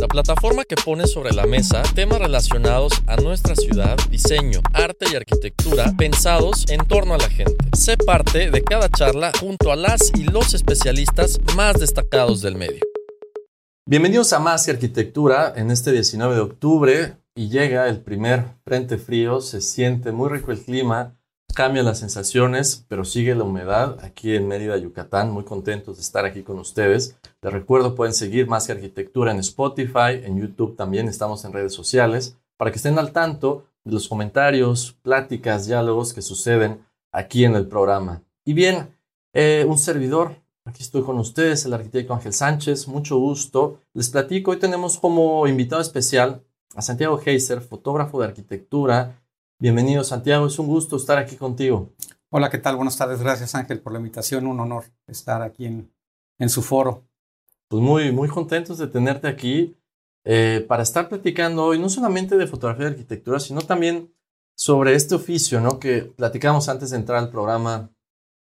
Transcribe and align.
la 0.00 0.08
plataforma 0.08 0.64
que 0.64 0.76
pone 0.76 1.06
sobre 1.06 1.32
la 1.32 1.46
mesa 1.46 1.82
temas 1.94 2.18
relacionados 2.18 2.92
a 3.06 3.16
nuestra 3.16 3.54
ciudad, 3.54 3.96
diseño, 4.10 4.60
arte 4.72 5.06
y 5.12 5.16
arquitectura 5.16 5.92
pensados 5.96 6.64
en 6.68 6.86
torno 6.86 7.14
a 7.14 7.18
la 7.18 7.28
gente. 7.28 7.56
Sé 7.76 7.96
parte 7.96 8.50
de 8.50 8.62
cada 8.62 8.88
charla 8.88 9.32
junto 9.40 9.72
a 9.72 9.76
las 9.76 10.12
y 10.14 10.24
los 10.24 10.54
especialistas 10.54 11.38
más 11.56 11.78
destacados 11.78 12.42
del 12.42 12.56
medio. 12.56 12.80
Bienvenidos 13.86 14.32
a 14.32 14.38
Más 14.38 14.64
que 14.64 14.72
Arquitectura 14.72 15.52
en 15.56 15.70
este 15.70 15.92
19 15.92 16.34
de 16.34 16.40
octubre 16.40 17.16
y 17.34 17.48
llega 17.48 17.88
el 17.88 18.00
primer 18.00 18.44
frente 18.64 18.96
frío, 18.96 19.40
se 19.40 19.60
siente 19.60 20.12
muy 20.12 20.30
rico 20.30 20.52
el 20.52 20.60
clima, 20.60 21.16
cambian 21.54 21.86
las 21.86 22.00
sensaciones, 22.00 22.84
pero 22.88 23.04
sigue 23.04 23.34
la 23.34 23.44
humedad 23.44 23.98
aquí 24.04 24.34
en 24.34 24.48
Mérida, 24.48 24.76
Yucatán. 24.76 25.30
Muy 25.30 25.44
contentos 25.44 25.96
de 25.96 26.02
estar 26.02 26.24
aquí 26.24 26.42
con 26.42 26.58
ustedes. 26.58 27.16
Les 27.40 27.52
recuerdo, 27.52 27.94
pueden 27.94 28.12
seguir 28.12 28.46
Más 28.46 28.66
que 28.66 28.72
Arquitectura 28.72 29.30
en 29.30 29.38
Spotify, 29.38 30.20
en 30.22 30.40
YouTube 30.40 30.76
también, 30.76 31.08
estamos 31.08 31.44
en 31.44 31.52
redes 31.52 31.72
sociales, 31.72 32.36
para 32.56 32.70
que 32.70 32.76
estén 32.76 32.98
al 32.98 33.12
tanto 33.12 33.64
de 33.84 33.92
los 33.92 34.08
comentarios, 34.08 34.96
pláticas, 35.02 35.66
diálogos 35.66 36.12
que 36.12 36.22
suceden 36.22 36.84
aquí 37.12 37.44
en 37.44 37.54
el 37.54 37.66
programa. 37.66 38.22
Y 38.44 38.52
bien, 38.52 38.94
eh, 39.32 39.64
un 39.68 39.78
servidor, 39.78 40.36
aquí 40.64 40.82
estoy 40.82 41.02
con 41.02 41.18
ustedes, 41.18 41.64
el 41.64 41.74
arquitecto 41.74 42.14
Ángel 42.14 42.32
Sánchez, 42.32 42.88
mucho 42.88 43.18
gusto. 43.18 43.80
Les 43.92 44.10
platico, 44.10 44.50
hoy 44.50 44.58
tenemos 44.58 44.98
como 44.98 45.46
invitado 45.46 45.80
especial 45.80 46.42
a 46.74 46.82
Santiago 46.82 47.20
Heiser, 47.24 47.60
fotógrafo 47.60 48.20
de 48.20 48.26
arquitectura, 48.26 49.23
Bienvenido 49.60 50.02
Santiago, 50.02 50.48
es 50.48 50.58
un 50.58 50.66
gusto 50.66 50.96
estar 50.96 51.16
aquí 51.16 51.36
contigo. 51.36 51.92
Hola, 52.28 52.50
¿qué 52.50 52.58
tal? 52.58 52.74
Buenas 52.74 52.98
tardes, 52.98 53.20
gracias 53.20 53.54
Ángel 53.54 53.80
por 53.80 53.92
la 53.92 54.00
invitación, 54.00 54.48
un 54.48 54.58
honor 54.58 54.86
estar 55.06 55.42
aquí 55.42 55.66
en, 55.66 55.94
en 56.40 56.48
su 56.48 56.60
foro. 56.60 57.06
Pues 57.68 57.80
muy, 57.80 58.10
muy 58.10 58.28
contentos 58.28 58.78
de 58.78 58.88
tenerte 58.88 59.28
aquí 59.28 59.76
eh, 60.24 60.64
para 60.66 60.82
estar 60.82 61.08
platicando 61.08 61.64
hoy 61.64 61.78
no 61.78 61.88
solamente 61.88 62.36
de 62.36 62.48
fotografía 62.48 62.86
y 62.86 62.90
arquitectura, 62.90 63.38
sino 63.38 63.60
también 63.60 64.12
sobre 64.56 64.96
este 64.96 65.14
oficio, 65.14 65.60
¿no? 65.60 65.78
Que 65.78 66.02
platicamos 66.02 66.68
antes 66.68 66.90
de 66.90 66.96
entrar 66.96 67.20
al 67.20 67.30
programa. 67.30 67.90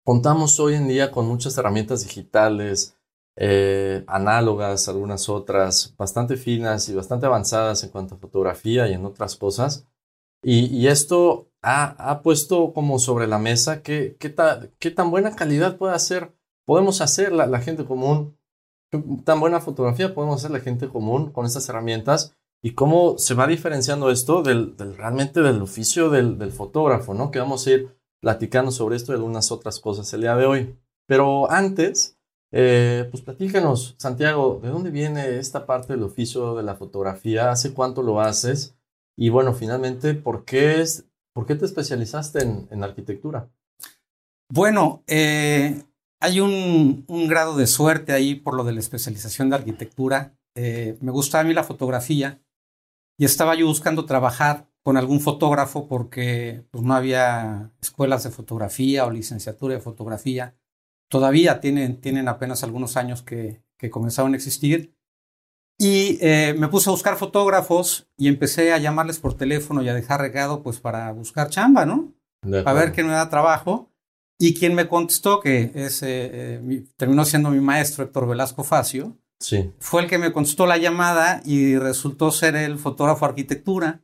Contamos 0.05 0.61
hoy 0.61 0.75
en 0.75 0.87
día 0.87 1.11
con 1.11 1.27
muchas 1.27 1.57
herramientas 1.57 2.03
digitales, 2.03 2.97
eh, 3.35 4.05
análogas, 4.07 4.87
algunas 4.87 5.27
otras, 5.27 5.93
bastante 5.97 6.37
finas 6.37 6.87
y 6.87 6.95
bastante 6.95 7.25
avanzadas 7.25 7.83
en 7.83 7.89
cuanto 7.89 8.15
a 8.15 8.17
fotografía 8.17 8.87
y 8.87 8.93
en 8.93 9.05
otras 9.05 9.35
cosas 9.35 9.85
y, 10.47 10.88
esto 10.88 11.49
ha, 11.63 12.21
puesto 12.21 12.71
como 12.71 12.99
sobre 12.99 13.25
la 13.25 13.39
mesa 13.39 13.81
qué, 13.81 14.15
qué, 14.19 14.35
qué 14.77 14.91
tan 14.91 15.09
buena 15.09 15.35
calidad 15.35 15.77
puede 15.77 15.95
hacer, 15.95 16.35
podemos 16.65 17.02
hacer 17.02 17.31
la, 17.31 17.59
gente 17.61 17.83
común, 17.83 18.37
qué 18.91 19.03
tan 19.23 19.39
buena 19.39 19.59
fotografía 19.59 20.13
podemos 20.13 20.37
hacer 20.37 20.52
la 20.52 20.59
gente 20.59 20.87
común 20.87 21.31
con 21.31 21.47
estas 21.47 21.67
herramientas 21.67 22.36
y 22.61 22.75
cómo 22.75 23.17
se 23.17 23.33
va 23.33 23.47
diferenciando 23.47 24.11
esto 24.11 24.43
del, 24.43 24.75
realmente 24.77 25.42
del 25.42 25.64
oficio 25.64 26.11
del, 26.11 26.37
del, 26.37 26.52
fotógrafo, 26.52 27.15
¿no? 27.15 27.31
Que 27.31 27.39
vamos 27.39 27.65
a 27.65 27.71
ir 27.71 27.97
platicando 28.21 28.71
sobre 28.71 28.97
esto 28.97 29.11
y 29.11 29.15
algunas 29.15 29.52
otras 29.52 29.80
cosas 29.80 30.14
el 30.14 30.21
día 30.21 30.36
de 30.36 30.45
hoy. 30.45 30.75
Pero 31.08 31.49
antes, 31.49 32.20
eh, 32.52 33.08
pues 33.09 33.23
platícanos, 33.23 33.95
Santiago, 33.97 34.59
¿de 34.61 34.70
dónde 34.70 34.91
viene 34.91 35.39
esta 35.39 35.65
parte 35.65 35.93
del 35.93 36.03
oficio 36.03 36.55
de 36.55 36.61
la 36.61 36.75
fotografía? 36.75 37.49
¿Hace 37.49 37.73
cuánto 37.73 38.03
lo 38.03 38.21
haces? 38.21 38.74
Y 39.17 39.30
bueno, 39.30 39.53
finalmente, 39.53 40.14
¿por 40.14 40.45
qué, 40.45 40.81
es, 40.81 41.08
por 41.33 41.45
qué 41.45 41.55
te 41.55 41.65
especializaste 41.65 42.39
en, 42.70 42.83
arquitectura? 42.83 43.49
Bueno, 44.52 45.03
eh, 45.08 45.83
hay 46.20 46.39
un, 46.39 47.05
grado 47.27 47.55
de 47.55 47.67
suerte 47.67 48.11
ahí 48.11 48.36
por 48.36 48.55
lo 48.55 48.64
de 48.64 48.73
la 48.73 48.80
especialización 48.80 49.49
de 49.49 49.55
arquitectura. 49.55 50.37
Eh, 50.55 50.98
me 51.02 51.11
gustaba 51.11 51.43
a 51.43 51.48
mí 51.48 51.53
la 51.53 51.64
fotografía 51.64 52.42
y 53.17 53.26
estaba 53.26 53.55
yo 53.55 53.67
buscando 53.67 54.05
trabajar 54.05 54.70
con 54.83 54.98
algún 54.98 55.20
fotógrafo 55.20 55.87
porque 55.87 56.65
pues, 56.71 56.83
no 56.83 56.93
había 56.93 57.71
escuelas 57.82 58.23
de 58.23 58.30
fotografía 58.30 59.05
o 59.05 59.11
licenciatura 59.11 59.76
de 59.76 59.82
fotografía. 59.82 60.55
Todavía 61.09 61.59
tienen, 61.59 62.02
tienen 62.02 62.27
apenas 62.27 62.64
algunos 62.64 62.97
años 62.97 63.21
que, 63.21 63.64
que 63.77 63.89
comenzaron 63.89 64.33
a 64.33 64.36
existir 64.36 64.95
y 65.77 66.17
eh, 66.21 66.55
me 66.58 66.69
puse 66.69 66.89
a 66.89 66.91
buscar 66.91 67.17
fotógrafos 67.17 68.08
y 68.17 68.30
empecé 68.30 68.71
a 68.71 68.77
llamarles 68.77 69.19
por 69.19 69.33
teléfono 69.33 69.81
y 69.81 69.89
a 69.89 69.93
dejar 69.93 70.21
regado 70.21 70.63
pues 70.63 70.80
para 70.80 71.11
buscar 71.11 71.49
chamba, 71.49 71.86
¿no? 71.86 72.13
Para 72.41 72.73
ver 72.73 72.93
quién 72.93 73.08
me 73.08 73.13
da 73.13 73.30
trabajo. 73.30 73.91
Y 74.37 74.53
quien 74.53 74.75
me 74.75 74.87
contestó, 74.89 75.39
que 75.39 75.71
es, 75.73 76.03
eh, 76.03 76.59
eh, 76.61 76.85
terminó 76.97 77.23
siendo 77.23 77.49
mi 77.49 77.61
maestro 77.61 78.03
Héctor 78.03 78.27
Velasco 78.27 78.65
Facio, 78.65 79.17
sí. 79.39 79.71
fue 79.80 80.02
el 80.02 80.09
que 80.09 80.17
me 80.17 80.33
contestó 80.33 80.65
la 80.65 80.77
llamada 80.77 81.41
y 81.45 81.77
resultó 81.77 82.31
ser 82.31 82.58
el 82.58 82.77
fotógrafo 82.77 83.25
arquitectura. 83.25 84.02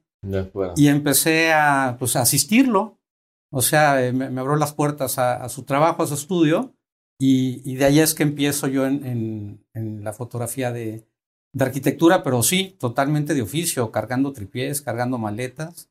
Y 0.78 0.88
empecé 0.88 1.52
a, 1.52 1.98
pues, 2.00 2.16
asistirlo. 2.16 3.00
O 3.52 3.62
sea, 3.62 3.98
me, 4.14 4.26
abrió 4.40 4.56
las 4.56 4.74
puertas 4.74 5.18
a, 5.18 5.48
su 5.50 5.64
trabajo, 5.64 6.04
a 6.04 6.08
su 6.08 6.14
estudio. 6.14 6.76
Y, 7.20 7.76
de 7.76 7.86
ahí 7.86 8.00
es 8.00 8.14
que 8.14 8.24
empiezo 8.24 8.68
yo 8.68 8.86
en 8.86 9.60
la 9.74 10.14
fotografía 10.14 10.72
de, 10.72 11.11
de 11.54 11.66
arquitectura, 11.66 12.24
pero 12.24 12.44
sí, 12.44 12.76
totalmente 12.80 13.34
de 13.34 13.42
oficio, 13.42 13.92
cargando 13.92 14.32
tripiés, 14.34 14.82
cargando 14.82 15.18
maletas. 15.18 15.90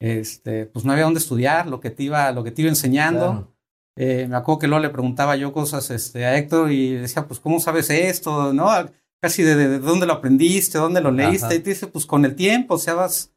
Este, 0.00 0.66
pues 0.66 0.84
no 0.84 0.92
había 0.92 1.04
dónde 1.04 1.20
estudiar, 1.20 1.68
lo 1.68 1.80
que 1.80 1.90
te 1.90 2.02
iba, 2.02 2.32
lo 2.32 2.42
que 2.42 2.50
te 2.50 2.62
iba 2.62 2.68
enseñando. 2.70 3.54
Eh, 3.96 4.26
me 4.28 4.36
acuerdo 4.36 4.58
que 4.60 4.66
luego 4.66 4.82
le 4.82 4.90
preguntaba 4.90 5.36
yo 5.36 5.52
cosas 5.52 5.90
este, 5.90 6.24
a 6.24 6.36
Héctor 6.36 6.72
y 6.72 6.94
decía, 6.94 7.26
pues, 7.26 7.38
¿cómo 7.40 7.60
sabes 7.60 7.90
esto? 7.90 8.52
¿No? 8.52 8.68
Casi 9.20 9.42
de, 9.42 9.78
dónde 9.78 10.06
lo 10.06 10.14
aprendiste, 10.14 10.78
dónde 10.78 11.00
lo 11.00 11.12
leíste. 11.12 11.54
Y 11.54 11.60
te 11.60 11.70
dice, 11.70 11.86
pues 11.86 12.06
con 12.06 12.24
el 12.24 12.34
tiempo, 12.34 12.74
o 12.74 12.78
sea, 12.78 12.94
vas. 12.94 13.32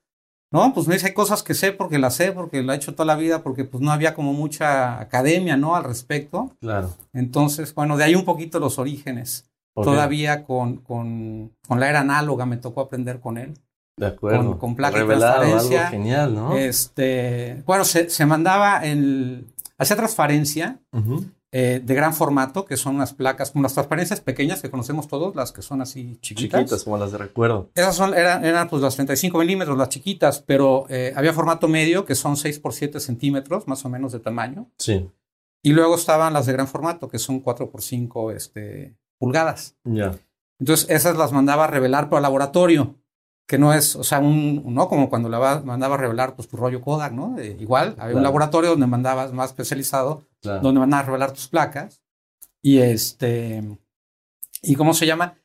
No, 0.52 0.74
pues 0.74 0.88
me 0.88 0.94
dice, 0.94 1.08
hay 1.08 1.14
cosas 1.14 1.44
que 1.44 1.54
sé 1.54 1.74
porque 1.74 2.00
las 2.00 2.16
sé, 2.16 2.32
porque 2.32 2.64
lo 2.64 2.72
he 2.72 2.76
hecho 2.78 2.94
toda 2.94 3.06
la 3.06 3.16
vida, 3.16 3.44
porque 3.44 3.66
pues 3.66 3.82
no 3.84 3.92
había 3.92 4.14
como 4.14 4.32
mucha 4.32 5.00
academia, 5.02 5.58
¿no? 5.58 5.76
Al 5.76 5.84
respecto. 5.84 6.56
Claro. 6.62 6.96
Entonces, 7.14 7.76
bueno, 7.76 7.98
de 7.98 8.06
ahí 8.06 8.16
un 8.16 8.26
poquito 8.26 8.60
los 8.60 8.80
orígenes. 8.80 9.52
Todavía 9.76 10.46
con, 10.46 10.78
con, 10.78 11.52
con, 11.68 11.80
la 11.80 11.90
era 11.90 12.00
análoga 12.00 12.46
me 12.46 12.58
tocó 12.58 12.82
aprender 12.82 13.20
con 13.20 13.38
él. 13.38 13.54
De 13.98 14.08
acuerdo. 14.08 14.52
Con, 14.52 14.58
con 14.58 14.76
placa 14.76 15.00
de 15.00 15.06
transparencia. 15.06 15.88
Algo 15.88 15.92
genial, 15.92 16.36
¿no? 16.36 16.58
Este, 16.58 17.62
bueno, 17.66 17.84
se, 17.84 18.10
se 18.10 18.26
mandaba 18.26 18.86
el. 18.86 19.48
Hacía 19.78 19.98
transparencia 19.98 20.80
eh, 21.52 21.82
de 21.82 21.96
gran 21.96 22.14
formato, 22.14 22.66
que 22.66 22.76
son 22.76 22.96
unas 22.96 23.14
placas, 23.14 23.52
como 23.52 23.64
las 23.64 23.74
transparencias 23.74 24.20
pequeñas 24.20 24.62
que 24.62 24.70
conocemos 24.70 25.08
todos, 25.08 25.36
las 25.36 25.52
que 25.52 25.62
son 25.62 25.82
así 25.82 26.18
chiquitas. 26.22 26.62
Chiquitas, 26.62 26.84
como 26.84 26.98
las 26.98 27.14
de 27.14 27.18
recuerdo. 27.18 27.70
Esas 27.76 27.96
son, 27.96 28.14
eran, 28.14 28.44
eran 28.44 28.68
pues 28.70 28.82
las 28.82 28.96
35 28.96 29.38
milímetros, 29.38 29.78
las 29.78 29.90
chiquitas, 29.90 30.42
pero 30.42 30.86
eh, 30.90 31.14
había 31.16 31.32
formato 31.32 31.70
medio, 31.70 32.04
que 32.04 32.16
son 32.16 32.36
6 32.36 32.60
por 32.60 32.74
7 32.74 33.00
centímetros, 33.00 33.68
más 33.68 33.86
o 33.86 33.90
menos 33.90 34.12
de 34.12 34.20
tamaño. 34.20 34.70
Sí. 34.78 35.10
Y 35.64 35.72
luego 35.72 35.96
estaban 35.96 36.34
las 36.34 36.46
de 36.46 36.54
gran 36.54 36.68
formato, 36.68 37.08
que 37.08 37.20
son 37.20 37.40
4 37.40 37.72
por 37.72 37.82
5 37.82 38.32
este, 38.32 38.98
pulgadas. 39.26 39.76
Entonces, 40.60 40.88
esas 40.88 41.18
las 41.18 41.32
mandaba 41.32 41.64
a 41.64 41.68
revelar 41.68 42.10
por 42.10 42.22
laboratorio, 42.22 42.94
que 43.48 43.58
no 43.58 43.74
es, 43.74 43.96
o 43.96 44.04
sea, 44.04 44.20
un, 44.20 44.64
no 44.68 44.88
como 44.88 45.10
cuando 45.10 45.30
la 45.30 45.64
mandaba 45.66 45.96
a 45.96 45.98
revelar 45.98 46.36
pues 46.36 46.48
tu 46.48 46.58
rollo 46.58 46.80
Kodak, 46.80 47.12
¿no? 47.12 47.42
igual, 47.42 47.96
había 47.98 48.18
un 48.18 48.22
laboratorio 48.22 48.70
donde 48.70 48.86
mandabas 48.86 49.34
más 49.34 49.50
especializado, 49.50 50.28
donde 50.44 50.80
mandabas 50.80 51.06
a 51.06 51.08
revelar 51.08 51.32
tus 51.32 51.48
placas. 51.48 52.04
Y 52.62 52.78
este, 52.78 53.64
¿y 54.62 54.76
cómo 54.76 54.94
se 54.94 55.08
llama? 55.08 55.40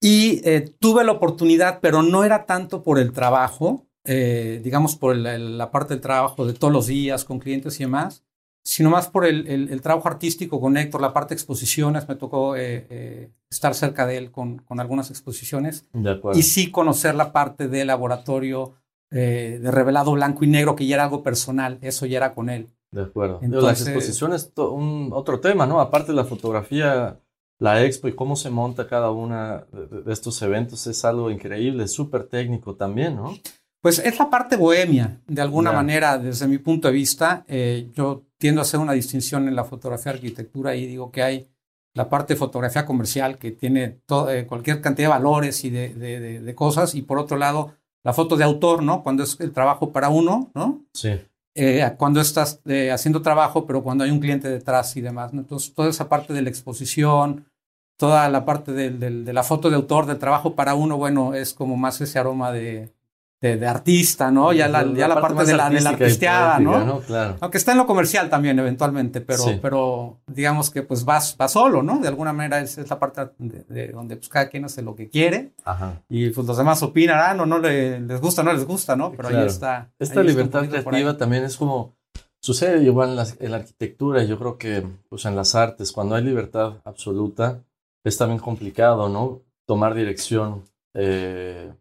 Y 0.00 0.40
eh, 0.48 0.74
tuve 0.80 1.04
la 1.04 1.12
oportunidad, 1.12 1.80
pero 1.82 2.02
no 2.02 2.24
era 2.24 2.46
tanto 2.46 2.82
por 2.82 2.98
el 2.98 3.12
trabajo, 3.12 3.86
eh, 4.04 4.58
digamos 4.64 4.96
por 4.96 5.14
la 5.14 5.70
parte 5.70 5.92
del 5.92 6.00
trabajo 6.00 6.46
de 6.46 6.54
todos 6.54 6.72
los 6.72 6.86
días 6.86 7.26
con 7.26 7.40
clientes 7.40 7.78
y 7.78 7.84
demás, 7.84 8.24
sino 8.64 8.90
más 8.90 9.08
por 9.08 9.26
el, 9.26 9.48
el, 9.48 9.82
trabajo 9.82 10.08
artístico 10.08 10.60
con 10.60 10.76
Héctor, 10.76 11.00
la 11.00 11.12
parte 11.12 11.34
de 11.34 11.36
exposiciones, 11.36 12.08
me 12.08 12.14
tocó 12.14 12.54
eh, 12.54 12.86
eh, 12.90 13.30
estar 13.50 13.74
cerca 13.74 14.06
de 14.06 14.16
él 14.16 14.30
con, 14.30 14.58
con 14.58 14.78
algunas 14.78 15.10
exposiciones 15.10 15.88
y 16.34 16.42
sí 16.42 16.70
conocer 16.70 17.14
la 17.14 17.32
parte 17.32 17.68
del 17.68 17.88
laboratorio 17.88 18.74
eh, 19.10 19.58
de 19.60 19.70
revelado 19.70 20.12
blanco 20.12 20.44
y 20.44 20.48
negro, 20.48 20.76
que 20.76 20.86
ya 20.86 20.94
era 20.94 21.04
algo 21.04 21.22
personal, 21.22 21.78
eso 21.82 22.06
ya 22.06 22.18
era 22.18 22.34
con 22.34 22.50
él. 22.50 22.68
De 22.92 23.02
acuerdo. 23.02 23.40
Las 23.42 23.80
exposiciones 23.82 24.44
es 24.44 24.52
un, 24.56 25.10
otro 25.12 25.40
tema, 25.40 25.66
¿no? 25.66 25.80
Aparte 25.80 26.12
de 26.12 26.16
la 26.16 26.24
fotografía, 26.24 27.18
la 27.58 27.82
expo 27.84 28.06
y 28.06 28.14
cómo 28.14 28.36
se 28.36 28.50
monta 28.50 28.86
cada 28.86 29.10
una 29.10 29.66
de, 29.72 30.12
estos 30.12 30.40
eventos 30.42 30.86
es 30.86 31.04
algo 31.04 31.30
increíble, 31.30 31.88
súper 31.88 32.24
técnico 32.24 32.76
también, 32.76 33.16
¿no? 33.16 33.36
Pues 33.80 33.98
es 33.98 34.16
la 34.18 34.30
parte 34.30 34.56
bohemia, 34.56 35.20
de 35.26 35.42
alguna 35.42 35.72
manera, 35.72 36.16
desde 36.16 36.46
mi 36.46 36.58
punto 36.58 36.86
de 36.86 36.94
vista. 36.94 37.44
Yo 37.94 38.22
tiendo 38.42 38.60
a 38.60 38.62
hacer 38.62 38.80
una 38.80 38.92
distinción 38.92 39.46
en 39.46 39.54
la 39.54 39.62
fotografía 39.62 40.10
arquitectura 40.10 40.74
y 40.74 40.84
digo 40.84 41.12
que 41.12 41.22
hay 41.22 41.48
la 41.94 42.08
parte 42.08 42.34
de 42.34 42.38
fotografía 42.40 42.84
comercial 42.84 43.38
que 43.38 43.52
tiene 43.52 44.00
eh, 44.30 44.46
cualquier 44.48 44.80
cantidad 44.80 45.06
de 45.06 45.14
valores 45.14 45.62
y 45.62 45.70
de, 45.70 45.90
de, 46.40 46.54
cosas, 46.56 46.96
y 46.96 47.02
por 47.02 47.20
otro 47.20 47.36
lado, 47.36 47.76
la 48.02 48.12
foto 48.12 48.36
de 48.36 48.42
autor, 48.42 48.82
¿no? 48.82 49.04
Cuando 49.04 49.22
es 49.22 49.38
el 49.38 49.52
trabajo 49.52 49.92
para 49.92 50.08
uno, 50.08 50.50
¿no? 50.56 50.80
Sí. 50.92 51.20
Eh, 51.54 51.88
cuando 51.96 52.20
estás 52.20 52.60
eh, 52.64 52.90
haciendo 52.90 53.22
trabajo, 53.22 53.64
pero 53.64 53.84
cuando 53.84 54.02
hay 54.02 54.10
un 54.10 54.18
cliente 54.18 54.48
detrás 54.48 54.96
y 54.96 55.00
demás. 55.00 55.32
¿no? 55.32 55.42
Entonces, 55.42 55.72
toda 55.72 55.88
esa 55.88 56.08
parte 56.08 56.32
de 56.32 56.42
la 56.42 56.48
exposición, 56.48 57.46
toda 57.96 58.28
la 58.28 58.44
parte 58.44 58.72
de, 58.72 58.90
de 58.90 59.32
la 59.32 59.44
foto 59.44 59.70
de 59.70 59.76
autor, 59.76 60.06
del 60.06 60.18
trabajo 60.18 60.56
para 60.56 60.74
uno, 60.74 60.96
bueno, 60.96 61.34
es 61.34 61.54
como 61.54 61.76
más 61.76 62.00
ese 62.00 62.18
aroma 62.18 62.50
de, 62.50 62.92
de, 63.42 63.66
artista, 63.66 64.30
¿no? 64.30 64.52
Ya 64.52 64.68
la, 64.68 64.86
ya 64.94 65.08
la 65.08 65.20
parte, 65.20 65.44
de 65.44 65.56
la, 65.56 65.68
de 65.68 65.80
la 65.80 65.90
artisteada, 65.90 66.60
¿no? 66.60 67.00
Claro. 67.00 67.36
Aunque 67.40 67.58
está 67.58 67.72
en 67.72 67.78
lo 67.78 67.86
comercial 67.86 68.30
también 68.30 68.56
eventualmente, 68.58 69.20
pero, 69.20 69.44
pero 69.60 70.20
digamos 70.28 70.70
que 70.70 70.82
pues 70.82 71.04
vas, 71.04 71.36
va 71.40 71.48
solo, 71.48 71.82
¿no? 71.82 71.98
De 71.98 72.06
alguna 72.06 72.32
manera 72.32 72.60
es, 72.60 72.78
es 72.78 72.88
la 72.88 73.00
parte 73.00 73.30
de, 73.38 73.88
donde 73.88 74.16
pues 74.16 74.28
cada 74.28 74.48
quien 74.48 74.64
hace 74.64 74.80
lo 74.82 74.94
que 74.94 75.10
quiere 75.10 75.54
Ajá. 75.64 76.02
y 76.08 76.30
pues 76.30 76.46
los 76.46 76.56
demás 76.56 76.84
opinarán 76.84 77.40
o 77.40 77.46
no 77.46 77.58
les 77.58 78.20
gusta, 78.20 78.44
no 78.44 78.52
les 78.52 78.64
gusta, 78.64 78.94
¿no? 78.94 79.10
Pero 79.12 79.28
ahí 79.28 79.44
está. 79.44 79.90
Esta 79.98 80.22
libertad 80.22 80.68
creativa 80.68 81.16
también 81.16 81.42
es 81.42 81.56
como, 81.56 81.96
sucede 82.40 82.84
igual 82.84 83.10
en 83.10 83.16
la, 83.16 83.26
en 83.40 83.50
la 83.50 83.56
arquitectura, 83.56 84.22
yo 84.22 84.38
creo 84.38 84.56
que 84.56 84.86
pues 85.08 85.24
en 85.24 85.34
las 85.34 85.56
artes, 85.56 85.90
cuando 85.90 86.14
hay 86.14 86.22
libertad 86.22 86.74
absoluta, 86.84 87.64
es 88.04 88.16
también 88.16 88.38
complicado, 88.38 89.08
¿no? 89.08 89.42
Tomar 89.66 89.94
dirección. 89.94 90.62
Eh, 90.94 91.72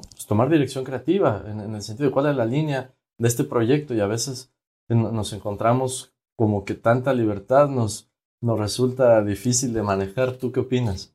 pues, 0.00 0.26
tomar 0.26 0.50
dirección 0.50 0.84
creativa 0.84 1.44
en, 1.46 1.74
el 1.74 1.82
sentido 1.82 2.08
de 2.08 2.12
cuál 2.12 2.26
es 2.26 2.36
la 2.36 2.46
línea 2.46 2.94
de 3.18 3.28
este 3.28 3.44
proyecto 3.44 3.94
y 3.94 4.00
a 4.00 4.06
veces 4.06 4.52
nos 4.88 5.32
encontramos 5.32 6.14
como 6.36 6.64
que 6.64 6.74
tanta 6.74 7.14
libertad 7.14 7.68
nos, 7.68 8.10
nos 8.40 8.58
resulta 8.58 9.22
difícil 9.22 9.72
de 9.72 9.82
manejar. 9.82 10.32
¿Tú 10.32 10.52
qué 10.52 10.60
opinas? 10.60 11.14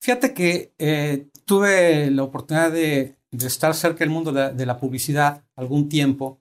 Fíjate 0.00 0.34
que 0.34 0.74
eh, 0.78 1.28
tuve 1.44 2.10
la 2.10 2.22
oportunidad 2.22 2.72
de, 2.72 3.16
estar 3.30 3.74
cerca 3.74 3.98
del 3.98 4.10
mundo 4.10 4.32
de, 4.32 4.66
la 4.66 4.78
publicidad 4.78 5.44
algún 5.56 5.88
tiempo 5.88 6.40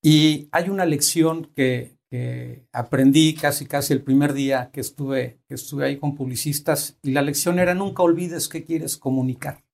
y 0.00 0.48
hay 0.52 0.68
una 0.68 0.84
lección 0.84 1.50
que, 1.54 1.96
que, 2.10 2.66
aprendí 2.72 3.34
casi 3.34 3.66
casi 3.66 3.92
el 3.92 4.02
primer 4.02 4.32
día 4.32 4.70
que 4.72 4.80
estuve, 4.80 5.40
que 5.48 5.54
estuve 5.54 5.86
ahí 5.86 5.96
con 5.96 6.14
publicistas 6.14 6.98
y 7.02 7.12
la 7.12 7.22
lección 7.22 7.58
era 7.58 7.74
nunca 7.74 8.02
olvides 8.02 8.48
qué 8.48 8.64
quieres 8.64 8.96
comunicar. 8.96 9.64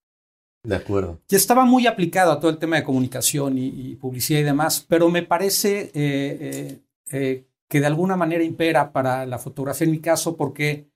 De 0.62 0.74
acuerdo. 0.76 1.20
Y 1.28 1.36
estaba 1.36 1.64
muy 1.64 1.86
aplicado 1.86 2.32
a 2.32 2.40
todo 2.40 2.50
el 2.50 2.58
tema 2.58 2.76
de 2.76 2.84
comunicación 2.84 3.56
y, 3.58 3.94
publicidad 3.96 4.40
y 4.40 4.44
demás, 4.44 4.84
pero 4.88 5.08
me 5.08 5.22
parece 5.22 5.90
eh, 5.92 5.92
eh, 5.94 6.82
eh, 7.12 7.46
que 7.68 7.80
de 7.80 7.86
alguna 7.86 8.16
manera 8.16 8.42
impera 8.42 8.92
para 8.92 9.24
la 9.26 9.38
fotografía 9.38 9.86
en 9.86 9.92
mi 9.92 10.00
caso, 10.00 10.36
porque 10.36 10.88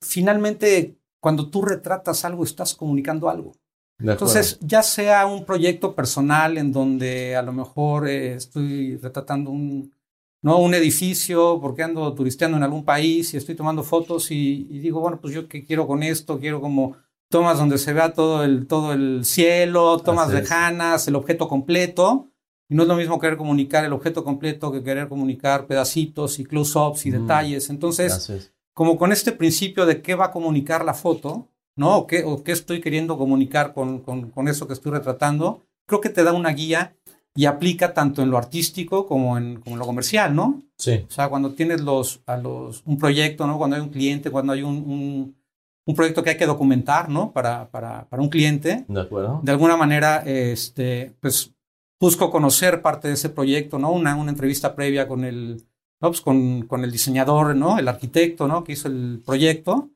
finalmente 0.00 0.98
cuando 1.20 1.48
tú 1.48 1.62
retratas 1.62 2.24
algo 2.24 2.42
estás 2.42 2.74
comunicando 2.74 3.30
algo. 3.30 3.52
Entonces, 4.00 4.58
ya 4.60 4.82
sea 4.82 5.26
un 5.26 5.44
proyecto 5.44 5.94
personal 5.94 6.58
en 6.58 6.72
donde 6.72 7.36
a 7.36 7.42
lo 7.42 7.52
mejor 7.52 8.08
estoy 8.08 8.96
retratando 8.96 9.50
un, 9.52 9.94
¿no? 10.42 10.58
un 10.58 10.74
edificio 10.74 11.60
porque 11.60 11.84
ando 11.84 12.12
turisteando 12.14 12.56
en 12.56 12.64
algún 12.64 12.84
país 12.84 13.32
y 13.32 13.36
estoy 13.36 13.54
tomando 13.54 13.84
fotos 13.84 14.32
y, 14.32 14.66
y 14.68 14.80
digo, 14.80 15.00
bueno, 15.00 15.20
pues 15.20 15.32
yo 15.32 15.48
qué 15.48 15.64
quiero 15.64 15.86
con 15.86 16.02
esto, 16.02 16.40
quiero 16.40 16.60
como 16.60 16.96
tomas 17.28 17.58
donde 17.58 17.78
se 17.78 17.92
vea 17.92 18.12
todo 18.12 18.44
el, 18.44 18.66
todo 18.66 18.92
el 18.92 19.24
cielo, 19.24 19.98
tomas 19.98 20.32
lejanas, 20.32 21.08
el 21.08 21.16
objeto 21.16 21.48
completo. 21.48 22.30
Y 22.68 22.74
no 22.74 22.82
es 22.82 22.88
lo 22.88 22.96
mismo 22.96 23.18
querer 23.18 23.36
comunicar 23.36 23.84
el 23.84 23.92
objeto 23.92 24.24
completo 24.24 24.72
que 24.72 24.82
querer 24.82 25.08
comunicar 25.08 25.66
pedacitos 25.66 26.38
y 26.38 26.44
close-ups 26.44 27.06
y 27.06 27.10
mm. 27.10 27.20
detalles. 27.20 27.70
Entonces, 27.70 28.52
como 28.72 28.96
con 28.96 29.12
este 29.12 29.32
principio 29.32 29.86
de 29.86 30.00
qué 30.00 30.14
va 30.14 30.26
a 30.26 30.30
comunicar 30.30 30.84
la 30.84 30.94
foto, 30.94 31.48
¿no? 31.76 31.96
O 31.96 32.06
qué, 32.06 32.24
o 32.24 32.42
qué 32.42 32.52
estoy 32.52 32.80
queriendo 32.80 33.18
comunicar 33.18 33.74
con, 33.74 34.00
con, 34.00 34.30
con, 34.30 34.48
eso 34.48 34.66
que 34.66 34.74
estoy 34.74 34.92
retratando, 34.92 35.62
creo 35.86 36.00
que 36.00 36.08
te 36.08 36.24
da 36.24 36.32
una 36.32 36.50
guía 36.50 36.96
y 37.34 37.46
aplica 37.46 37.94
tanto 37.94 38.22
en 38.22 38.30
lo 38.30 38.38
artístico 38.38 39.06
como 39.06 39.36
en, 39.36 39.60
como 39.60 39.74
en 39.74 39.80
lo 39.80 39.86
comercial, 39.86 40.34
¿no? 40.34 40.62
Sí. 40.78 41.04
O 41.08 41.10
sea, 41.10 41.28
cuando 41.28 41.52
tienes 41.52 41.80
los, 41.80 42.22
a 42.26 42.36
los, 42.36 42.82
un 42.86 42.96
proyecto, 42.96 43.46
¿no? 43.46 43.58
Cuando 43.58 43.76
hay 43.76 43.82
un 43.82 43.88
cliente, 43.88 44.30
cuando 44.30 44.52
hay 44.52 44.62
un 44.62 44.76
un 44.76 45.43
proyecto 45.92 46.22
que 46.22 46.30
hay 46.30 46.36
que 46.36 46.46
documentar, 46.46 47.10
¿no? 47.10 47.32
Para, 47.32 47.68
para, 47.70 48.08
para 48.08 48.22
un 48.22 48.30
cliente. 48.30 48.84
De 48.88 49.00
acuerdo. 49.00 49.40
De 49.42 49.52
alguna 49.52 49.76
manera, 49.76 50.22
este, 50.24 51.14
pues 51.20 51.52
busco 52.00 52.30
conocer 52.30 52.80
parte 52.80 53.08
de 53.08 53.14
ese 53.14 53.28
proyecto, 53.28 53.78
¿no? 53.78 53.92
Una, 53.92 54.16
una 54.16 54.30
entrevista 54.30 54.74
previa 54.74 55.06
con 55.06 55.24
el, 55.24 55.62
¿no? 56.00 56.08
pues 56.08 56.20
con, 56.20 56.62
con, 56.62 56.84
el 56.84 56.92
diseñador, 56.92 57.54
¿no? 57.54 57.78
El 57.78 57.88
arquitecto, 57.88 58.48
¿no? 58.48 58.64
Que 58.64 58.72
hizo 58.72 58.88
el 58.88 59.22
proyecto 59.24 59.90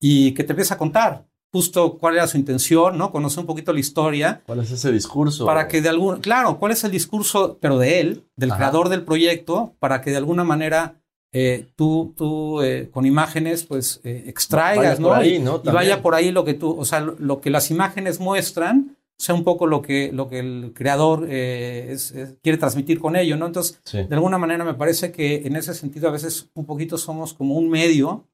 y 0.00 0.32
que 0.32 0.44
te 0.44 0.52
empieza 0.52 0.74
a 0.74 0.78
contar 0.78 1.26
justo 1.54 1.98
cuál 1.98 2.14
era 2.16 2.26
su 2.26 2.36
intención, 2.36 2.98
¿no? 2.98 3.12
Conocer 3.12 3.38
un 3.38 3.46
poquito 3.46 3.72
la 3.72 3.78
historia. 3.78 4.42
¿Cuál 4.44 4.58
es 4.58 4.72
ese 4.72 4.90
discurso? 4.90 5.46
Para 5.46 5.68
que 5.68 5.80
de 5.80 5.88
algún, 5.88 6.20
claro, 6.20 6.58
cuál 6.58 6.72
es 6.72 6.82
el 6.82 6.90
discurso, 6.90 7.58
pero 7.60 7.78
de 7.78 8.00
él, 8.00 8.24
del 8.34 8.52
creador 8.52 8.88
del 8.88 9.04
proyecto, 9.04 9.76
para 9.78 10.00
que 10.00 10.10
de 10.10 10.16
alguna 10.16 10.42
manera 10.42 10.96
eh, 11.36 11.66
tú, 11.74 12.14
tú 12.16 12.62
eh, 12.62 12.88
con 12.92 13.04
imágenes, 13.06 13.64
pues 13.64 14.00
eh, 14.04 14.22
extraigas, 14.28 15.00
¿no? 15.00 15.20
y, 15.24 15.42
vaya 15.64 16.00
por 16.00 16.14
ahí 16.14 16.30
lo 16.30 16.44
que 16.44 16.54
tú, 16.54 16.78
o 16.78 16.84
sea, 16.84 17.00
lo, 17.00 17.40
que 17.40 17.50
las 17.50 17.72
imágenes 17.72 18.20
muestran, 18.20 18.96
sea 19.18 19.34
un 19.34 19.42
poco 19.42 19.66
lo 19.66 19.82
que, 19.82 20.12
lo 20.12 20.28
que 20.28 20.38
el 20.38 20.72
creador 20.76 21.26
quiere 21.26 22.58
transmitir 22.58 23.00
con 23.00 23.16
ello, 23.16 23.36
¿no? 23.36 23.46
Entonces, 23.46 23.80
de 23.92 24.14
alguna 24.14 24.38
manera 24.38 24.64
me 24.64 24.74
parece 24.74 25.10
que 25.10 25.42
en 25.44 25.56
ese 25.56 25.74
sentido 25.74 26.08
a 26.08 26.12
veces 26.12 26.50
un 26.54 26.66
poquito 26.66 26.98
somos 26.98 27.34
como 27.34 27.56
un 27.56 27.68
medio 27.68 28.28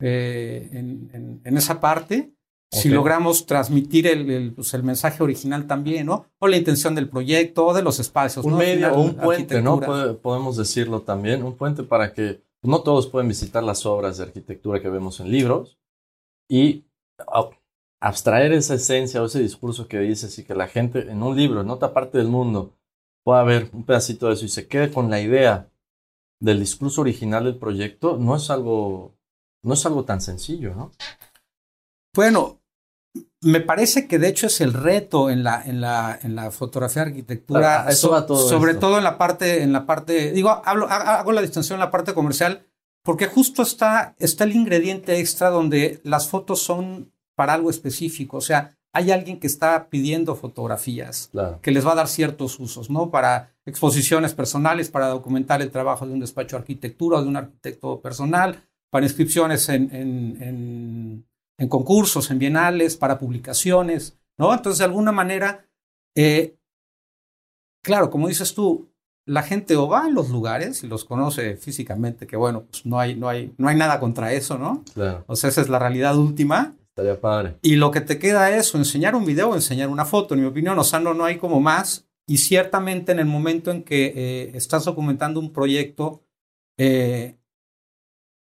en, 0.00 1.40
en, 1.44 1.56
esa 1.56 1.80
parte 1.80 2.32
si 2.72 2.88
logramos 2.88 3.44
transmitir 3.44 4.06
el, 4.06 4.54
pues, 4.54 4.72
el, 4.72 4.82
mensaje 4.82 5.22
original 5.22 5.66
también, 5.66 6.06
¿no? 6.06 6.26
O 6.38 6.48
la 6.48 6.56
intención 6.56 6.94
del 6.94 7.08
proyecto, 7.08 7.66
o 7.66 7.74
de 7.74 7.82
los 7.82 8.00
espacios. 8.00 8.44
Un 8.46 8.56
medio 8.56 8.94
o 8.94 9.00
un 9.02 9.14
puente, 9.14 9.60
¿no? 9.60 9.78
podemos 10.22 10.56
decirlo 10.56 11.02
también, 11.02 11.42
un 11.42 11.56
puente 11.56 11.82
para 11.82 12.14
que 12.14 12.42
no 12.62 12.82
todos 12.82 13.08
pueden 13.08 13.28
visitar 13.28 13.62
las 13.62 13.84
obras 13.84 14.16
de 14.16 14.24
arquitectura 14.24 14.80
que 14.80 14.88
vemos 14.88 15.20
en 15.20 15.30
libros 15.30 15.78
y 16.48 16.86
abstraer 18.00 18.52
esa 18.52 18.74
esencia 18.74 19.22
o 19.22 19.26
ese 19.26 19.40
discurso 19.40 19.86
que 19.86 20.00
dices 20.00 20.38
y 20.38 20.44
que 20.44 20.54
la 20.54 20.66
gente 20.66 21.10
en 21.10 21.22
un 21.22 21.36
libro, 21.36 21.60
en 21.60 21.70
otra 21.70 21.92
parte 21.92 22.18
del 22.18 22.28
mundo, 22.28 22.74
pueda 23.22 23.42
ver 23.44 23.68
un 23.72 23.84
pedacito 23.84 24.28
de 24.28 24.34
eso 24.34 24.46
y 24.46 24.48
se 24.48 24.66
quede 24.66 24.90
con 24.90 25.10
la 25.10 25.20
idea 25.20 25.70
del 26.40 26.58
discurso 26.58 27.02
original 27.02 27.44
del 27.44 27.58
proyecto, 27.58 28.16
no 28.16 28.34
es 28.34 28.50
algo, 28.50 29.14
no 29.62 29.74
es 29.74 29.86
algo 29.86 30.04
tan 30.04 30.20
sencillo, 30.20 30.74
¿no? 30.74 30.90
Bueno, 32.14 32.61
me 33.42 33.60
parece 33.60 34.06
que 34.06 34.18
de 34.18 34.28
hecho 34.28 34.46
es 34.46 34.60
el 34.60 34.72
reto 34.72 35.28
en 35.28 35.42
la, 35.42 35.62
en 35.64 35.80
la, 35.80 36.18
en 36.22 36.36
la 36.36 36.50
fotografía 36.50 37.02
arquitectura, 37.02 37.90
sobre 37.92 38.74
todo 38.74 38.98
en 38.98 39.04
la 39.04 39.18
parte, 39.18 39.62
en 39.62 39.72
la 39.72 39.84
parte, 39.84 40.30
digo, 40.32 40.62
hablo, 40.64 40.88
hago 40.88 41.32
la 41.32 41.42
distinción 41.42 41.76
en 41.76 41.80
la 41.80 41.90
parte 41.90 42.14
comercial, 42.14 42.64
porque 43.02 43.26
justo 43.26 43.62
está, 43.62 44.14
está 44.18 44.44
el 44.44 44.52
ingrediente 44.52 45.18
extra 45.18 45.50
donde 45.50 46.00
las 46.04 46.28
fotos 46.28 46.62
son 46.62 47.12
para 47.34 47.54
algo 47.54 47.70
específico, 47.70 48.36
o 48.36 48.42
sea, 48.42 48.76
hay 48.94 49.10
alguien 49.10 49.40
que 49.40 49.46
está 49.46 49.88
pidiendo 49.88 50.36
fotografías 50.36 51.30
que 51.62 51.70
les 51.70 51.84
va 51.86 51.92
a 51.92 51.96
dar 51.96 52.08
ciertos 52.08 52.60
usos, 52.60 52.90
¿no? 52.90 53.10
Para 53.10 53.54
exposiciones 53.64 54.34
personales, 54.34 54.90
para 54.90 55.08
documentar 55.08 55.62
el 55.62 55.70
trabajo 55.70 56.06
de 56.06 56.12
un 56.12 56.20
despacho 56.20 56.56
de 56.56 56.60
arquitectura 56.60 57.18
o 57.18 57.22
de 57.22 57.28
un 57.28 57.36
arquitecto 57.36 58.00
personal, 58.00 58.62
para 58.90 59.06
inscripciones 59.06 59.70
en, 59.70 59.88
en 59.94 60.36
en 60.40 61.24
concursos, 61.68 62.30
en 62.30 62.38
bienales, 62.38 62.96
para 62.96 63.18
publicaciones, 63.18 64.18
¿no? 64.38 64.52
Entonces, 64.52 64.78
de 64.78 64.84
alguna 64.84 65.12
manera, 65.12 65.66
eh, 66.16 66.56
claro, 67.82 68.10
como 68.10 68.28
dices 68.28 68.54
tú, 68.54 68.92
la 69.24 69.42
gente 69.42 69.76
o 69.76 69.88
va 69.88 70.04
a 70.04 70.10
los 70.10 70.30
lugares 70.30 70.82
y 70.82 70.88
los 70.88 71.04
conoce 71.04 71.56
físicamente, 71.56 72.26
que 72.26 72.36
bueno, 72.36 72.64
pues 72.70 72.84
no 72.84 72.98
hay, 72.98 73.14
no 73.14 73.28
hay, 73.28 73.54
no 73.56 73.68
hay 73.68 73.76
nada 73.76 74.00
contra 74.00 74.32
eso, 74.32 74.58
¿no? 74.58 74.84
Claro. 74.94 75.24
O 75.26 75.36
sea, 75.36 75.50
esa 75.50 75.60
es 75.60 75.68
la 75.68 75.78
realidad 75.78 76.16
última. 76.16 76.74
Estaría 76.88 77.20
padre. 77.20 77.56
Y 77.62 77.76
lo 77.76 77.90
que 77.90 78.00
te 78.00 78.18
queda 78.18 78.50
es 78.50 78.74
o 78.74 78.78
enseñar 78.78 79.14
un 79.14 79.24
video 79.24 79.50
o 79.50 79.54
enseñar 79.54 79.88
una 79.88 80.04
foto, 80.04 80.34
en 80.34 80.40
mi 80.40 80.46
opinión. 80.46 80.78
O 80.78 80.84
sea, 80.84 81.00
no, 81.00 81.14
no 81.14 81.24
hay 81.24 81.38
como 81.38 81.60
más. 81.60 82.06
Y 82.26 82.38
ciertamente 82.38 83.12
en 83.12 83.18
el 83.18 83.26
momento 83.26 83.70
en 83.70 83.82
que 83.82 84.12
eh, 84.14 84.52
estás 84.54 84.84
documentando 84.84 85.40
un 85.40 85.52
proyecto, 85.52 86.22
eh, 86.78 87.38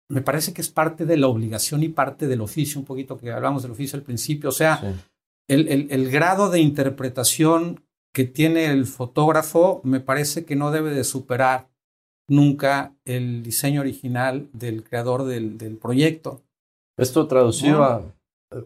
me 0.09 0.21
parece 0.21 0.53
que 0.53 0.61
es 0.61 0.69
parte 0.69 1.05
de 1.05 1.17
la 1.17 1.27
obligación 1.27 1.83
y 1.83 1.89
parte 1.89 2.27
del 2.27 2.41
oficio, 2.41 2.79
un 2.79 2.85
poquito 2.85 3.17
que 3.17 3.31
hablamos 3.31 3.61
del 3.61 3.71
oficio 3.71 3.97
al 3.97 4.03
principio, 4.03 4.49
o 4.49 4.53
sea, 4.53 4.81
el, 5.47 5.87
el, 5.91 6.11
grado 6.11 6.49
de 6.49 6.59
interpretación 6.59 7.83
que 8.13 8.25
tiene 8.25 8.65
el 8.65 8.85
fotógrafo 8.85 9.81
me 9.83 9.99
parece 9.99 10.45
que 10.45 10.55
no 10.55 10.71
debe 10.71 10.91
de 10.91 11.03
superar 11.03 11.69
nunca 12.27 12.95
el 13.05 13.43
diseño 13.43 13.81
original 13.81 14.49
del 14.53 14.83
creador 14.83 15.25
del, 15.25 15.77
proyecto. 15.81 16.43
Esto 16.97 17.27
traducido 17.27 17.83
a, 17.83 18.03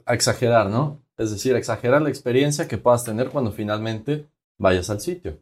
exagerar, 0.08 0.70
¿no? 0.70 1.02
Es 1.18 1.32
decir, 1.32 1.56
exagerar 1.56 2.02
la 2.02 2.10
experiencia 2.10 2.68
que 2.68 2.78
puedas 2.78 3.04
tener 3.04 3.30
cuando 3.30 3.52
finalmente 3.52 4.28
vayas 4.58 4.90
al 4.90 5.02
sitio. 5.02 5.40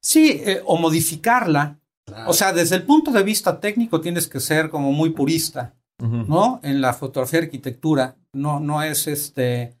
Sí, 0.00 0.40
eh, 0.44 0.62
o 0.64 0.78
modificarla. 0.78 1.79
O 2.26 2.32
sea, 2.32 2.52
desde 2.52 2.76
el 2.76 2.82
punto 2.82 3.10
de 3.10 3.22
vista 3.22 3.60
técnico 3.60 4.00
tienes 4.00 4.26
que 4.26 4.40
ser 4.40 4.70
como 4.70 4.92
muy 4.92 5.10
purista, 5.10 5.74
¿no? 5.98 6.60
En 6.62 6.80
la 6.80 6.92
fotografía 6.94 7.40
de 7.40 7.46
arquitectura. 7.46 8.16
No, 8.32 8.60
no 8.60 8.82
es 8.82 9.06
este. 9.06 9.76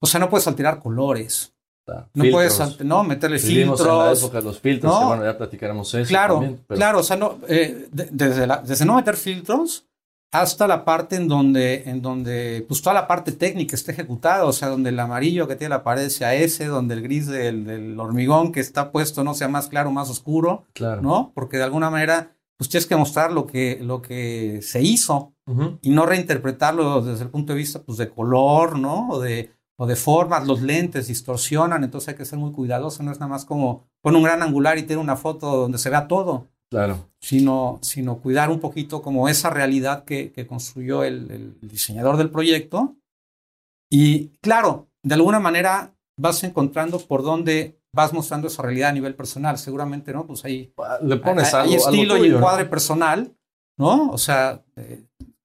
O 0.00 0.06
sea, 0.06 0.20
no 0.20 0.28
puedes 0.28 0.46
alterar 0.46 0.80
colores. 0.80 1.54
No 1.86 2.24
puedes 2.30 2.80
no, 2.80 3.04
meterle 3.04 3.38
filtros. 3.38 3.80
en 3.80 3.86
la 3.86 4.12
época 4.12 4.38
de 4.38 4.44
los 4.44 4.58
filtros, 4.58 4.98
que 4.98 5.04
bueno, 5.04 5.24
ya 5.24 5.36
platicaremos 5.36 5.92
eso. 5.94 6.08
Claro, 6.08 6.56
claro, 6.66 7.00
o 7.00 7.02
sea, 7.02 7.16
no, 7.16 7.38
eh, 7.46 7.88
desde, 7.92 8.48
desde 8.64 8.84
no 8.86 8.96
meter 8.96 9.16
filtros 9.16 9.84
hasta 10.34 10.66
la 10.66 10.84
parte 10.84 11.14
en 11.14 11.28
donde, 11.28 11.84
en 11.88 12.02
donde, 12.02 12.64
pues 12.66 12.82
toda 12.82 12.92
la 12.92 13.06
parte 13.06 13.30
técnica 13.30 13.76
está 13.76 13.92
ejecutada, 13.92 14.44
o 14.44 14.52
sea, 14.52 14.68
donde 14.68 14.90
el 14.90 14.98
amarillo 14.98 15.46
que 15.46 15.54
tiene 15.54 15.68
la 15.68 15.84
pared 15.84 16.08
sea 16.08 16.34
ese, 16.34 16.66
donde 16.66 16.94
el 16.94 17.02
gris 17.02 17.28
del, 17.28 17.98
hormigón 18.00 18.50
que 18.50 18.58
está 18.58 18.90
puesto 18.90 19.22
no 19.22 19.34
sea 19.34 19.46
más 19.46 19.68
claro, 19.68 19.92
más 19.92 20.10
oscuro, 20.10 20.66
claro. 20.72 21.02
¿no? 21.02 21.30
Porque 21.36 21.56
de 21.56 21.62
alguna 21.62 21.88
manera, 21.88 22.36
pues 22.56 22.68
tienes 22.68 22.86
que 22.86 22.96
mostrar 22.96 23.30
lo 23.30 23.46
que, 23.46 23.78
lo 23.80 24.02
que 24.02 24.58
se 24.60 24.82
hizo 24.82 25.36
y 25.82 25.90
no 25.90 26.04
reinterpretarlo 26.04 27.02
desde 27.02 27.22
el 27.22 27.30
punto 27.30 27.52
de 27.52 27.60
vista, 27.60 27.84
pues, 27.84 27.96
de 27.98 28.08
color, 28.08 28.76
¿no? 28.76 29.10
O 29.10 29.20
de, 29.20 29.52
o 29.76 29.86
de 29.86 29.94
formas, 29.94 30.48
los 30.48 30.62
lentes 30.62 31.06
distorsionan, 31.06 31.84
entonces 31.84 32.08
hay 32.08 32.14
que 32.16 32.24
ser 32.24 32.40
muy 32.40 32.50
cuidadoso, 32.50 33.04
no 33.04 33.12
es 33.12 33.20
nada 33.20 33.30
más 33.30 33.44
como 33.44 33.86
poner 34.02 34.16
un 34.16 34.24
gran 34.24 34.42
angular 34.42 34.78
y 34.78 34.82
tener 34.82 34.98
una 34.98 35.14
foto 35.14 35.56
donde 35.58 35.78
se 35.78 35.90
vea 35.90 36.08
todo. 36.08 36.48
Claro. 36.74 37.08
Sino, 37.20 37.78
sino 37.82 38.18
cuidar 38.18 38.50
un 38.50 38.58
poquito 38.58 39.00
como 39.00 39.28
esa 39.28 39.48
realidad 39.48 40.04
que, 40.04 40.32
que 40.32 40.44
construyó 40.44 41.04
el, 41.04 41.30
el, 41.30 41.68
diseñador 41.68 42.16
del 42.16 42.30
proyecto. 42.30 42.96
Y 43.88 44.30
claro, 44.40 44.88
de 45.04 45.14
alguna 45.14 45.38
manera 45.38 45.94
vas 46.18 46.42
encontrando 46.42 46.98
por 46.98 47.22
dónde 47.22 47.78
vas 47.92 48.12
mostrando 48.12 48.48
esa 48.48 48.62
realidad 48.62 48.88
a 48.90 48.92
nivel 48.92 49.14
personal. 49.14 49.56
Seguramente, 49.56 50.12
¿no? 50.12 50.26
Pues 50.26 50.44
ahí 50.44 50.74
le 51.02 51.16
pones 51.18 51.54
hay, 51.54 51.74
estilo 51.74 52.16
y 52.16 52.30
encuadre 52.30 52.64
personal, 52.64 53.32
¿no? 53.78 54.10
O 54.10 54.18
sea, 54.18 54.64
eh, 54.74 55.04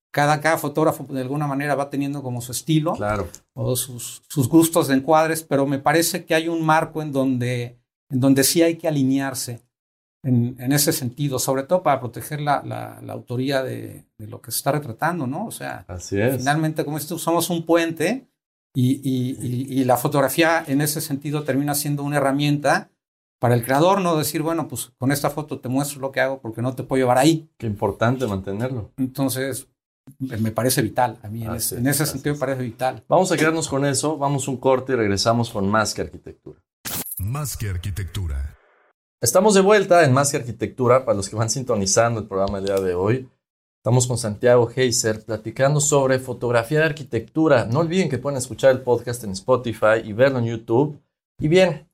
cada, 0.09 0.41
cada 0.41 0.57
fotógrafo 0.57 1.03
de 1.03 1.21
alguna 1.21 1.45
manera 1.45 1.75
va 1.75 1.91
teniendo 1.91 2.23
como 2.23 2.41
su 2.41 2.53
estilo 2.53 2.93
claro. 2.93 3.27
o 3.53 3.75
sus, 3.75 4.23
sus 4.27 4.49
gustos 4.49 4.87
de 4.87 4.95
encuadres, 4.95 5.43
pero 5.43 5.67
me 5.67 5.77
parece 5.77 6.25
que 6.25 6.33
hay 6.33 6.47
un 6.47 6.65
marco 6.65 7.03
en 7.03 7.11
donde, 7.11 7.77
en 8.09 8.19
donde 8.19 8.43
sí 8.43 8.63
hay 8.63 8.77
que 8.77 8.87
alinearse 8.87 9.68
en, 10.23 10.55
en 10.59 10.71
ese 10.71 10.91
sentido, 10.91 11.39
sobre 11.39 11.63
todo 11.63 11.81
para 11.81 11.99
proteger 11.99 12.41
la, 12.41 12.61
la, 12.65 12.99
la 13.01 13.13
autoría 13.13 13.63
de, 13.63 14.05
de, 14.17 14.27
lo 14.27 14.41
que 14.41 14.51
se 14.51 14.57
está 14.57 14.71
retratando, 14.71 15.27
¿no? 15.27 15.45
O 15.45 15.51
sea, 15.51 15.85
Así 15.87 16.19
es. 16.19 16.37
finalmente 16.37 16.83
como 16.83 16.97
esto 16.97 17.17
somos 17.17 17.49
un 17.49 17.65
puente 17.65 18.29
y, 18.73 18.99
y, 19.03 19.79
y, 19.79 19.83
la 19.85 19.97
fotografía 19.97 20.63
en 20.67 20.81
ese 20.81 21.01
sentido 21.01 21.43
termina 21.43 21.73
siendo 21.73 22.03
una 22.03 22.17
herramienta 22.17 22.91
para 23.39 23.55
el 23.55 23.63
creador, 23.63 24.01
no 24.01 24.17
decir, 24.17 24.41
bueno, 24.41 24.67
pues 24.67 24.91
con 24.97 25.11
esta 25.11 25.29
foto 25.29 25.59
te 25.59 25.69
muestro 25.69 26.01
lo 26.01 26.11
que 26.11 26.19
hago 26.19 26.41
porque 26.41 26.61
no 26.61 26.75
te 26.75 26.83
puedo 26.83 27.01
llevar 27.01 27.17
ahí. 27.17 27.49
Qué 27.57 27.65
importante 27.65 28.27
mantenerlo. 28.27 28.91
Entonces, 28.97 29.67
me 30.19 30.51
parece 30.51 30.81
vital. 30.81 31.17
A 31.23 31.29
mí 31.29 31.45
en, 31.45 31.55
ese, 31.55 31.77
en 31.77 31.87
ese 31.87 32.05
sentido 32.05 32.35
me 32.35 32.39
parece 32.39 32.61
vital. 32.61 33.03
Vamos 33.07 33.31
a 33.31 33.37
quedarnos 33.37 33.69
con 33.69 33.85
eso, 33.85 34.17
vamos 34.17 34.47
un 34.47 34.57
corte 34.57 34.93
y 34.93 34.95
regresamos 34.97 35.49
con 35.49 35.69
más 35.69 35.93
que 35.93 36.01
arquitectura. 36.01 36.59
Más 37.17 37.57
que 37.57 37.69
arquitectura. 37.69 38.58
Estamos 39.21 39.53
de 39.53 39.59
vuelta 39.59 40.05
en 40.05 40.13
Más 40.13 40.31
que 40.31 40.37
arquitectura 40.37 41.03
para 41.03 41.17
los 41.17 41.27
que 41.27 41.35
van 41.35 41.49
sintonizando 41.49 42.21
el 42.21 42.27
programa 42.27 42.59
el 42.59 42.65
día 42.65 42.79
de 42.79 42.93
hoy. 42.93 43.29
Estamos 43.75 44.07
con 44.07 44.17
Santiago 44.17 44.71
Heiser 44.73 45.25
platicando 45.25 45.81
sobre 45.81 46.19
fotografía 46.19 46.79
de 46.79 46.85
arquitectura. 46.85 47.65
No 47.65 47.79
olviden 47.79 48.09
que 48.09 48.17
pueden 48.17 48.37
escuchar 48.37 48.71
el 48.71 48.81
podcast 48.81 49.25
en 49.25 49.31
Spotify 49.31 49.99
y 50.05 50.13
verlo 50.13 50.39
en 50.39 50.45
YouTube. 50.45 51.01
Y 51.37 51.49
bien, 51.49 51.89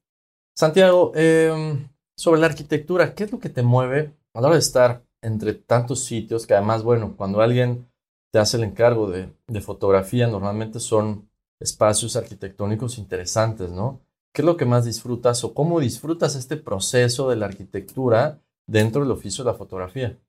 Santiago, 0.56 1.14
em, 1.16 1.90
sobre 2.16 2.40
la 2.40 2.46
arquitectura, 2.46 3.16
¿qué 3.16 3.24
es 3.24 3.32
lo 3.32 3.40
que 3.40 3.50
te 3.50 3.64
mueve 3.64 4.14
a 4.36 4.42
la 4.42 4.50
hora 4.50 4.58
de 4.58 4.60
estar 4.60 5.02
entre 5.24 5.54
tantos 5.54 6.04
sitios 6.04 6.46
que 6.46 6.54
además, 6.54 6.84
bueno, 6.84 7.16
cuando 7.18 7.42
alguien 7.42 7.90
te 8.32 8.38
hace 8.38 8.58
el 8.58 8.66
encargo 8.66 9.10
de, 9.10 9.32
fotografía, 9.62 10.28
normalmente 10.28 10.80
son 10.80 11.28
espacios 11.60 12.16
arquitectónicos 12.18 13.00
interesantes, 13.00 13.72
¿no? 13.72 14.00
¿Qué 14.36 14.42
es 14.42 14.46
lo 14.46 14.58
que 14.58 14.66
más 14.66 14.84
disfrutas 14.84 15.46
o 15.46 15.54
cómo 15.54 15.80
disfrutas 15.80 16.36
este 16.36 16.58
proceso 16.58 17.30
de 17.30 17.38
la 17.38 17.46
arquitectura 17.46 18.42
dentro 18.68 19.02
del 19.02 19.12
oficio 19.12 19.46
de 19.46 19.52
la 19.52 19.58
fotografía? 19.58 20.20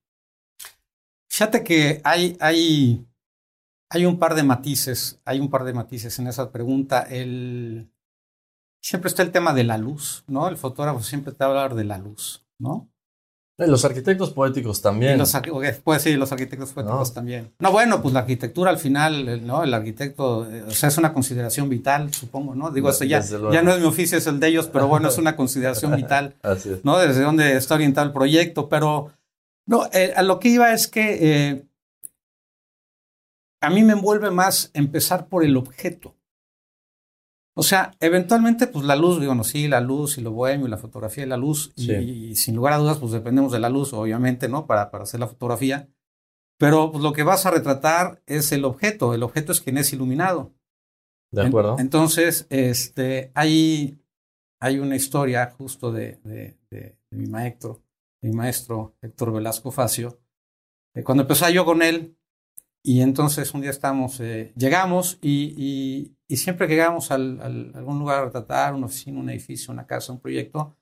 Fíjate 1.28 1.64
que 1.64 2.02
hay, 2.04 2.36
hay, 2.38 3.04
hay 3.90 4.06
un 4.06 4.20
par 4.20 4.36
de 4.36 4.44
matices, 4.44 5.20
hay 5.24 5.40
un 5.40 5.50
par 5.50 5.64
de 5.64 5.72
matices 5.72 6.16
en 6.20 6.28
esa 6.28 6.52
pregunta. 6.52 7.02
El, 7.02 7.90
siempre 8.80 9.08
está 9.08 9.24
el 9.24 9.32
tema 9.32 9.52
de 9.52 9.64
la 9.64 9.76
luz, 9.76 10.22
¿no? 10.28 10.48
El 10.48 10.56
fotógrafo 10.56 11.02
siempre 11.02 11.32
te 11.32 11.44
va 11.44 11.46
a 11.46 11.48
hablar 11.48 11.74
de 11.74 11.84
la 11.84 11.98
luz, 11.98 12.46
¿no? 12.60 12.88
Los 13.58 13.86
arquitectos 13.86 14.32
poéticos 14.32 14.82
también. 14.82 15.16
los, 15.16 15.34
pues 15.82 16.02
sí, 16.02 16.14
los 16.14 16.30
arquitectos 16.30 16.72
poéticos 16.72 17.14
también. 17.14 17.52
No, 17.58 17.72
bueno, 17.72 18.02
pues 18.02 18.12
la 18.12 18.20
arquitectura 18.20 18.70
al 18.70 18.78
final, 18.78 19.46
¿no? 19.46 19.64
El 19.64 19.72
arquitecto, 19.72 20.46
eh, 20.50 20.64
o 20.64 20.70
sea, 20.72 20.90
es 20.90 20.98
una 20.98 21.14
consideración 21.14 21.70
vital, 21.70 22.12
supongo, 22.12 22.54
¿no? 22.54 22.70
Digo, 22.70 22.90
eso 22.90 23.04
ya, 23.04 23.22
ya 23.22 23.62
no 23.62 23.72
es 23.72 23.80
mi 23.80 23.86
oficio, 23.86 24.18
es 24.18 24.26
el 24.26 24.40
de 24.40 24.48
ellos, 24.48 24.68
pero 24.70 24.88
bueno, 24.88 25.08
es 25.08 25.16
una 25.16 25.36
consideración 25.36 25.96
vital, 25.96 26.34
Así 26.42 26.70
es. 26.70 26.84
¿no? 26.84 26.98
Desde 26.98 27.22
donde 27.22 27.56
está 27.56 27.76
orientado 27.76 28.06
el 28.06 28.12
proyecto, 28.12 28.68
pero 28.68 29.10
no, 29.66 29.86
eh, 29.92 30.12
a 30.14 30.22
lo 30.22 30.38
que 30.38 30.48
iba 30.48 30.74
es 30.74 30.86
que 30.86 31.18
eh, 31.20 31.66
a 33.62 33.70
mí 33.70 33.82
me 33.82 33.94
envuelve 33.94 34.30
más 34.30 34.70
empezar 34.74 35.28
por 35.28 35.44
el 35.44 35.56
objeto. 35.56 36.14
O 37.58 37.62
sea, 37.62 37.92
eventualmente, 38.00 38.66
pues 38.66 38.84
la 38.84 38.96
luz, 38.96 39.18
digo, 39.18 39.34
no, 39.34 39.42
sí, 39.42 39.66
la 39.66 39.80
luz 39.80 40.18
y 40.18 40.20
lo 40.20 40.30
bohemio 40.30 40.66
y 40.66 40.70
la 40.70 40.76
fotografía 40.76 41.24
y 41.24 41.26
la 41.26 41.38
luz, 41.38 41.72
y, 41.74 42.36
sin 42.36 42.54
lugar 42.54 42.74
a 42.74 42.76
dudas, 42.76 42.98
pues 42.98 43.12
dependemos 43.12 43.50
de 43.50 43.58
la 43.58 43.70
luz, 43.70 43.94
obviamente, 43.94 44.46
¿no? 44.46 44.66
Para, 44.66 44.90
para 44.90 45.04
hacer 45.04 45.20
la 45.20 45.26
fotografía. 45.26 45.88
Pero 46.58 46.92
pues, 46.92 47.02
lo 47.02 47.14
que 47.14 47.22
vas 47.22 47.46
a 47.46 47.50
retratar 47.50 48.22
es 48.26 48.52
el 48.52 48.66
objeto, 48.66 49.14
el 49.14 49.22
objeto 49.22 49.52
es 49.52 49.62
quien 49.62 49.78
es 49.78 49.90
iluminado. 49.94 50.52
De 51.32 51.46
acuerdo. 51.46 51.76
entonces, 51.78 52.46
este, 52.50 53.32
hay, 53.34 53.98
hay 54.60 54.78
una 54.78 54.96
historia 54.96 55.50
justo 55.56 55.92
de, 55.92 56.20
de, 56.24 56.58
de, 56.70 56.98
mi 57.10 57.26
maestro, 57.26 57.82
mi 58.20 58.32
maestro 58.32 58.96
Héctor 59.00 59.32
Velasco 59.32 59.70
Facio. 59.70 60.20
cuando 61.04 61.22
empecé 61.22 61.50
yo 61.54 61.64
con 61.64 61.80
él, 61.80 62.15
y 62.86 63.00
entonces 63.00 63.52
un 63.52 63.62
día 63.62 63.70
estamos, 63.70 64.20
eh, 64.20 64.52
llegamos 64.54 65.18
y, 65.20 66.14
y, 66.28 66.36
siempre 66.36 66.68
que 66.68 66.74
llegamos 66.74 67.10
al, 67.10 67.40
a 67.40 67.46
algún 67.78 67.98
lugar 67.98 68.22
a 68.22 68.30
tratar, 68.30 68.74
una 68.74 68.86
oficina, 68.86 69.18
un 69.18 69.28
edificio, 69.28 69.72
una 69.72 69.88
casa, 69.88 70.12
un 70.12 70.20
proyecto, 70.20 70.76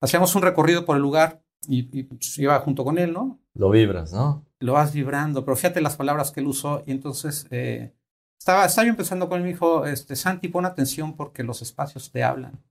hacíamos 0.00 0.32
un 0.36 0.42
recorrido 0.42 0.84
por 0.84 0.94
el 0.94 1.02
lugar 1.02 1.42
y, 1.66 2.04
pues, 2.04 2.38
iba 2.38 2.56
junto 2.60 2.84
con 2.84 2.96
él, 2.96 3.12
¿no? 3.12 3.40
Lo 3.54 3.70
vibras, 3.70 4.12
¿no? 4.12 4.46
Lo 4.60 4.74
vas 4.74 4.92
vibrando, 4.92 5.44
pero 5.44 5.56
fíjate 5.56 5.80
las 5.80 5.96
palabras 5.96 6.30
que 6.30 6.38
él 6.38 6.46
usó 6.46 6.84
y 6.86 6.92
entonces 6.92 7.48
eh, 7.50 7.92
estaba, 8.38 8.64
estaba 8.64 8.86
yo 8.86 8.90
empezando 8.90 9.28
con 9.28 9.38
él 9.38 9.42
y 9.42 9.46
me 9.46 9.52
dijo, 9.54 9.84
este, 9.84 10.14
Santi, 10.14 10.46
pon 10.46 10.64
atención 10.64 11.16
porque 11.16 11.42
los 11.42 11.60
espacios 11.60 12.12
te 12.12 12.22
hablan. 12.22 12.62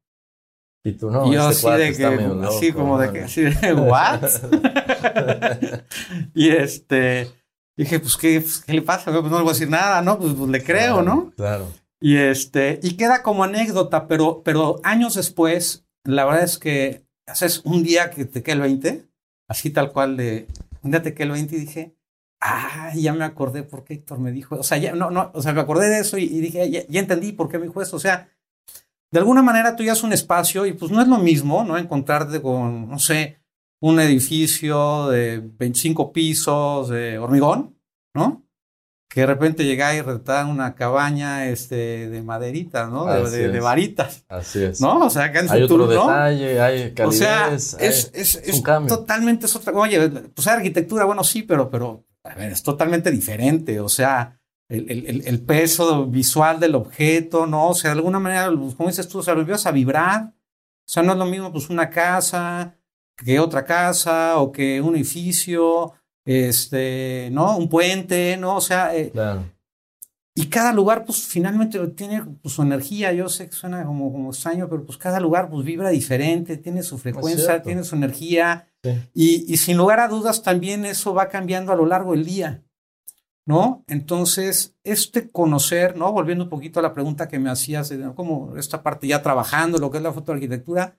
Y 0.82 0.94
tú 0.94 1.12
no, 1.12 1.30
yo 1.30 1.50
este 1.50 1.68
así 1.68 1.78
de 1.78 1.98
que, 1.98 2.06
así 2.48 2.72
como 2.72 2.98
de 2.98 3.12
que, 3.12 3.22
así 3.24 3.42
de, 3.42 3.74
¿what? 3.74 4.24
y 6.34 6.52
este, 6.52 7.41
dije, 7.78 8.00
pues, 8.00 8.18
¿qué, 8.18 8.44
¿qué 8.66 8.74
le 8.74 8.82
pasa? 8.82 9.12
Pues 9.12 9.24
no 9.24 9.38
le 9.38 9.44
voy 9.44 9.52
a 9.52 9.54
decir 9.54 9.70
nada, 9.70 10.02
¿no? 10.02 10.20
Pues, 10.20 10.34
pues 10.34 10.50
le 10.50 10.64
creo, 10.64 11.02
¿no? 11.02 11.32
Claro. 11.36 11.68
Y, 12.00 12.18
este, 12.18 12.80
y 12.82 12.98
queda 12.98 13.22
como 13.22 13.44
anécdota, 13.44 14.08
pero, 14.08 14.42
pero 14.44 14.80
años 14.84 15.16
después, 15.16 15.86
la 16.04 16.26
verdad 16.26 16.44
es 16.44 16.58
que 16.58 17.06
haces 17.28 17.62
un 17.64 17.84
día 17.84 18.10
que 18.10 18.26
te 18.26 18.42
queda 18.42 18.56
el 18.56 18.62
20, 18.62 19.06
así 19.48 19.70
tal 19.70 19.92
cual 19.92 20.18
de, 20.18 20.48
un 20.82 20.92
día 20.92 21.02
te 21.02 21.14
queda 21.14 21.26
el 21.26 21.32
20 21.34 21.56
y 21.56 21.60
dije, 21.60 21.96
ah, 22.42 22.92
ya 22.96 23.14
me 23.14 23.24
acordé 23.24 23.64
por 23.64 23.84
qué 23.84 23.94
Héctor 23.94 24.20
me 24.20 24.32
dijo, 24.32 24.56
o 24.56 24.64
sea, 24.64 24.78
ya, 24.78 24.94
no, 24.94 25.12
no, 25.12 25.32
o 25.34 25.42
sea, 25.42 25.54
me 25.54 25.62
acordé 25.62 25.90
de 25.90 26.00
eso 26.00 26.18
y, 26.18 26.28
dije, 26.28 26.70
ya, 26.70 26.84
ya, 26.88 27.00
entendí 27.00 27.32
por 27.32 27.50
qué 27.50 27.60
me 27.60 27.68
dijo 27.68 27.82
eso, 27.82 27.96
o 27.96 28.00
sea, 28.00 28.30
de 29.12 29.20
alguna 29.20 29.44
manera 29.44 29.76
tú 29.76 29.84
ya 29.84 29.94
es 29.94 30.04
un 30.04 30.14
espacio 30.14 30.66
y 30.66 30.74
pues 30.74 30.92
no 30.92 31.02
es 31.02 31.08
lo 31.08 31.18
mismo, 31.18 31.64
¿no? 31.64 31.78
Encontrarte 31.78 32.42
con, 32.42 32.90
no 32.90 32.98
sé, 32.98 33.41
un 33.82 34.00
edificio 34.00 35.10
de 35.10 35.40
25 35.40 36.14
pisos 36.14 36.90
de 36.90 37.18
hormigón, 37.18 37.76
¿no? 38.14 38.48
Que 39.10 39.22
de 39.22 39.28
repente 39.28 39.66
llega 39.66 39.94
y 39.94 40.02
una 40.48 40.76
cabaña 40.76 41.48
este, 41.48 42.08
de 42.08 42.22
maderita, 42.22 42.88
¿no? 42.88 43.06
De, 43.06 43.60
varitas. 43.60 44.24
Así 44.30 44.64
es. 44.64 44.80
¿No? 44.80 45.00
O 45.06 45.10
sea, 45.10 45.26
acá 45.26 45.42
en 45.42 45.52
hay 45.52 45.64
otro 45.64 45.86
detalle, 45.86 46.62
hay 46.62 46.94
calidez. 46.94 47.16
O 47.16 47.24
sea, 47.24 47.54
es, 47.54 47.74
es, 48.14 48.36
es, 48.36 48.64
totalmente 48.88 49.48
es 49.48 49.56
otra. 49.56 49.74
Oye, 49.74 50.10
pues 50.10 50.48
arquitectura, 50.48 51.04
bueno, 51.04 51.26
sí, 51.26 51.44
pero, 51.44 51.70
pero 51.70 52.06
a 52.24 52.36
ver, 52.36 52.52
es 52.52 52.64
totalmente 52.64 53.12
diferente. 53.12 53.82
O 53.82 53.90
sea, 53.90 54.40
el, 54.70 54.90
el, 54.90 55.24
el, 55.26 55.42
peso 55.42 56.06
visual 56.06 56.60
del 56.60 56.76
objeto, 56.76 57.48
¿no? 57.48 57.70
O 57.70 57.74
sea, 57.74 57.92
de 57.92 57.98
alguna 57.98 58.20
manera, 58.20 58.46
como 58.46 58.88
dices 58.88 59.10
tú, 59.10 59.20
o 59.20 59.24
sea, 59.24 59.34
lo 59.34 59.46
a 59.66 59.72
vibrar. 59.72 60.22
O 60.24 60.94
sea, 60.94 61.04
no 61.04 61.14
es 61.14 61.18
lo 61.18 61.26
mismo, 61.26 61.52
pues, 61.52 61.70
una 61.70 61.90
casa, 61.90 62.78
que 63.24 63.40
otra 63.40 63.66
casa 63.66 64.38
o 64.40 64.52
que 64.52 64.82
un 64.82 64.96
edificio, 64.96 65.94
este, 66.26 67.30
¿no? 67.32 67.58
Un 67.58 67.70
puente, 67.70 68.38
¿no? 68.38 68.58
O 68.58 68.62
sea, 68.62 68.96
eh, 68.96 69.12
y 70.34 70.46
cada 70.46 70.72
lugar, 70.72 71.04
pues 71.06 71.24
finalmente 71.24 71.86
tiene 71.90 72.24
pues, 72.42 72.54
su 72.54 72.62
energía. 72.62 73.12
Yo 73.12 73.28
sé 73.28 73.48
que 73.48 73.56
suena 73.56 73.86
como, 73.86 74.12
como 74.12 74.30
extraño, 74.30 74.70
pero 74.70 74.86
pues 74.86 74.98
cada 74.98 75.20
lugar 75.20 75.50
pues 75.50 75.66
vibra 75.66 75.90
diferente, 75.90 76.58
tiene 76.58 76.84
su 76.84 76.98
frecuencia, 76.98 77.62
tiene 77.62 77.84
su 77.84 77.96
energía. 77.96 78.68
Y, 79.14 79.52
y, 79.52 79.58
sin 79.58 79.78
lugar 79.78 80.00
a 80.00 80.08
dudas 80.08 80.42
también 80.42 80.86
eso 80.86 81.14
va 81.14 81.30
cambiando 81.30 81.72
a 81.72 81.76
lo 81.76 81.86
largo 81.86 82.14
del 82.14 82.26
día. 82.26 82.64
¿No? 83.46 83.84
Entonces, 83.88 84.76
este 84.84 85.30
conocer, 85.30 85.98
¿no? 85.98 86.12
Volviendo 86.12 86.46
un 86.46 86.50
poquito 86.50 86.80
a 86.80 86.84
la 86.84 86.94
pregunta 86.94 87.28
que 87.28 87.40
me 87.40 87.50
hacías, 87.50 87.92
como 88.16 88.56
esta 88.56 88.84
parte 88.84 89.08
ya 89.08 89.22
trabajando, 89.22 89.80
lo 89.80 89.92
que 89.92 89.98
es 89.98 90.04
la 90.04 90.14
fotoarquitectura, 90.14 90.96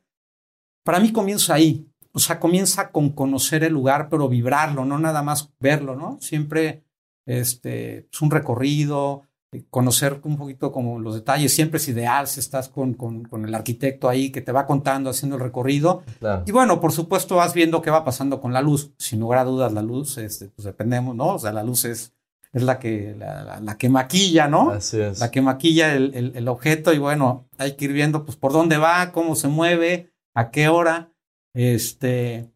para 0.84 1.00
mí 1.00 1.12
comienza 1.12 1.54
ahí. 1.54 1.91
O 2.12 2.18
sea, 2.18 2.38
comienza 2.38 2.90
con 2.90 3.10
conocer 3.10 3.64
el 3.64 3.72
lugar, 3.72 4.08
pero 4.08 4.28
vibrarlo, 4.28 4.84
no 4.84 4.98
nada 4.98 5.22
más 5.22 5.50
verlo, 5.58 5.96
¿no? 5.96 6.18
Siempre 6.20 6.84
este, 7.26 8.08
es 8.12 8.20
un 8.20 8.30
recorrido, 8.30 9.22
eh, 9.52 9.64
conocer 9.68 10.18
un 10.24 10.36
poquito 10.36 10.72
como 10.72 10.98
los 10.98 11.14
detalles. 11.14 11.52
Siempre 11.52 11.76
es 11.76 11.88
ideal 11.88 12.26
si 12.26 12.40
estás 12.40 12.68
con, 12.68 12.94
con, 12.94 13.24
con 13.24 13.44
el 13.44 13.54
arquitecto 13.54 14.08
ahí 14.08 14.30
que 14.30 14.40
te 14.40 14.52
va 14.52 14.66
contando, 14.66 15.10
haciendo 15.10 15.36
el 15.36 15.42
recorrido. 15.42 16.02
Y 16.46 16.52
bueno, 16.52 16.80
por 16.80 16.92
supuesto 16.92 17.36
vas 17.36 17.52
viendo 17.54 17.82
qué 17.82 17.90
va 17.90 18.04
pasando 18.04 18.40
con 18.40 18.52
la 18.52 18.62
luz. 18.62 18.92
Sin 18.98 19.20
lugar 19.20 19.40
a 19.40 19.44
dudas, 19.44 19.72
la 19.72 19.82
luz, 19.82 20.18
este, 20.18 20.48
pues 20.48 20.64
dependemos, 20.64 21.14
¿no? 21.14 21.34
O 21.34 21.38
sea, 21.38 21.52
la 21.52 21.62
luz 21.62 21.84
es, 21.84 22.14
es 22.52 22.62
la, 22.62 22.78
que, 22.78 23.14
la, 23.18 23.60
la, 23.60 23.76
que 23.76 23.88
maquilla, 23.90 24.48
¿no? 24.48 24.70
Así 24.70 25.00
es. 25.00 25.20
La 25.20 25.30
que 25.30 25.42
maquilla 25.42 25.94
el, 25.94 26.14
el, 26.14 26.32
el, 26.34 26.48
objeto 26.48 26.92
y 26.92 26.98
bueno, 26.98 27.46
hay 27.58 27.76
que 27.76 27.84
ir 27.84 27.92
viendo 27.92 28.24
pues 28.24 28.36
por 28.36 28.52
dónde 28.52 28.78
va, 28.78 29.12
cómo 29.12 29.36
se 29.36 29.48
mueve, 29.48 30.12
a 30.34 30.50
qué 30.50 30.68
hora. 30.68 31.11
Este, 31.54 32.52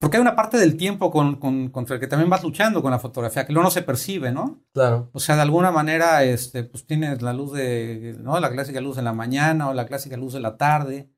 porque 0.00 0.16
hay 0.16 0.22
una 0.22 0.34
parte 0.34 0.56
del 0.56 0.78
tiempo 0.78 1.10
con, 1.10 1.36
con, 1.36 1.68
contra 1.68 1.96
el 1.96 2.00
que 2.00 2.06
también 2.06 2.30
vas 2.30 2.42
luchando 2.42 2.80
con 2.80 2.90
la 2.90 2.98
fotografía, 2.98 3.46
que 3.46 3.52
luego 3.52 3.64
no 3.64 3.70
se 3.70 3.82
percibe, 3.82 4.32
¿no? 4.32 4.64
Claro. 4.72 5.10
O 5.12 5.20
sea, 5.20 5.36
de 5.36 5.42
alguna 5.42 5.70
manera, 5.70 6.24
este, 6.24 6.64
pues 6.64 6.86
tienes 6.86 7.20
la 7.20 7.34
luz 7.34 7.52
de, 7.52 8.16
¿no? 8.18 8.40
La 8.40 8.50
clásica 8.50 8.80
luz 8.80 8.96
en 8.96 9.04
la 9.04 9.12
mañana 9.12 9.68
o 9.68 9.74
la 9.74 9.84
clásica 9.84 10.16
luz 10.16 10.32
de 10.32 10.40
la 10.40 10.56
tarde. 10.56 11.10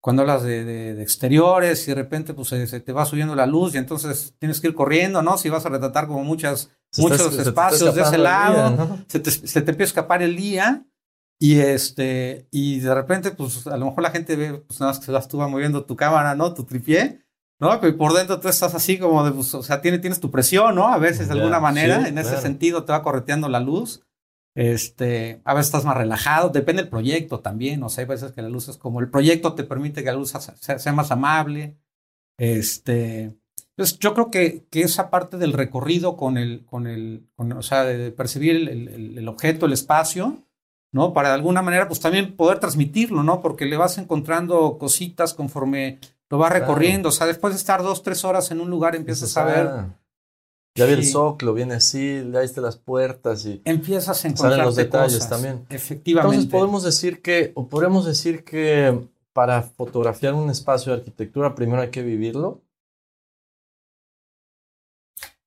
Cuando 0.00 0.22
hablas 0.22 0.42
de, 0.42 0.64
de, 0.64 1.00
exteriores 1.00 1.86
y 1.86 1.92
de 1.92 1.94
repente, 1.94 2.34
pues 2.34 2.48
se, 2.48 2.80
te 2.80 2.92
va 2.92 3.06
subiendo 3.06 3.36
la 3.36 3.46
luz 3.46 3.76
y 3.76 3.78
entonces 3.78 4.34
tienes 4.40 4.60
que 4.60 4.68
ir 4.68 4.74
corriendo, 4.74 5.22
¿no? 5.22 5.38
Si 5.38 5.48
vas 5.48 5.64
a 5.64 5.68
retratar 5.68 6.08
como 6.08 6.24
muchas, 6.24 6.70
muchos 6.98 7.38
espacios 7.38 7.94
de 7.94 8.02
ese 8.02 8.18
lado, 8.18 9.04
se, 9.06 9.20
te, 9.20 9.30
se 9.30 9.62
te 9.62 9.70
empieza 9.70 9.90
a 9.90 9.92
escapar 9.92 10.22
el 10.22 10.34
día. 10.34 10.84
Y 11.38 11.60
este, 11.60 12.48
y 12.50 12.80
de 12.80 12.94
repente, 12.94 13.30
pues 13.30 13.66
a 13.66 13.76
lo 13.76 13.86
mejor 13.86 14.02
la 14.02 14.10
gente 14.10 14.36
ve, 14.36 14.54
pues 14.54 14.80
nada 14.80 14.92
más 14.92 14.98
que 14.98 15.06
se 15.06 15.16
estuvo 15.16 15.48
moviendo 15.48 15.84
tu 15.84 15.96
cámara, 15.96 16.34
¿no? 16.34 16.54
Tu 16.54 16.64
tripié 16.64 17.26
¿no? 17.58 17.80
Pero 17.80 17.96
por 17.96 18.12
dentro 18.12 18.38
tú 18.40 18.48
estás 18.48 18.74
así 18.74 18.98
como 18.98 19.24
de, 19.24 19.32
pues, 19.32 19.52
o 19.54 19.62
sea, 19.62 19.80
tienes, 19.80 20.00
tienes 20.00 20.20
tu 20.20 20.30
presión, 20.30 20.74
¿no? 20.74 20.88
A 20.88 20.98
veces 20.98 21.28
de 21.28 21.34
alguna 21.34 21.60
manera, 21.60 22.06
en 22.08 22.18
ese 22.18 22.36
sentido 22.38 22.84
te 22.84 22.92
va 22.92 23.02
correteando 23.02 23.48
la 23.48 23.60
luz. 23.60 24.02
Este, 24.54 25.42
a 25.44 25.52
veces 25.52 25.66
estás 25.66 25.84
más 25.84 25.98
relajado, 25.98 26.48
depende 26.48 26.82
del 26.82 26.90
proyecto 26.90 27.40
también, 27.40 27.82
o 27.82 27.90
sea, 27.90 28.02
hay 28.02 28.08
veces 28.08 28.32
que 28.32 28.40
la 28.40 28.48
luz 28.48 28.68
es 28.68 28.78
como 28.78 29.00
el 29.00 29.10
proyecto 29.10 29.54
te 29.54 29.64
permite 29.64 30.02
que 30.02 30.10
la 30.10 30.16
luz 30.16 30.30
sea, 30.30 30.92
más 30.94 31.10
amable. 31.10 31.76
Este, 32.38 33.24
entonces 33.24 33.36
pues, 33.76 33.98
yo 33.98 34.14
creo 34.14 34.30
que, 34.30 34.66
que, 34.70 34.80
esa 34.80 35.10
parte 35.10 35.36
del 35.36 35.52
recorrido 35.52 36.16
con 36.16 36.38
el, 36.38 36.64
con 36.64 36.86
el, 36.86 37.28
con, 37.34 37.52
o 37.52 37.62
sea, 37.62 37.84
de 37.84 38.10
percibir 38.12 38.56
el, 38.56 38.68
el, 38.68 39.18
el, 39.18 39.28
objeto, 39.28 39.66
el 39.66 39.74
espacio, 39.74 40.45
¿no? 40.96 41.12
Para 41.12 41.28
de 41.28 41.34
alguna 41.34 41.60
manera, 41.60 41.88
pues 41.88 42.00
también 42.00 42.34
poder 42.36 42.58
transmitirlo, 42.58 43.22
¿no? 43.22 43.42
Porque 43.42 43.66
le 43.66 43.76
vas 43.76 43.98
encontrando 43.98 44.78
cositas 44.78 45.34
conforme 45.34 45.98
lo 46.30 46.38
va 46.38 46.48
recorriendo. 46.48 47.10
O 47.10 47.12
sea, 47.12 47.26
después 47.26 47.52
de 47.52 47.58
estar 47.58 47.82
dos, 47.82 48.02
tres 48.02 48.24
horas 48.24 48.50
en 48.50 48.62
un 48.62 48.70
lugar, 48.70 48.96
empiezas 48.96 49.36
a 49.36 49.44
ver. 49.44 49.70
ya 50.74 50.86
vi 50.86 50.94
el 50.94 51.04
zócalo, 51.04 51.52
viene 51.52 51.74
así, 51.74 52.20
le 52.20 52.40
diste 52.40 52.62
las 52.62 52.76
puertas 52.76 53.44
y. 53.44 53.60
Empiezas 53.66 54.24
a 54.24 54.28
encontrar 54.28 54.64
los 54.64 54.74
detalles 54.74 55.28
también. 55.28 55.66
Efectivamente. 55.68 56.34
Entonces 56.34 56.50
podemos 56.50 56.82
decir 56.82 57.20
que, 57.20 57.52
o 57.54 57.68
podemos 57.68 58.06
decir 58.06 58.42
que 58.42 58.98
para 59.34 59.60
fotografiar 59.60 60.32
un 60.32 60.48
espacio 60.48 60.94
de 60.94 61.00
arquitectura, 61.00 61.54
primero 61.54 61.82
hay 61.82 61.90
que 61.90 62.00
vivirlo. 62.00 62.62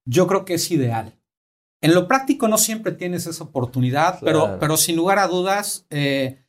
Yo 0.06 0.28
creo 0.28 0.46
que 0.46 0.54
es 0.54 0.70
ideal. 0.70 1.19
En 1.82 1.94
lo 1.94 2.08
práctico 2.08 2.48
no 2.48 2.58
siempre 2.58 2.92
tienes 2.92 3.26
esa 3.26 3.44
oportunidad, 3.44 4.20
pero, 4.22 4.58
pero 4.60 4.76
sin 4.76 4.96
lugar 4.98 5.18
a 5.20 5.28
dudas, 5.28 5.86
eh, 5.90 6.44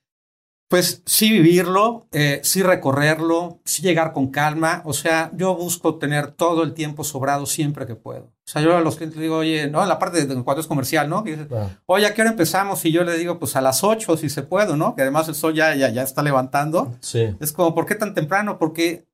pues 0.71 1.03
sí 1.05 1.33
vivirlo, 1.33 2.07
eh, 2.13 2.41
sí 2.45 2.63
recorrerlo, 2.63 3.61
sí 3.65 3.83
llegar 3.83 4.13
con 4.13 4.29
calma. 4.29 4.83
O 4.85 4.93
sea, 4.93 5.33
yo 5.35 5.57
busco 5.57 5.97
tener 5.97 6.31
todo 6.31 6.63
el 6.63 6.75
tiempo 6.75 7.03
sobrado 7.03 7.45
siempre 7.47 7.87
que 7.87 7.97
puedo. 7.97 8.25
O 8.25 8.33
sea, 8.45 8.63
yo 8.63 8.77
a 8.77 8.81
los 8.81 8.95
clientes 8.95 9.21
digo, 9.21 9.39
oye, 9.39 9.69
¿no? 9.69 9.83
En 9.83 9.89
la 9.89 9.99
parte 9.99 10.25
de 10.25 10.43
cuando 10.45 10.61
es 10.61 10.69
comercial, 10.69 11.09
¿no? 11.09 11.25
Que 11.25 11.47
oye, 11.87 12.07
¿a 12.07 12.15
qué 12.15 12.23
hora 12.23 12.31
empezamos? 12.31 12.85
Y 12.85 12.93
yo 12.93 13.03
le 13.03 13.19
digo, 13.19 13.41
pues 13.41 13.57
a 13.57 13.61
las 13.61 13.83
8 13.83 14.17
si 14.17 14.29
se 14.29 14.43
puede, 14.43 14.77
¿no? 14.77 14.95
Que 14.95 15.03
además 15.03 15.29
el 15.29 15.35
sol 15.35 15.55
ya, 15.55 15.75
ya, 15.75 15.89
ya 15.89 16.03
está 16.03 16.23
levantando. 16.23 16.95
Sí. 17.01 17.35
Es 17.41 17.53
como, 17.53 17.75
¿por 17.75 17.87
qué 17.87 17.97
tan 17.97 18.15
temprano? 18.15 18.57
Porque 18.59 19.09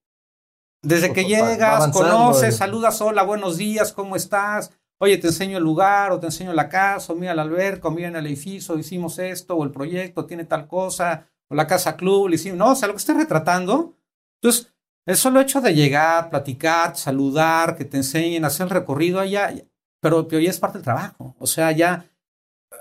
desde 0.83 1.15
que 1.15 1.25
llegas, 1.25 1.89
conoces, 1.89 2.57
saludas, 2.57 3.01
hola, 3.01 3.23
buenos 3.23 3.57
días, 3.57 3.95
¿cómo 3.95 4.15
estás? 4.15 4.73
Oye, 4.99 5.19
te 5.19 5.27
enseño 5.29 5.59
el 5.59 5.65
lugar 5.65 6.13
o 6.13 6.21
te 6.21 6.27
enseño 6.27 6.53
la 6.55 6.69
casa, 6.69 7.13
o 7.13 7.17
mira 7.17 7.35
la 7.35 7.43
alberca, 7.43 7.89
o 7.89 7.91
mira 7.91 8.09
el 8.09 8.27
edificio, 8.27 8.79
hicimos 8.79 9.19
esto, 9.19 9.55
o 9.55 9.65
el 9.65 9.71
proyecto 9.71 10.25
tiene 10.25 10.45
tal 10.45 10.67
cosa 10.67 11.29
o 11.49 11.55
la 11.55 11.67
casa 11.67 11.97
club, 11.97 12.29
le 12.29 12.53
no, 12.53 12.73
o 12.73 12.75
sea, 12.75 12.89
lo 12.89 12.95
que 12.95 12.99
estás 12.99 13.17
retratando. 13.17 13.95
Entonces, 14.41 14.73
el 15.07 15.17
solo 15.17 15.41
hecho 15.41 15.61
de 15.61 15.75
llegar, 15.75 16.31
platicar, 16.31 16.97
saludar, 16.97 17.77
que 17.77 17.85
te 17.85 17.99
enseñen, 17.99 18.45
hacer 18.45 18.65
el 18.65 18.71
recorrido 18.71 19.21
allá, 19.21 19.55
pero, 20.01 20.27
pero 20.27 20.41
ya 20.41 20.51
es 20.51 20.59
parte 20.59 20.79
del 20.79 20.85
trabajo. 20.85 21.37
O 21.39 21.47
sea, 21.47 21.71
ya, 21.71 22.11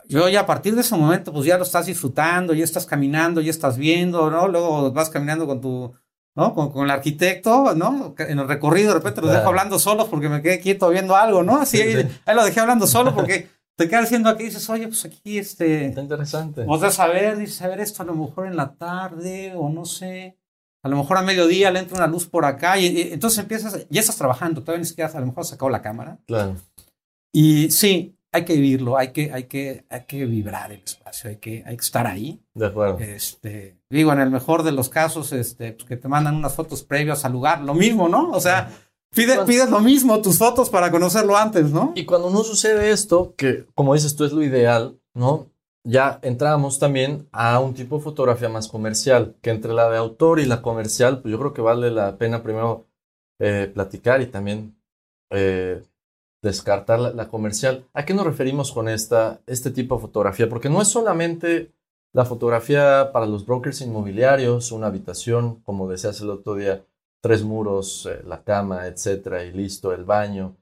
yo 0.08 0.28
ya 0.30 0.42
a 0.42 0.46
partir 0.46 0.74
de 0.74 0.82
ese 0.82 0.98
momento, 0.98 1.32
pues 1.32 1.46
ya 1.46 1.58
lo 1.58 1.64
estás 1.64 1.86
disfrutando, 1.86 2.54
ya 2.54 2.64
estás 2.64 2.86
caminando, 2.86 3.42
ya 3.42 3.52
estás 3.52 3.78
viendo, 3.78 4.32
¿no? 4.32 4.48
Luego 4.48 4.92
vas 4.92 5.10
caminando 5.10 5.46
con 5.46 5.62
tu, 5.62 5.94
¿no? 6.36 6.54
Con, 6.54 6.72
con 6.72 6.86
el 6.86 6.92
arquitecto, 6.92 7.74
¿no? 7.76 8.14
En 8.18 8.40
el 8.40 8.48
recorrido, 8.48 8.90
de 8.90 8.96
repente 8.96 9.22
los 9.22 9.32
dejo 9.32 9.48
hablando 9.48 9.80
solos 9.80 10.08
porque 10.10 10.30
me 10.30 10.42
quedé 10.42 10.60
quieto 10.60 10.90
viendo 10.90 11.16
algo, 11.16 11.44
¿no? 11.44 11.58
Así, 11.58 11.82
ahí, 11.82 12.10
ahí, 12.26 12.36
lo 12.36 12.44
dejé 12.44 12.60
hablando 12.60 12.88
solo 12.88 13.16
porque 13.16 13.48
te 13.78 13.90
quedas 13.90 14.06
haciendo 14.06 14.30
aquí 14.30 14.44
y 14.44 14.48
dices, 14.48 14.70
oye, 14.70 14.88
pues 14.88 15.06
aquí 15.06 15.38
este. 15.38 15.88
Está 15.88 16.02
interesante. 16.02 16.66
O 16.68 16.78
sea, 16.78 16.92
saber, 16.92 17.38
dices, 17.38 17.62
a 17.62 17.68
ver 17.68 17.80
esto 17.80 18.04
a 18.04 18.06
lo 18.06 18.16
mejor 18.16 18.48
en 18.48 18.56
la 18.56 18.76
tarde 18.76 19.54
o 19.56 19.70
no 19.70 19.86
sé. 19.86 20.38
A 20.84 20.90
lo 20.90 20.98
mejor 20.98 21.18
a 21.18 21.24
mediodía 21.24 21.72
le 21.72 21.80
entra 21.80 21.98
una 21.98 22.08
luz 22.08 22.28
por 22.28 22.46
acá 22.46 22.78
y, 22.78 23.14
entonces 23.14 23.40
empiezas, 23.40 23.88
ya 23.90 24.00
estás 24.00 24.18
trabajando, 24.18 24.62
todavía 24.62 24.82
ni 24.82 24.86
siquiera 24.86 25.10
a 25.12 25.20
lo 25.20 25.26
mejor 25.26 25.42
has 25.42 25.50
sacado 25.50 25.70
la 25.70 25.82
cámara. 25.82 26.20
Claro. 26.28 26.58
Y 27.34 27.72
sí, 27.72 28.15
hay 28.36 28.44
que 28.44 28.54
vivirlo, 28.54 28.98
hay 28.98 29.14
que, 29.14 29.32
hay 29.32 29.44
que, 29.44 29.86
hay 29.90 30.04
que 30.06 30.26
vibrar 30.26 30.72
el 30.72 30.82
espacio, 30.82 31.30
hay 31.30 31.38
que, 31.38 31.64
hay 31.66 31.78
que 31.78 31.84
estar 31.84 32.06
ahí. 32.06 32.42
De 32.54 32.66
acuerdo. 32.66 33.00
Este, 33.00 33.78
digo, 33.90 34.12
en 34.12 34.20
el 34.20 34.30
mejor 34.30 34.64
de 34.64 34.74
los 34.74 34.90
casos, 34.90 35.32
este, 35.32 35.72
pues 35.72 35.88
que 35.88 35.96
te 35.96 36.10
mandan 36.10 36.36
unas 36.36 36.54
fotos 36.54 36.84
previas 36.84 37.24
al 37.24 37.32
lugar, 37.32 37.62
lo 37.62 37.74
mismo, 37.74 38.10
¿no? 38.10 38.32
O 38.32 38.42
sea, 38.42 38.72
pides 39.12 39.70
lo 39.70 39.80
mismo, 39.80 40.22
tus 40.22 40.38
fotos 40.38 40.70
para 40.70 40.92
conocerlo 40.92 41.38
antes, 41.38 41.72
¿no? 41.72 41.94
Y 41.96 42.04
cuando 42.04 42.30
no 42.30 42.44
sucede 42.44 42.92
esto, 42.92 43.34
que 43.38 43.66
como 43.74 43.94
dices 43.94 44.18
tú 44.18 44.26
es 44.26 44.34
lo 44.34 44.44
ideal, 44.44 45.00
¿no? 45.14 45.48
Ya 45.86 46.20
entramos 46.22 46.78
también 46.78 47.30
a 47.32 47.60
un 47.60 47.74
tipo 47.74 47.98
de 47.98 48.04
fotografía 48.04 48.50
más 48.50 48.68
comercial, 48.68 49.36
que 49.42 49.52
entre 49.52 49.72
la 49.72 49.90
de 49.90 49.98
autor 49.98 50.42
y 50.42 50.46
la 50.46 50.62
comercial, 50.62 51.22
pues 51.22 51.32
yo 51.32 51.40
creo 51.40 51.54
que 51.54 51.62
vale 51.62 51.90
la 51.90 52.18
pena 52.18 52.44
primero 52.44 52.88
eh, 53.40 53.72
platicar 53.74 54.22
y 54.22 54.26
también 54.26 54.76
eh, 55.30 55.82
descartar 56.46 57.00
la, 57.00 57.28
comercial. 57.28 57.86
¿A 57.94 58.06
qué 58.06 58.14
nos 58.14 58.26
referimos 58.26 58.72
con 58.72 58.88
esta, 58.88 59.42
este 59.48 59.72
tipo 59.72 59.96
de 59.96 60.02
fotografía? 60.02 60.48
Porque 60.48 60.70
no 60.70 60.82
es 60.82 60.88
solamente 60.88 61.74
la 62.14 62.24
fotografía 62.24 63.10
para 63.12 63.26
los 63.26 63.46
brokers 63.46 63.82
inmobiliarios, 63.82 64.72
una 64.72 64.88
habitación, 64.88 65.62
como 65.62 65.90
decías 65.90 66.22
el 66.22 66.30
otro 66.30 66.56
día, 66.56 66.86
tres 67.20 67.44
muros, 67.44 68.06
eh, 68.06 68.22
la 68.26 68.44
cama, 68.44 68.86
etcétera, 68.86 69.44
y 69.44 69.52
listo, 69.52 69.92
el 69.92 70.06
baño. 70.06 70.56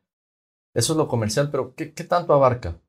Eso 0.74 0.94
es 0.94 0.98
lo 0.98 1.08
comercial, 1.08 1.52
pero 1.52 1.76
¿qué, 1.76 1.88
tanto 1.88 2.34
abarca? 2.34 2.80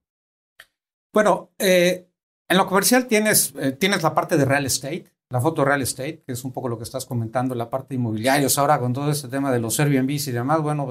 Bueno, 1.13 1.51
eh, 1.59 2.09
en 2.49 2.57
lo 2.57 2.67
comercial 2.67 3.07
tienes, 3.07 3.53
eh, 3.59 3.73
tienes 3.73 4.03
la 4.03 4.15
parte 4.15 4.37
de 4.37 4.45
real 4.45 4.65
estate, 4.67 5.13
la 5.31 5.41
foto 5.41 5.65
real 5.65 5.83
estate, 5.83 6.23
que 6.25 6.33
es 6.33 6.45
un 6.45 6.53
poco 6.53 6.69
lo 6.69 6.79
que 6.79 6.85
estás 6.85 7.07
comentando, 7.07 7.57
la 7.57 7.69
parte 7.69 7.89
de 7.89 7.97
inmobiliarios. 7.97 8.57
Ahora 8.57 8.79
con 8.79 8.93
todo 8.93 9.11
este 9.11 9.29
tema 9.29 9.51
de 9.51 9.59
los 9.59 9.81
Airbnb 9.81 10.11
y 10.11 10.31
demás, 10.31 10.63
bueno, 10.63 10.87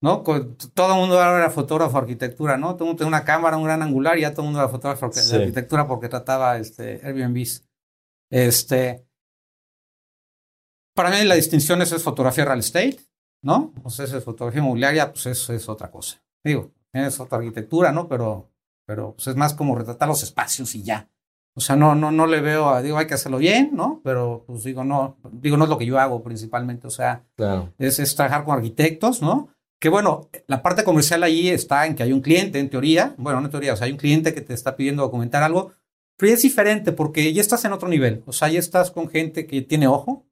¿no? 0.00 0.22
todo 0.22 0.92
el 0.94 0.98
mundo 0.98 1.20
ahora 1.20 1.38
era 1.38 1.50
fotógrafo 1.50 1.92
de 1.92 1.98
arquitectura, 1.98 2.56
¿no? 2.56 2.74
Todo 2.74 2.84
el 2.84 2.88
mundo 2.88 2.98
tenía 2.98 3.08
una 3.08 3.24
cámara, 3.24 3.56
un 3.56 3.64
gran 3.64 3.82
angular 3.82 4.16
y 4.16 4.22
ya 4.22 4.32
todo 4.32 4.42
el 4.42 4.46
mundo 4.46 4.60
era 4.60 4.68
fotógrafo 4.68 5.10
de 5.10 5.36
arquitectura 5.36 5.86
porque 5.86 6.08
trataba 6.08 6.56
este, 6.56 7.00
Airbnbs. 7.04 7.64
Este, 8.30 9.06
para 10.94 11.10
mí 11.10 11.24
la 11.24 11.34
distinción 11.34 11.82
es, 11.82 12.02
fotografía 12.02 12.44
real 12.44 12.60
estate, 12.60 12.98
¿no? 13.42 13.72
O 13.82 13.90
sea, 13.90 14.04
es 14.04 14.24
fotografía 14.24 14.60
inmobiliaria, 14.60 15.12
pues 15.12 15.26
eso 15.26 15.52
es 15.52 15.68
otra 15.68 15.90
cosa. 15.90 16.22
Digo, 16.42 16.72
es 16.92 17.20
otra 17.20 17.38
arquitectura, 17.38 17.92
¿no? 17.92 18.08
Pero, 18.08 18.50
pero 18.86 19.12
pues 19.14 19.26
es 19.26 19.36
más 19.36 19.54
como 19.54 19.76
retratar 19.76 20.08
los 20.08 20.22
espacios 20.22 20.74
y 20.74 20.82
ya. 20.82 21.08
O 21.54 21.60
sea, 21.60 21.76
no, 21.76 21.94
no, 21.94 22.10
no 22.10 22.26
le 22.26 22.40
veo, 22.40 22.70
a, 22.70 22.80
digo, 22.80 22.96
hay 22.96 23.06
que 23.06 23.14
hacerlo 23.14 23.38
bien, 23.38 23.70
¿no? 23.74 24.00
Pero, 24.04 24.44
pues 24.46 24.62
digo, 24.62 24.84
no, 24.84 25.18
digo, 25.32 25.56
no 25.56 25.64
es 25.64 25.70
lo 25.70 25.78
que 25.78 25.86
yo 25.86 25.98
hago 25.98 26.22
principalmente, 26.22 26.86
o 26.86 26.90
sea, 26.90 27.24
es, 27.78 27.98
es 27.98 28.14
trabajar 28.14 28.44
con 28.44 28.56
arquitectos, 28.56 29.20
¿no? 29.20 29.48
Que 29.80 29.88
bueno, 29.88 30.28
la 30.46 30.62
parte 30.62 30.84
comercial 30.84 31.22
ahí 31.22 31.48
está 31.48 31.86
en 31.86 31.94
que 31.94 32.02
hay 32.02 32.12
un 32.12 32.20
cliente, 32.20 32.58
en 32.58 32.68
teoría, 32.68 33.14
bueno, 33.16 33.40
no 33.40 33.46
en 33.46 33.50
teoría, 33.50 33.72
o 33.72 33.76
sea, 33.76 33.86
hay 33.86 33.92
un 33.92 33.98
cliente 33.98 34.34
que 34.34 34.42
te 34.42 34.52
está 34.52 34.76
pidiendo 34.76 35.02
documentar 35.02 35.42
algo, 35.42 35.72
pero 36.18 36.32
es 36.32 36.42
diferente 36.42 36.92
porque 36.92 37.32
ya 37.32 37.40
estás 37.40 37.64
en 37.64 37.72
otro 37.72 37.88
nivel, 37.88 38.22
o 38.26 38.32
sea, 38.32 38.48
ya 38.50 38.58
estás 38.58 38.90
con 38.90 39.08
gente 39.08 39.46
que 39.46 39.62
tiene 39.62 39.86
ojo, 39.86 40.26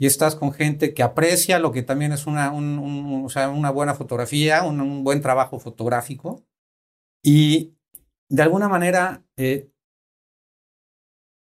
y 0.00 0.06
estás 0.06 0.34
con 0.34 0.52
gente 0.54 0.94
que 0.94 1.02
aprecia 1.02 1.58
lo 1.58 1.72
que 1.72 1.82
también 1.82 2.12
es 2.12 2.26
una, 2.26 2.54
o 2.54 3.28
sea, 3.28 3.50
una 3.50 3.70
buena 3.70 3.94
fotografía, 3.94 4.62
un, 4.62 5.04
buen 5.04 5.20
trabajo 5.20 5.58
fotográfico, 5.58 6.42
y 7.22 7.74
de 8.30 8.42
alguna 8.42 8.66
manera 8.66 9.22
eh, 9.36 9.70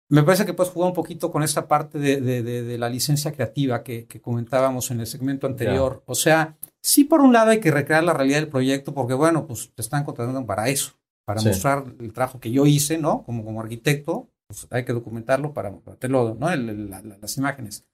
me 0.09 0.23
parece 0.23 0.47
que 0.47 0.55
puedes 0.55 0.73
jugar 0.73 0.89
un 0.89 0.95
poquito 0.95 1.31
con 1.31 1.43
esta 1.43 1.69
parte 1.69 1.99
de, 1.99 2.21
de, 2.21 2.79
la 2.79 2.89
licencia 2.89 3.31
creativa 3.33 3.83
que, 3.83 4.07
que, 4.07 4.23
comentábamos 4.23 4.91
en 4.91 5.01
el 5.01 5.07
segmento 5.07 5.47
anterior. 5.47 6.03
O 6.07 6.17
sea, 6.17 6.57
sí 6.83 7.05
por 7.05 7.21
un 7.21 7.33
lado 7.33 7.51
hay 7.51 7.61
que 7.61 7.71
recrear 7.71 8.05
la 8.05 8.13
realidad 8.13 8.39
del 8.39 8.49
proyecto 8.49 8.95
porque, 8.95 9.15
bueno, 9.15 9.47
pues 9.47 9.71
te 9.75 9.83
están 9.83 10.05
contratando 10.05 10.45
para 10.47 10.69
eso, 10.69 10.93
para 11.25 11.43
mostrar 11.43 11.85
el 11.99 12.13
trabajo 12.13 12.41
que 12.41 12.51
yo 12.51 12.67
hice, 12.67 12.99
¿no? 12.99 13.23
Como, 13.25 13.45
como 13.45 13.61
arquitecto, 13.61 14.29
pues 14.47 14.67
hay 14.71 14.85
que 14.85 14.93
documentarlo 14.93 15.53
para, 15.53 15.73
tenerlo, 15.99 16.35
¿no? 16.35 16.55
las 16.55 17.37
imágenes. 17.37 17.87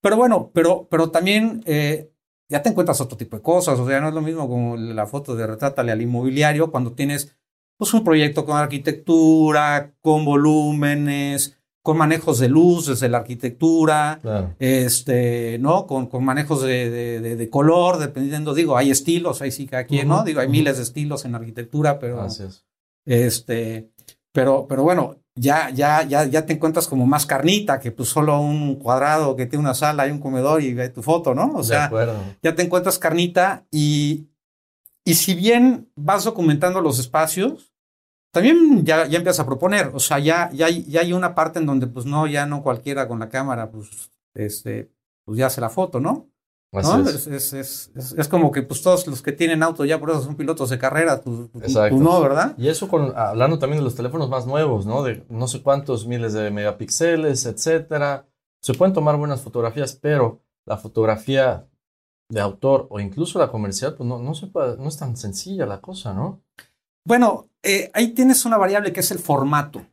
Pero 0.00 0.16
bueno, 0.16 0.50
pero, 0.54 0.86
pero 0.88 1.10
también 1.10 1.62
eh, 1.66 2.12
ya 2.48 2.62
te 2.62 2.68
encuentras 2.68 3.00
otro 3.00 3.16
tipo 3.16 3.36
de 3.36 3.42
cosas, 3.42 3.78
o 3.78 3.86
sea, 3.86 4.00
no 4.00 4.08
es 4.08 4.14
lo 4.14 4.22
mismo 4.22 4.48
como 4.48 4.76
la 4.76 5.06
foto 5.06 5.34
de 5.34 5.46
retrátale 5.46 5.92
al 5.92 6.02
inmobiliario 6.02 6.70
cuando 6.70 6.92
tienes 6.92 7.36
pues 7.76 7.92
un 7.94 8.04
proyecto 8.04 8.44
con 8.44 8.56
arquitectura, 8.56 9.94
con 10.00 10.24
volúmenes, 10.24 11.57
con 11.88 11.96
manejos 11.96 12.38
de 12.38 12.50
luz 12.50 12.88
desde 12.88 13.08
la 13.08 13.16
arquitectura, 13.16 14.20
este, 14.58 15.56
¿no? 15.58 15.86
Con, 15.86 16.08
con 16.08 16.22
manejos 16.22 16.60
de, 16.60 16.90
de, 16.90 17.48
color, 17.48 17.96
dependiendo, 17.96 18.52
digo, 18.52 18.76
hay 18.76 18.90
estilos, 18.90 19.40
ahí 19.40 19.50
sí 19.50 19.66
que 19.66 19.76
aquí, 19.76 20.02
¿no? 20.04 20.22
Digo, 20.22 20.40
hay 20.40 20.48
miles 20.48 20.76
de 20.76 20.82
estilos 20.82 21.24
en 21.24 21.34
arquitectura, 21.34 21.98
pero, 21.98 22.26
este, 23.06 23.90
pero, 24.32 24.66
pero 24.68 24.82
bueno, 24.82 25.16
ya, 25.34 25.70
ya, 25.70 26.02
ya, 26.02 26.26
ya 26.26 26.44
te 26.44 26.52
encuentras 26.52 26.86
como 26.88 27.06
más 27.06 27.24
carnita 27.24 27.80
que 27.80 27.90
pues 27.90 28.10
solo 28.10 28.38
un 28.38 28.74
cuadrado 28.74 29.34
que 29.34 29.46
tiene 29.46 29.64
una 29.64 29.72
sala 29.72 30.06
y 30.06 30.10
un 30.10 30.20
comedor 30.20 30.60
y 30.62 30.74
ve 30.74 30.90
tu 30.90 31.02
foto, 31.02 31.34
¿no? 31.34 31.54
O 31.54 31.64
sea, 31.64 31.90
ya 32.42 32.54
te 32.54 32.60
encuentras 32.60 32.98
carnita 32.98 33.64
y, 33.70 34.28
y 35.06 35.14
si 35.14 35.34
bien 35.34 35.90
vas 35.96 36.24
documentando 36.24 36.82
los 36.82 36.98
espacios, 36.98 37.72
también 38.32 38.84
ya, 38.84 39.06
ya 39.06 39.18
empiezas 39.18 39.40
a 39.40 39.46
proponer, 39.46 39.90
o 39.94 40.00
sea, 40.00 40.18
ya, 40.18 40.50
ya, 40.52 40.68
ya 40.68 41.00
hay 41.00 41.12
una 41.12 41.34
parte 41.34 41.58
en 41.58 41.66
donde 41.66 41.86
pues 41.86 42.06
no, 42.06 42.26
ya 42.26 42.46
no 42.46 42.62
cualquiera 42.62 43.08
con 43.08 43.18
la 43.18 43.28
cámara, 43.28 43.70
pues, 43.70 44.10
este, 44.34 44.92
pues 45.24 45.38
ya 45.38 45.46
hace 45.46 45.60
la 45.60 45.70
foto, 45.70 46.00
¿no? 46.00 46.30
Es. 46.70 47.26
Es, 47.26 47.52
es, 47.54 47.90
es, 47.94 48.28
como 48.28 48.52
que 48.52 48.62
pues 48.62 48.82
todos 48.82 49.06
los 49.06 49.22
que 49.22 49.32
tienen 49.32 49.62
auto 49.62 49.86
ya 49.86 49.98
por 49.98 50.10
eso 50.10 50.22
son 50.22 50.36
pilotos 50.36 50.68
de 50.68 50.78
carrera, 50.78 51.22
tú, 51.22 51.50
no, 51.92 52.20
¿verdad? 52.20 52.54
Y 52.58 52.68
eso 52.68 52.88
con, 52.88 53.16
hablando 53.16 53.58
también 53.58 53.80
de 53.80 53.84
los 53.84 53.94
teléfonos 53.94 54.28
más 54.28 54.46
nuevos, 54.46 54.84
¿no? 54.84 55.02
De 55.02 55.24
no 55.30 55.48
sé 55.48 55.62
cuántos 55.62 56.06
miles 56.06 56.34
de 56.34 56.50
megapíxeles, 56.50 57.46
etcétera. 57.46 58.28
Se 58.60 58.74
pueden 58.74 58.92
tomar 58.92 59.16
buenas 59.16 59.40
fotografías, 59.40 59.94
pero 59.94 60.42
la 60.66 60.76
fotografía 60.76 61.66
de 62.28 62.40
autor 62.40 62.86
o 62.90 63.00
incluso 63.00 63.38
la 63.38 63.50
comercial, 63.50 63.94
pues 63.94 64.06
no, 64.06 64.18
no, 64.18 64.34
se 64.34 64.50
no 64.54 64.88
es 64.88 64.98
tan 64.98 65.16
sencilla 65.16 65.64
la 65.64 65.80
cosa, 65.80 66.12
¿no? 66.12 66.42
Bueno, 67.08 67.48
eh, 67.62 67.90
ahí 67.94 68.08
tienes 68.08 68.44
una 68.44 68.58
variable 68.58 68.92
que 68.92 69.00
es 69.00 69.10
el 69.10 69.18
formato. 69.18 69.86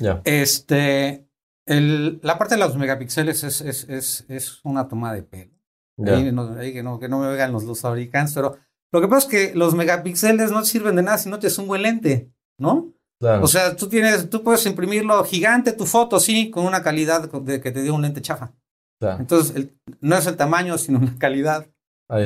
Ya. 0.00 0.20
Este, 0.24 1.24
el, 1.64 2.18
la 2.24 2.38
parte 2.38 2.56
de 2.56 2.60
los 2.60 2.76
megapíxeles 2.76 3.44
es, 3.44 3.60
es, 3.60 3.88
es, 3.88 4.24
es 4.26 4.58
una 4.64 4.88
toma 4.88 5.14
de 5.14 5.22
pelo. 5.22 5.54
Ahí, 6.04 6.32
no, 6.32 6.56
que, 6.58 6.82
no, 6.82 6.98
que 6.98 7.08
no 7.08 7.20
me 7.20 7.28
oigan 7.28 7.52
los, 7.52 7.62
los 7.62 7.80
fabricantes, 7.80 8.34
pero 8.34 8.58
lo 8.90 9.00
que 9.00 9.06
pasa 9.06 9.28
es 9.28 9.30
que 9.30 9.54
los 9.54 9.76
megapíxeles 9.76 10.50
no 10.50 10.64
sirven 10.64 10.96
de 10.96 11.02
nada 11.02 11.18
si 11.18 11.28
no 11.28 11.38
tienes 11.38 11.56
un 11.58 11.68
buen 11.68 11.82
lente, 11.82 12.32
¿no? 12.58 12.92
Claro. 13.20 13.44
O 13.44 13.46
sea, 13.46 13.76
tú 13.76 13.88
tienes, 13.88 14.28
tú 14.28 14.42
puedes 14.42 14.66
imprimirlo 14.66 15.22
gigante 15.22 15.72
tu 15.72 15.86
foto, 15.86 16.18
sí, 16.18 16.50
con 16.50 16.66
una 16.66 16.82
calidad 16.82 17.30
de 17.30 17.60
que 17.60 17.70
te 17.70 17.82
dio 17.82 17.94
un 17.94 18.02
lente 18.02 18.22
chafa. 18.22 18.52
Entonces, 19.00 19.68
no 20.00 20.16
es 20.16 20.26
el 20.26 20.36
tamaño, 20.36 20.76
sino 20.78 20.98
la 20.98 21.16
calidad, 21.16 21.68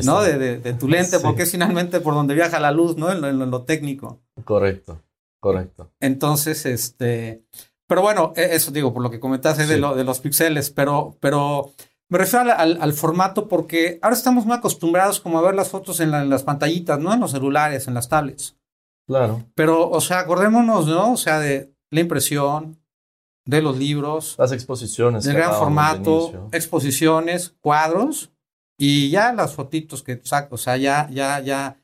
¿no? 0.05 0.23
De, 0.23 0.59
de, 0.59 0.73
tu 0.75 0.89
lente, 0.89 1.19
porque 1.23 1.43
es 1.43 1.51
finalmente 1.51 2.01
por 2.01 2.15
donde 2.15 2.35
viaja 2.35 2.61
la 2.61 2.71
luz, 2.71 2.97
¿no? 2.97 3.13
En 3.13 3.51
lo, 3.51 3.63
técnico. 3.63 4.21
Correcto, 4.45 5.01
correcto. 5.41 5.91
Entonces, 6.01 6.67
este, 6.67 7.45
pero 7.87 8.03
bueno, 8.03 8.33
e, 8.37 8.55
eso 8.55 8.71
digo, 8.71 8.93
por 8.93 9.03
lo 9.03 9.11
que 9.11 9.21
comentaste 9.21 9.67
de, 9.67 9.79
lo, 9.79 9.95
de 9.95 10.05
los 10.05 10.21
píxeles, 10.21 10.71
pero, 10.71 11.17
pero 11.21 11.73
me 12.09 12.19
refiero 12.19 12.53
al, 12.57 12.93
formato 12.93 13.49
porque 13.49 13.99
ahora 14.03 14.17
estamos 14.17 14.47
muy 14.47 14.57
acostumbrados 14.57 15.21
como 15.21 15.39
a 15.39 15.43
ver 15.43 15.55
las 15.55 15.69
fotos 15.69 16.01
en, 16.01 16.11
las 16.11 16.43
pantallitas, 16.43 16.99
¿no? 16.99 17.13
En 17.13 17.21
los 17.21 17.33
celulares, 17.33 17.87
en 17.89 17.95
las 17.95 18.09
tablets. 18.09 18.57
Claro. 19.07 19.45
Pero, 19.55 19.91
o 19.91 20.01
sea, 20.01 20.21
acordémonos, 20.21 20.87
¿no? 20.87 21.13
O 21.13 21.17
sea, 21.17 21.39
de 21.39 21.75
la 21.91 22.01
impresión, 22.01 22.79
de 23.45 23.61
los 23.61 23.77
libros. 23.77 24.37
Las 24.39 24.53
exposiciones. 24.53 25.25
De 25.25 25.35
gran 25.35 25.55
formato, 25.55 26.49
exposiciones, 26.53 27.55
cuadros 27.61 28.34
y 28.79 29.11
ya 29.11 29.33
las 29.33 29.55
fotitos 29.55 30.03
que 30.03 30.21
saco. 30.25 30.57
O 30.57 30.59
sea, 30.59 30.77
ya, 30.77 31.09
ya, 31.11 31.41
ya, 31.41 31.77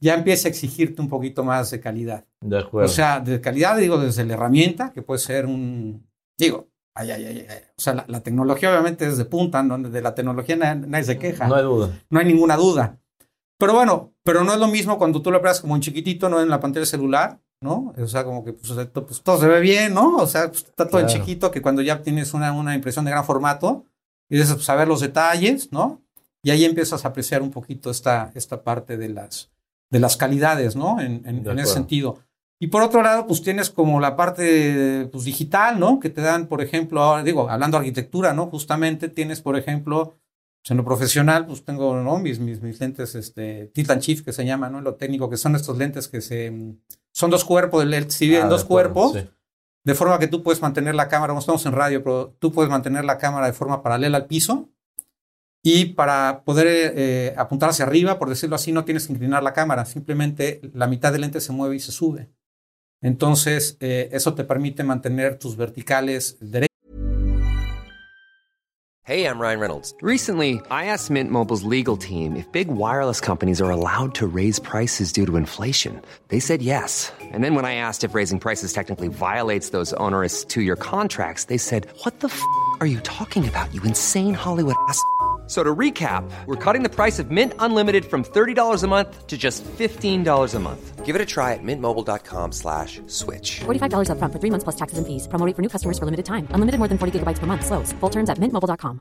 ya 0.00 0.14
empieza 0.14 0.48
a 0.48 0.50
exigirte 0.50 1.00
un 1.00 1.08
poquito 1.08 1.44
más 1.44 1.70
de 1.70 1.80
calidad. 1.80 2.24
De 2.40 2.58
acuerdo. 2.58 2.86
O 2.86 2.92
sea, 2.92 3.20
de 3.20 3.40
calidad, 3.40 3.76
digo, 3.76 3.98
desde 3.98 4.24
la 4.24 4.34
herramienta, 4.34 4.92
que 4.92 5.02
puede 5.02 5.20
ser 5.20 5.46
un, 5.46 6.06
digo, 6.36 6.68
Ay, 6.98 7.12
ay, 7.12 7.24
ay, 7.26 7.46
O 7.76 7.80
sea, 7.80 8.04
la, 8.08 8.20
tecnología 8.24 8.70
obviamente 8.70 9.06
es 9.06 9.16
de 9.18 9.24
punta, 9.24 9.62
donde 9.62 9.88
de 9.88 10.02
la 10.02 10.16
tecnología 10.16 10.56
nadie, 10.56 11.04
se 11.04 11.16
queja. 11.16 11.46
No 11.46 11.54
hay 11.54 11.62
duda. 11.62 11.90
No 12.10 12.18
hay 12.18 12.26
ninguna 12.26 12.56
duda. 12.56 12.98
Pero 13.56 13.72
bueno, 13.72 14.14
pero 14.24 14.42
no 14.42 14.52
es 14.52 14.58
lo 14.58 14.66
mismo 14.66 14.98
cuando 14.98 15.22
tú 15.22 15.30
lo 15.30 15.38
operas 15.38 15.60
como 15.60 15.74
un 15.74 15.80
chiquitito, 15.80 16.28
no 16.28 16.42
en 16.42 16.48
la 16.48 16.58
pantalla 16.58 16.86
celular, 16.86 17.40
¿no? 17.60 17.94
O 17.96 18.06
sea, 18.08 18.24
como 18.24 18.44
que 18.44 18.52
pues, 18.52 18.72
pues 18.92 19.22
todo 19.22 19.38
se 19.38 19.46
ve 19.46 19.60
bien, 19.60 19.94
¿no? 19.94 20.16
O 20.16 20.26
sea, 20.26 20.48
pues, 20.48 20.64
está 20.64 20.88
todo 20.88 21.00
en 21.00 21.06
chiquito 21.06 21.52
que 21.52 21.62
cuando 21.62 21.82
ya 21.82 22.02
tienes 22.02 22.34
una, 22.34 22.52
una 22.52 22.74
impresión 22.74 23.04
de 23.04 23.12
gran 23.12 23.24
formato 23.24 23.84
y 24.28 24.36
dices, 24.36 24.54
pues, 24.54 24.66
saber 24.66 24.88
los 24.88 25.00
detalles, 25.00 25.70
¿no? 25.70 26.02
Y 26.48 26.50
ahí 26.50 26.64
empiezas 26.64 27.04
a 27.04 27.08
apreciar 27.08 27.42
un 27.42 27.50
poquito 27.50 27.90
esta, 27.90 28.32
esta 28.34 28.62
parte 28.62 28.96
de 28.96 29.10
las, 29.10 29.50
de 29.90 30.00
las 30.00 30.16
calidades, 30.16 30.76
¿no? 30.76 30.98
En, 30.98 31.22
en 31.26 31.58
ese 31.58 31.74
sentido. 31.74 32.20
Y 32.58 32.68
por 32.68 32.80
otro 32.80 33.02
lado, 33.02 33.26
pues 33.26 33.42
tienes 33.42 33.68
como 33.68 34.00
la 34.00 34.16
parte 34.16 35.10
pues, 35.12 35.24
digital, 35.24 35.78
¿no? 35.78 36.00
Que 36.00 36.08
te 36.08 36.22
dan, 36.22 36.46
por 36.46 36.62
ejemplo, 36.62 37.02
ahora 37.02 37.22
digo, 37.22 37.50
hablando 37.50 37.76
de 37.76 37.80
arquitectura, 37.80 38.32
¿no? 38.32 38.46
Justamente 38.46 39.10
tienes, 39.10 39.42
por 39.42 39.58
ejemplo, 39.58 40.14
pues, 40.62 40.70
en 40.70 40.78
lo 40.78 40.86
profesional, 40.86 41.44
pues 41.44 41.66
tengo, 41.66 42.00
¿no? 42.00 42.18
Mis, 42.18 42.38
mis, 42.38 42.62
mis 42.62 42.80
lentes, 42.80 43.14
este, 43.14 43.66
Titan 43.74 44.00
Chief, 44.00 44.22
que 44.22 44.32
se 44.32 44.46
llama, 44.46 44.70
¿no? 44.70 44.80
Lo 44.80 44.94
técnico, 44.94 45.28
que 45.28 45.36
son 45.36 45.54
estos 45.54 45.76
lentes 45.76 46.08
que 46.08 46.22
se, 46.22 46.50
son 47.12 47.28
dos 47.28 47.44
cuerpos, 47.44 47.84
si 48.08 48.26
bien 48.26 48.44
ah, 48.44 48.48
dos 48.48 48.64
cuerpos, 48.64 49.18
de 49.84 49.94
forma 49.94 50.18
que 50.18 50.28
tú 50.28 50.42
puedes 50.42 50.62
mantener 50.62 50.94
la 50.94 51.08
cámara, 51.08 51.34
no 51.34 51.40
estamos 51.40 51.66
en 51.66 51.72
radio, 51.72 52.02
pero 52.02 52.34
tú 52.38 52.52
puedes 52.52 52.70
mantener 52.70 53.04
la 53.04 53.18
cámara 53.18 53.44
de 53.44 53.52
forma 53.52 53.82
paralela 53.82 54.16
al 54.16 54.24
piso. 54.24 54.70
Y 55.62 55.86
para 55.86 56.42
poder 56.44 56.66
eh, 56.96 57.34
apuntar 57.36 57.70
hacia 57.70 57.84
arriba, 57.84 58.18
por 58.18 58.28
decirlo 58.28 58.56
así, 58.56 58.72
no 58.72 58.84
tienes 58.84 59.06
que 59.06 59.12
inclinar 59.12 59.42
la 59.42 59.52
cámara, 59.52 59.84
simplemente 59.84 60.60
la 60.72 60.86
mitad 60.86 61.12
del 61.12 61.22
lente 61.22 61.40
se 61.40 61.52
mueve 61.52 61.76
y 61.76 61.80
se 61.80 61.92
sube. 61.92 62.28
Entonces, 63.00 63.76
eh, 63.80 64.08
eso 64.12 64.34
te 64.34 64.44
permite 64.44 64.82
mantener 64.84 65.38
tus 65.38 65.56
verticales. 65.56 66.36
Hey, 69.04 69.24
I'm 69.24 69.40
Ryan 69.40 69.58
Reynolds. 69.58 69.94
Recently, 70.02 70.60
I 70.70 70.84
asked 70.86 71.10
Mint 71.10 71.30
Mobile's 71.30 71.62
legal 71.62 71.96
team 71.96 72.36
if 72.36 72.46
big 72.52 72.68
wireless 72.68 73.20
companies 73.20 73.60
are 73.60 73.70
allowed 73.70 74.14
to 74.16 74.26
raise 74.26 74.60
prices 74.60 75.12
due 75.12 75.24
to 75.24 75.36
inflation. 75.36 76.02
They 76.28 76.40
said 76.40 76.60
yes. 76.60 77.10
And 77.32 77.42
then 77.42 77.54
when 77.54 77.64
I 77.64 77.76
asked 77.76 78.04
if 78.04 78.14
raising 78.14 78.38
prices 78.38 78.72
technically 78.72 79.08
violates 79.08 79.70
those 79.70 79.94
onerous 79.94 80.44
two-year 80.44 80.76
contracts, 80.76 81.46
they 81.46 81.56
said, 81.56 81.86
"What 82.04 82.20
the 82.20 82.28
f*** 82.28 82.40
are 82.80 82.86
you 82.86 83.00
talking 83.00 83.48
about? 83.48 83.72
You 83.72 83.82
insane 83.84 84.34
Hollywood 84.34 84.76
ass." 84.88 85.00
So 85.48 85.64
to 85.64 85.74
recap, 85.74 86.30
we're 86.44 86.62
cutting 86.62 86.82
the 86.82 86.94
price 86.94 87.18
of 87.18 87.30
Mint 87.30 87.54
Unlimited 87.58 88.04
from 88.04 88.22
$30 88.22 88.82
a 88.82 88.86
month 88.86 89.26
to 89.26 89.38
just 89.38 89.64
$15 89.64 90.54
a 90.54 90.58
month. 90.58 91.06
Give 91.06 91.16
it 91.16 91.22
a 91.22 91.26
try 91.26 91.54
at 91.54 91.62
mintmobile.com 91.62 92.52
slash 92.52 93.00
switch. 93.06 93.60
$45 93.60 94.10
up 94.10 94.18
front 94.18 94.30
for 94.30 94.40
three 94.40 94.50
months 94.50 94.64
plus 94.64 94.76
taxes 94.76 94.98
and 94.98 95.06
fees. 95.06 95.26
Promoting 95.26 95.54
for 95.54 95.62
new 95.62 95.70
customers 95.70 95.98
for 95.98 96.04
limited 96.04 96.26
time. 96.26 96.46
Unlimited 96.50 96.78
more 96.78 96.88
than 96.88 96.98
40 96.98 97.20
gigabytes 97.20 97.38
per 97.38 97.46
month. 97.46 97.64
Slows. 97.64 97.92
Full 97.92 98.10
terms 98.10 98.28
at 98.28 98.36
mintmobile.com. 98.36 99.00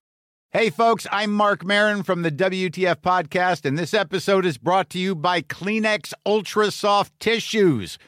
Hey, 0.51 0.69
folks, 0.69 1.05
I'm 1.11 1.33
Mark 1.33 1.65
Marin 1.65 2.03
from 2.03 2.21
the 2.21 2.31
WTF 2.31 3.01
Podcast, 3.01 3.65
and 3.65 3.77
this 3.77 3.93
episode 3.93 4.45
is 4.45 4.57
brought 4.57 4.89
to 4.91 4.97
you 4.97 5.13
by 5.13 5.41
Kleenex 5.41 6.13
Ultra 6.25 6.71
Soft 6.71 7.19
Tissues– 7.19 7.97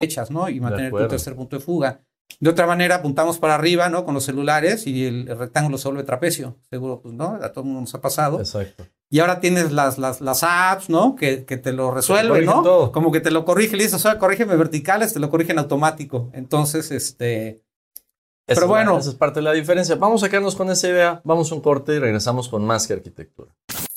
Hechas, 0.00 0.30
¿no? 0.30 0.48
Y 0.48 0.60
mantener 0.60 0.92
tu 0.92 1.08
tercer 1.08 1.34
punto 1.34 1.56
de 1.56 1.62
fuga. 1.62 2.00
De 2.40 2.50
otra 2.50 2.66
manera, 2.66 2.96
apuntamos 2.96 3.38
para 3.38 3.54
arriba, 3.54 3.88
¿no? 3.88 4.04
Con 4.04 4.14
los 4.14 4.24
celulares 4.24 4.86
y 4.86 5.06
el, 5.06 5.26
rectángulo 5.26 5.78
se 5.78 5.88
vuelve 5.88 6.04
trapecio. 6.04 6.56
Seguro, 6.70 7.00
pues, 7.00 7.14
¿no? 7.14 7.38
A 7.42 7.52
todo 7.52 7.62
el 7.62 7.66
mundo 7.66 7.80
nos 7.80 7.94
ha 7.94 8.00
pasado. 8.00 8.38
Exacto. 8.38 8.86
Y 9.10 9.20
ahora 9.20 9.40
tienes 9.40 9.72
las, 9.72 9.98
las, 9.98 10.20
las 10.20 10.42
apps, 10.42 10.90
¿no? 10.90 11.16
Que, 11.16 11.44
que 11.46 11.56
te 11.56 11.72
lo 11.72 11.90
resuelven, 11.90 12.44
¿no? 12.44 12.92
Como 12.92 13.10
que 13.10 13.20
te 13.20 13.30
lo 13.30 13.44
corrige, 13.44 13.76
le 13.76 13.84
dices, 13.84 14.04
oye, 14.04 14.18
corrígeme 14.18 14.54
verticales, 14.56 15.14
te 15.14 15.20
lo 15.20 15.30
corrigen 15.30 15.58
automático. 15.58 16.30
Entonces, 16.34 16.90
este... 16.90 17.64
pero 18.46 18.68
bueno. 18.68 18.98
esa 18.98 19.10
es 19.10 19.16
parte 19.16 19.40
de 19.40 19.44
la 19.44 19.52
diferencia. 19.52 19.96
Vamos 19.96 20.22
a 20.22 20.28
quedarnos 20.28 20.54
con 20.54 20.70
esa 20.70 20.88
idea, 20.88 21.22
vamos 21.24 21.50
a 21.50 21.54
un 21.54 21.62
corte 21.62 21.94
y 21.94 21.98
regresamos 21.98 22.48
con 22.48 22.64
más 22.66 22.86
que 22.86 22.92
arquitectura. 22.92 23.52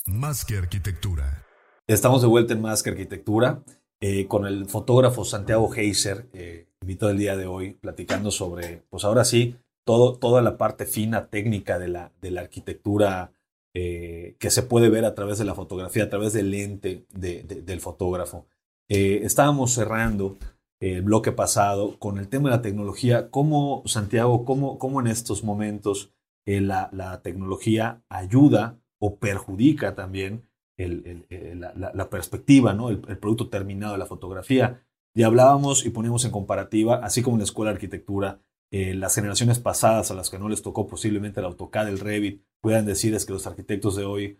Más 0.06 0.44
que 0.44 0.56
arquitectura. 0.56 1.44
Estamos 1.86 2.22
de 2.22 2.28
vuelta 2.28 2.54
en 2.54 2.62
Más 2.62 2.82
que 2.82 2.90
arquitectura. 2.90 3.62
Eh, 4.04 4.26
con 4.26 4.48
el 4.48 4.66
fotógrafo 4.66 5.24
Santiago 5.24 5.72
Heiser, 5.72 6.26
eh, 6.32 6.66
invito 6.80 7.08
el 7.08 7.18
día 7.18 7.36
de 7.36 7.46
hoy, 7.46 7.74
platicando 7.74 8.32
sobre, 8.32 8.82
pues 8.90 9.04
ahora 9.04 9.24
sí, 9.24 9.54
todo, 9.84 10.18
toda 10.18 10.42
la 10.42 10.58
parte 10.58 10.86
fina 10.86 11.28
técnica 11.28 11.78
de 11.78 11.86
la, 11.86 12.10
de 12.20 12.32
la 12.32 12.40
arquitectura 12.40 13.30
eh, 13.74 14.34
que 14.40 14.50
se 14.50 14.64
puede 14.64 14.88
ver 14.88 15.04
a 15.04 15.14
través 15.14 15.38
de 15.38 15.44
la 15.44 15.54
fotografía, 15.54 16.02
a 16.02 16.10
través 16.10 16.32
del 16.32 16.50
lente 16.50 17.06
del 17.10 17.80
fotógrafo. 17.80 18.48
estábamos 18.88 19.72
cerrando 19.72 20.36
el 20.80 21.02
bloque 21.02 21.30
pasado 21.30 21.96
con 22.00 22.18
el 22.18 22.26
tema 22.26 22.50
de 22.50 22.56
la 22.56 22.62
tecnología. 22.62 23.30
¿Cómo, 23.30 23.84
Santiago, 23.86 24.44
cómo, 24.44 24.80
cómo 24.80 25.00
en 25.00 25.06
estos 25.06 25.44
momentos 25.44 26.12
la, 26.44 26.90
la 26.92 27.22
tecnología 27.22 28.02
ayuda 28.08 28.80
o 28.98 29.18
perjudica 29.18 29.94
también 29.94 30.42
la, 30.76 32.10
perspectiva, 32.10 32.72
¿no? 32.72 32.90
El, 32.90 33.00
producto 33.18 33.48
terminado 33.48 33.92
de 33.92 33.98
la 33.98 34.06
fotografía. 34.06 34.84
Y 35.14 35.24
hablábamos 35.24 35.84
y 35.84 35.90
poníamos 35.90 36.24
en 36.24 36.30
comparativa, 36.30 36.96
así 37.02 37.22
como 37.22 37.36
en 37.36 37.40
la 37.40 37.44
escuela 37.44 37.70
de 37.70 37.76
arquitectura, 37.76 38.40
eh, 38.70 38.94
las 38.94 39.14
generaciones 39.14 39.58
pasadas 39.58 40.10
a 40.10 40.14
las 40.14 40.30
que 40.30 40.38
no 40.38 40.48
les 40.48 40.62
tocó 40.62 40.86
posiblemente 40.86 41.40
el 41.40 41.46
AutoCAD, 41.46 41.88
el 41.88 41.98
Revit, 41.98 42.42
puedan 42.62 42.86
decir 42.86 43.14
es 43.14 43.26
que 43.26 43.34
los 43.34 43.46
arquitectos 43.46 43.96
de 43.96 44.04
hoy 44.04 44.38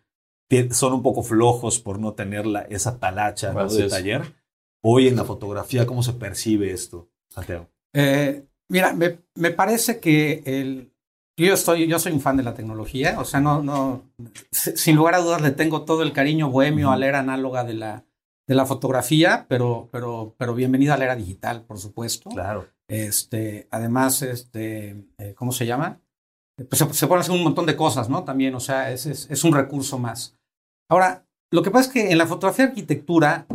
son 0.71 0.95
un 0.95 1.03
poco 1.03 1.23
flojos 1.23 1.79
por 1.81 1.99
no 1.99 2.15
tener 2.15 2.45
esa 2.69 2.99
talacha 2.99 3.53
de 3.53 3.89
taller. 3.89 4.35
Hoy 4.83 5.09
en 5.09 5.17
la 5.17 5.25
fotografía, 5.25 5.87
¿cómo 5.87 6.03
se 6.03 6.15
percibe 6.15 6.73
esto, 6.73 7.11
Santiago? 7.29 7.69
Eh, 7.95 8.47
mira, 8.69 8.95
me, 8.95 9.21
me, 9.35 9.51
parece 9.51 10.01
que 10.01 10.43
el, 10.45 10.92
yo, 11.37 11.55
estoy, 11.55 11.87
yo 11.87 11.99
soy 11.99 12.13
un 12.13 12.21
fan 12.21 12.37
de 12.37 12.43
la 12.43 12.55
tecnología, 12.55 13.19
o 13.19 13.25
sea, 13.25 13.41
no, 13.41 13.63
no, 13.63 14.03
sin 14.51 14.97
lugar 14.97 15.15
a 15.15 15.19
dudas 15.19 15.43
le 15.43 15.51
tengo 15.51 15.85
todo 15.85 16.03
el 16.03 16.13
cariño 16.13 16.51
bohemio 16.51 16.91
a 16.91 16.97
la 16.97 17.07
era 17.07 17.21
análoga 17.21 17.65
de 17.65 17.75
la, 17.75 18.05
de 18.47 18.55
la 18.55 18.67
fotografía, 18.67 19.47
pero, 19.49 19.89
pero, 19.91 20.35
pero 20.37 20.55
bienvenida 20.55 20.95
a 20.95 20.99
la 20.99 21.05
era 21.05 21.17
digital, 21.17 21.65
por 21.65 21.79
supuesto. 21.79 22.31
Claro. 22.31 22.69
Este, 22.89 23.69
además, 23.71 24.23
este, 24.23 25.07
eh, 25.19 25.35
¿cómo 25.35 25.53
se 25.53 25.67
llama? 25.67 26.01
Pues 26.57 26.79
se, 26.79 26.93
se, 26.93 27.07
pueden 27.07 27.23
hacer 27.23 27.35
un 27.35 27.45
montón 27.45 27.65
de 27.65 27.77
cosas, 27.77 28.09
¿no? 28.11 28.25
También, 28.25 28.55
o 28.55 28.61
sea, 28.61 28.91
es, 28.91 29.07
es, 29.07 29.45
un 29.45 29.55
recurso 29.55 29.99
más. 29.99 30.37
Ahora, 30.91 31.27
lo 31.51 31.63
que 31.63 31.71
pasa 31.71 31.87
es 31.87 31.93
que 31.93 32.11
en 32.11 32.19
la 32.19 32.27
fotografía 32.27 32.67
arquitectura, 32.67 33.47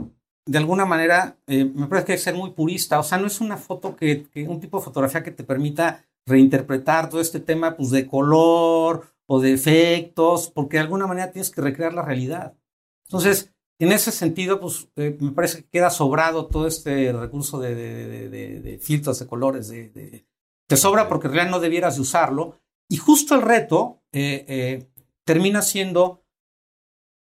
de 0.45 0.57
alguna 0.57 0.85
manera, 0.85 1.37
eh, 1.45 1.65
me 1.65 1.85
parece 1.87 2.05
que 2.07 2.11
hay 2.13 2.17
que 2.17 2.23
ser 2.23 2.35
muy 2.35 2.51
purista, 2.51 2.99
o 2.99 3.03
sea, 3.03 3.19
no 3.19 3.27
es 3.27 3.39
una 3.39 3.57
foto 3.57 3.95
que, 3.95 4.23
que 4.29 4.47
un 4.47 4.59
tipo 4.59 4.79
de 4.79 4.85
fotografía 4.85 5.21
que 5.21 5.31
te 5.31 5.43
permita 5.43 6.05
reinterpretar 6.27 7.09
todo 7.09 7.21
este 7.21 7.39
tema 7.39 7.75
pues, 7.75 7.89
de 7.89 8.05
color 8.05 9.07
o 9.25 9.39
de 9.39 9.53
efectos, 9.53 10.51
porque 10.53 10.77
de 10.77 10.83
alguna 10.83 11.07
manera 11.07 11.31
tienes 11.31 11.49
que 11.49 11.61
recrear 11.61 11.93
la 11.93 12.03
realidad. 12.03 12.55
Entonces, 13.05 13.53
en 13.79 13.91
ese 13.91 14.11
sentido, 14.11 14.59
pues 14.59 14.89
eh, 14.95 15.17
me 15.19 15.31
parece 15.31 15.63
que 15.63 15.69
queda 15.69 15.89
sobrado 15.89 16.47
todo 16.47 16.67
este 16.67 17.11
recurso 17.13 17.59
de, 17.59 17.75
de, 17.75 18.79
filtros, 18.79 19.19
de 19.19 19.27
colores, 19.27 19.69
de, 19.69 20.25
te 20.67 20.77
sobra 20.77 21.07
porque 21.07 21.27
en 21.27 21.33
realidad 21.33 21.51
no 21.51 21.59
debieras 21.59 21.95
de 21.95 22.01
usarlo. 22.01 22.59
Y 22.89 22.97
justo 22.97 23.35
el 23.35 23.41
reto 23.41 24.01
eh, 24.11 24.45
eh, 24.47 24.89
termina 25.25 25.61
siendo 25.61 26.23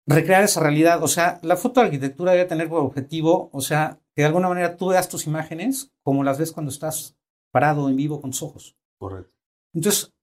recrear 0.07 0.43
esa 0.43 0.61
realidad. 0.61 1.03
O 1.03 1.09
sea, 1.09 1.39
la 1.43 1.57
foto 1.57 1.81
de 1.81 1.87
arquitectura 1.87 2.33
debe 2.33 2.45
tener 2.47 2.69
como 2.69 2.81
objetivo, 2.81 3.51
o 3.53 3.61
sea, 3.61 4.01
que 4.15 4.23
de 4.23 4.27
alguna 4.27 4.49
manera 4.49 4.77
tú 4.77 4.89
veas 4.89 5.09
tus 5.09 5.27
imágenes 5.27 5.93
como 6.03 6.25
las 6.25 6.39
ves 6.39 6.53
cuando 6.53 6.71
estás 6.71 7.17
parado 7.53 7.89
en 7.89 7.97
vivo 7.97 8.21
con 8.21 8.33
tus 8.33 8.43
ojos. 8.43 8.77
Correcto. 9.03 9.35
Entonces, 9.75 10.15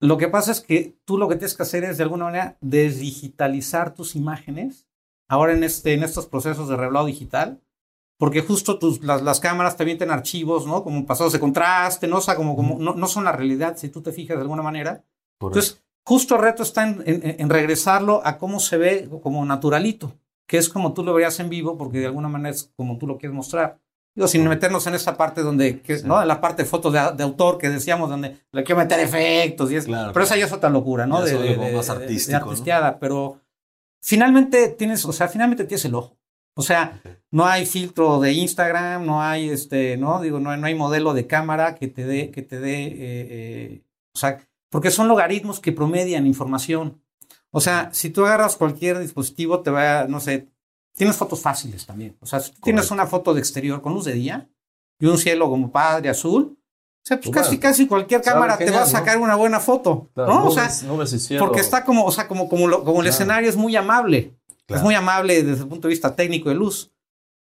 lo 0.00 0.18
que 0.18 0.26
pasa 0.26 0.50
es 0.50 0.60
que 0.60 0.98
tú 1.04 1.16
lo 1.16 1.28
que 1.28 1.36
tienes 1.36 1.56
que 1.56 1.62
hacer 1.62 1.84
es 1.84 1.96
de 1.96 2.02
alguna 2.02 2.24
manera 2.24 2.58
desdigitalizar 2.60 3.94
tus 3.94 4.16
imágenes 4.16 4.88
ahora 5.28 5.52
en, 5.52 5.62
este, 5.62 5.94
en 5.94 6.02
estos 6.02 6.26
procesos 6.26 6.68
de 6.68 6.74
revelado 6.74 7.06
digital, 7.06 7.62
porque 8.18 8.40
justo 8.40 8.80
tus, 8.80 9.04
las, 9.04 9.22
las 9.22 9.38
cámaras 9.38 9.76
te 9.76 9.84
vienen 9.84 10.10
archivos, 10.10 10.66
¿no? 10.66 10.82
Como 10.82 11.06
pasados 11.06 11.32
de 11.34 11.38
contraste, 11.38 12.08
¿no? 12.08 12.16
O 12.16 12.20
sea, 12.20 12.34
como, 12.34 12.56
como 12.56 12.80
no, 12.80 12.96
no 12.96 13.06
son 13.06 13.22
la 13.22 13.30
realidad, 13.30 13.76
si 13.76 13.88
tú 13.90 14.02
te 14.02 14.10
fijas 14.10 14.38
de 14.38 14.42
alguna 14.42 14.64
manera. 14.64 15.04
Entonces, 15.40 15.80
justo 16.04 16.34
el 16.34 16.42
reto 16.42 16.64
está 16.64 16.88
en, 16.88 17.00
en, 17.06 17.48
regresarlo 17.48 18.22
a 18.24 18.38
cómo 18.38 18.58
se 18.58 18.76
ve 18.76 19.08
como 19.22 19.44
naturalito, 19.44 20.18
que 20.48 20.58
es 20.58 20.68
como 20.68 20.94
tú 20.94 21.04
lo 21.04 21.14
verías 21.14 21.38
en 21.38 21.48
vivo, 21.48 21.78
porque 21.78 22.00
de 22.00 22.06
alguna 22.06 22.28
manera 22.28 22.56
es 22.56 22.72
como 22.74 22.98
tú 22.98 23.06
lo 23.06 23.18
quieres 23.18 23.36
mostrar. 23.36 23.78
Digo, 24.14 24.28
sin 24.28 24.46
meternos 24.46 24.86
en 24.86 24.94
esa 24.94 25.16
parte 25.16 25.42
donde, 25.42 25.82
¿no? 26.04 26.22
En 26.22 26.28
la 26.28 26.40
parte 26.40 26.62
de 26.62 26.68
fotos 26.68 26.92
de, 26.92 27.22
autor 27.22 27.58
que 27.58 27.68
decíamos, 27.68 28.08
donde 28.08 28.36
le 28.52 28.62
quiero 28.62 28.80
meter 28.80 29.00
efectos 29.00 29.72
y 29.72 29.76
es. 29.76 29.86
pero 29.86 30.22
esa 30.22 30.36
ya 30.36 30.46
es 30.46 30.52
otra 30.52 30.70
locura, 30.70 31.06
¿no? 31.06 31.22
De, 31.22 31.36
de, 31.36 31.72
más 31.72 31.90
artístico. 31.90 32.54
pero 33.00 33.40
finalmente 34.00 34.68
tienes, 34.68 35.04
o 35.04 35.12
sea, 35.12 35.26
finalmente 35.26 35.64
tienes 35.64 35.84
el 35.86 35.96
ojo. 35.96 36.16
O 36.56 36.62
sea, 36.62 37.02
no 37.32 37.46
hay 37.46 37.66
filtro 37.66 38.20
de 38.20 38.32
Instagram, 38.32 39.04
no 39.04 39.20
hay 39.20 39.50
este, 39.50 39.96
no, 39.96 40.20
digo, 40.20 40.38
no, 40.38 40.56
no 40.56 40.66
hay 40.66 40.74
modelo 40.76 41.12
de 41.12 41.26
cámara 41.26 41.74
que 41.74 41.88
te 41.88 42.06
dé, 42.06 42.30
que 42.30 42.42
te 42.42 42.60
dé, 42.60 42.84
eh, 42.84 42.94
eh, 42.98 43.82
o 44.14 44.18
sea, 44.18 44.46
porque 44.70 44.92
son 44.92 45.08
logaritmos 45.08 45.58
que 45.58 45.72
promedian 45.72 46.28
información. 46.28 47.02
O 47.50 47.60
sea, 47.60 47.88
si 47.92 48.10
tú 48.10 48.24
agarras 48.24 48.56
cualquier 48.56 49.00
dispositivo, 49.00 49.60
te 49.62 49.70
va 49.70 50.06
no 50.06 50.20
sé, 50.20 50.48
Tienes 50.96 51.16
fotos 51.16 51.40
fáciles 51.40 51.84
también. 51.86 52.16
O 52.20 52.26
sea, 52.26 52.40
si 52.40 52.52
tienes 52.62 52.90
una 52.90 53.06
foto 53.06 53.34
de 53.34 53.40
exterior 53.40 53.82
con 53.82 53.94
luz 53.94 54.04
de 54.04 54.12
día 54.12 54.48
y 54.98 55.06
un 55.06 55.18
cielo 55.18 55.48
como 55.50 55.70
padre 55.70 56.08
azul, 56.08 56.56
o 56.56 57.06
sea, 57.06 57.20
pues, 57.20 57.34
casi, 57.34 57.58
casi 57.58 57.86
cualquier 57.86 58.22
cámara 58.22 58.56
te 58.56 58.70
va 58.70 58.82
a 58.82 58.86
sacar 58.86 59.18
una 59.18 59.34
buena 59.34 59.60
foto, 59.60 60.08
¿no? 60.16 60.46
o 60.46 60.50
sea, 60.50 60.70
porque 61.38 61.60
está 61.60 61.84
como, 61.84 62.04
o 62.04 62.12
sea, 62.12 62.26
como, 62.26 62.48
como, 62.48 62.82
como 62.82 63.02
el 63.02 63.08
escenario 63.08 63.48
es 63.48 63.56
muy 63.56 63.76
amable. 63.76 64.34
Es 64.68 64.82
muy 64.82 64.94
amable 64.94 65.42
desde 65.42 65.64
el 65.64 65.68
punto 65.68 65.88
de 65.88 65.92
vista 65.92 66.16
técnico 66.16 66.48
de 66.48 66.54
luz. 66.54 66.90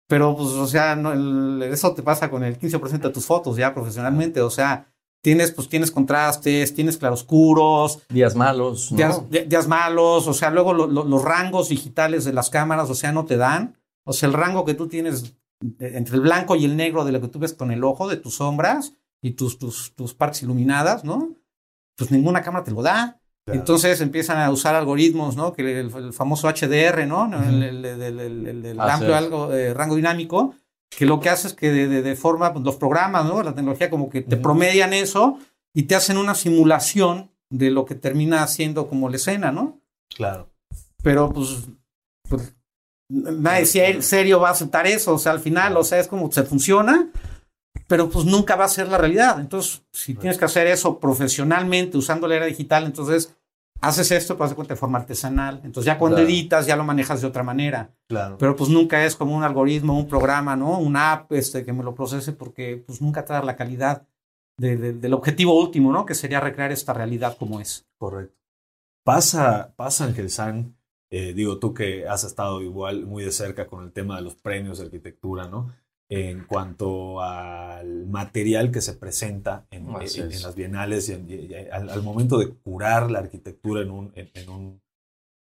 Pero, 0.09 0.37
pues, 0.37 0.49
o 0.49 0.67
sea, 0.67 0.97
no, 0.97 1.63
eso 1.65 1.95
te 1.95 2.03
pasa 2.03 2.29
con 2.29 2.43
el 2.45 2.59
15% 2.59 2.99
de 2.99 3.11
tus 3.11 3.25
fotos 3.25 3.57
ya 3.57 3.73
profesionalmente. 3.73 4.41
O 4.41 4.51
sea, 4.51 4.93
tienes, 5.25 5.53
pues 5.53 5.71
tienes 5.71 5.91
contrastes, 5.91 6.75
tienes 6.75 6.99
claroscuros. 6.99 8.03
Días 8.11 8.37
malos. 8.37 8.95
Días, 8.95 9.67
malos, 9.67 10.29
o 10.29 10.35
sea, 10.35 10.51
luego 10.51 10.75
los 10.75 11.25
rangos 11.25 11.71
digitales 11.71 12.27
de 12.27 12.35
las 12.35 12.51
cámaras, 12.51 12.91
o 12.91 12.95
sea, 12.95 13.11
no 13.11 13.25
te 13.25 13.39
dan. 13.39 13.79
O 14.05 14.13
sea, 14.13 14.29
el 14.29 14.35
rango 14.35 14.67
que 14.67 14.75
tú 14.75 14.87
tienes 14.87 15.35
entre 15.81 16.17
el 16.17 16.21
blanco 16.21 16.57
y 16.57 16.67
el 16.67 16.77
negro 16.77 17.07
de 17.07 17.13
lo 17.13 17.23
que 17.23 17.29
tú 17.29 17.39
ves 17.39 17.55
con 17.55 17.73
el 17.73 17.83
ojo, 17.85 18.07
de 18.07 18.19
tus 18.19 18.35
sombras 18.35 18.93
y 19.23 19.31
tus, 19.31 19.59
tus, 19.59 19.95
tus 19.95 20.13
partes 20.13 20.43
iluminadas, 20.43 21.05
¿no? 21.05 21.35
Pues 21.97 22.11
ninguna 22.11 22.43
cámara 22.43 22.65
te 22.65 22.73
lo 22.73 22.83
da. 22.83 23.19
Entonces 23.47 24.03
empiezan 24.03 24.39
a 24.39 24.51
usar 24.51 24.75
algoritmos, 24.75 25.37
¿no? 25.37 25.55
Que 25.55 25.81
el, 25.81 26.13
famoso 26.13 26.49
HDR, 26.49 27.07
¿no? 27.07 27.33
El, 27.43 28.79
amplio 28.79 29.17
algo, 29.17 29.55
eh, 29.55 29.73
rango 29.73 29.97
dinámico 29.97 30.55
que 30.91 31.07
lo 31.07 31.21
que 31.21 31.29
hace 31.29 31.49
es 31.49 31.55
que 31.55 31.71
de, 31.71 32.17
forma, 32.17 32.53
pues, 32.53 32.65
los 32.65 32.77
programas, 32.77 33.25
¿no? 33.25 33.43
La 33.43 33.55
tecnología 33.55 33.91
como 33.91 34.09
que 34.09 34.23
te 34.23 34.37
promedian 34.37 34.93
eso 34.93 35.39
y 35.73 35.85
te 35.85 35.95
hacen 35.95 36.19
una 36.19 36.35
simulación 36.35 37.31
de 37.51 37.71
lo 37.71 37.85
que 37.85 37.95
termina 37.95 38.47
siendo 38.47 38.89
como 38.89 39.09
la 39.09 39.17
escena, 39.17 39.53
¿no? 39.53 39.81
Claro. 40.15 40.51
Pero 41.03 41.33
pues, 41.33 41.69
pues 42.29 42.55
nadie 43.09 44.03
serio 44.03 44.41
va 44.41 44.49
a 44.49 44.53
aceptar 44.53 44.87
eso, 44.87 45.15
o 45.15 45.19
sea, 45.19 45.33
al 45.33 45.41
final, 45.41 45.77
o 45.77 45.85
sea, 45.85 45.99
es 45.99 46.09
como 46.09 46.31
se 46.33 46.45
funciona, 46.45 47.11
pero 47.87 48.09
pues 48.09 48.25
nunca 48.25 48.57
va 48.57 48.65
a 48.65 48.69
ser 48.69 48.89
la 48.89 48.99
realidad. 48.99 49.41
Entonces, 49.41 49.83
si 49.93 50.15
tienes 50.15 50.39
que 50.39 50.45
hacer 50.45 50.67
eso 50.67 50.99
profesionalmente 50.99 51.99
usando 51.99 52.27
la 52.27 52.37
era 52.37 52.47
digital, 52.47 52.85
entonces 52.87 53.35
haces 53.89 54.11
esto, 54.11 54.37
pues 54.37 54.51
de 54.51 54.57
cuenta 54.57 54.75
de 54.75 54.81
forma 54.81 54.99
artesanal. 54.99 55.61
Entonces 55.65 55.87
ya 55.87 55.99
cuando 55.99 56.19
editas 56.19 56.67
ya 56.67 56.77
lo 56.77 56.85
manejas 56.85 57.21
de 57.21 57.27
otra 57.27 57.43
manera. 57.43 57.91
Claro. 58.09 58.37
Pero 58.39 58.57
pues 58.57 58.71
nunca 58.71 59.05
es 59.05 59.17
como 59.17 59.37
un 59.37 59.43
algoritmo, 59.43 59.97
un 59.99 60.09
programa, 60.09 60.57
¿no? 60.57 60.79
Una 60.79 61.13
app 61.13 61.33
este, 61.33 61.65
que 61.65 61.73
me 61.73 61.85
lo 61.85 61.95
procese 61.95 62.33
porque 62.33 62.83
pues 62.87 63.01
nunca 63.01 63.23
da 63.23 63.43
la 63.43 63.57
calidad 63.57 64.07
del 64.57 65.15
objetivo 65.15 65.61
último, 65.61 65.93
¿no? 65.93 66.07
Que 66.07 66.15
sería 66.15 66.41
recrear 66.41 66.71
esta 66.73 66.93
realidad 66.93 67.37
como 67.39 67.61
es. 67.61 67.87
Correcto. 67.99 68.39
Pasa, 69.05 69.75
pasa 69.77 70.05
Ángel 70.05 70.31
San, 70.31 70.77
eh, 71.11 71.33
digo 71.33 71.59
tú 71.59 71.75
que 71.75 72.09
has 72.09 72.25
estado 72.25 72.61
igual 72.63 73.07
muy 73.07 73.23
de 73.23 73.31
cerca 73.31 73.67
con 73.67 73.85
el 73.85 73.93
tema 73.93 74.17
de 74.17 74.23
los 74.23 74.35
premios 74.35 74.79
de 74.79 74.87
arquitectura, 74.87 75.47
¿no? 75.47 75.73
En 76.09 76.45
cuanto 76.45 77.23
al 77.23 78.07
material 78.07 78.71
que 78.71 78.83
se 78.83 78.93
presenta 78.93 79.67
en, 79.71 79.91
las 79.91 80.55
bienales 80.55 81.09
y, 81.09 81.55
al, 81.73 82.03
momento 82.03 82.39
de 82.39 82.51
curar 82.51 83.11
la 83.11 83.21
arquitectura 83.21 83.81
en 83.81 83.91
un, 83.91 84.13
en, 84.15 84.49
un 84.51 84.83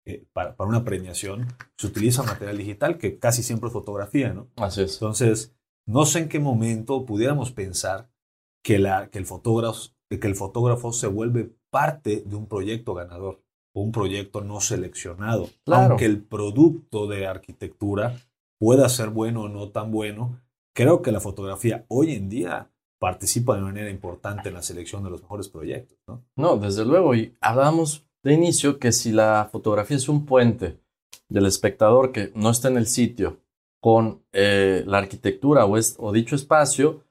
eh, 0.06 0.24
para, 0.32 0.54
para, 0.54 0.68
una 0.68 0.84
premiación, 0.84 1.48
se 1.76 1.88
utiliza 1.88 2.22
material 2.22 2.56
digital 2.56 2.98
que 2.98 3.18
casi 3.18 3.42
siempre 3.42 3.66
es 3.66 3.72
fotografía, 3.72 4.32
¿no? 4.32 4.48
Así 4.56 4.82
es. 4.82 4.94
Entonces, 4.94 5.54
no 5.86 6.06
sé 6.06 6.20
en 6.20 6.28
qué 6.28 6.38
momento 6.38 7.04
pudiéramos 7.04 7.50
pensar 7.50 8.08
que, 8.62 8.78
la, 8.78 9.08
que, 9.10 9.18
el 9.18 9.26
fotógrafo, 9.26 9.90
que 10.08 10.26
el 10.26 10.34
fotógrafo 10.34 10.92
se 10.92 11.06
vuelve 11.06 11.54
parte 11.70 12.22
de 12.24 12.36
un 12.36 12.46
proyecto 12.46 12.94
ganador 12.94 13.42
o 13.74 13.82
un 13.82 13.92
proyecto 13.92 14.40
no 14.40 14.60
seleccionado. 14.60 15.50
Aunque 15.66 16.06
el 16.06 16.22
producto 16.22 17.06
de 17.06 17.26
arquitectura 17.26 18.16
pueda 18.58 18.88
ser 18.88 19.10
bueno 19.10 19.42
o 19.42 19.48
no 19.48 19.70
tan 19.70 19.90
bueno, 19.90 20.40
creo 20.74 21.02
que 21.02 21.12
la 21.12 21.20
fotografía 21.20 21.84
hoy 21.88 22.14
en 22.14 22.28
día 22.28 22.70
participa 22.98 23.56
de 23.56 23.62
manera 23.62 23.90
importante 23.90 24.48
en 24.48 24.54
la 24.54 24.62
selección 24.62 25.04
de 25.04 25.10
los 25.10 25.22
mejores 25.22 25.48
proyectos. 25.48 25.98
No, 26.06 26.24
no 26.36 26.56
desde 26.56 26.84
luego. 26.84 27.14
Y 27.14 27.34
hablamos 27.40 28.06
de 28.22 28.32
inicio 28.32 28.78
que 28.78 28.92
si 28.92 29.12
la 29.12 29.48
fotografía 29.50 29.96
es 29.96 30.08
un 30.08 30.26
puente 30.26 30.78
del 31.28 31.46
espectador 31.46 32.12
que 32.12 32.32
no 32.34 32.50
está 32.50 32.68
en 32.68 32.76
el 32.76 32.86
sitio 32.86 33.40
con 33.80 34.22
eh, 34.32 34.82
la 34.86 34.98
arquitectura 34.98 35.66
o, 35.66 35.76
o 35.98 36.12
dicho 36.12 36.34
espacio, 36.34 37.04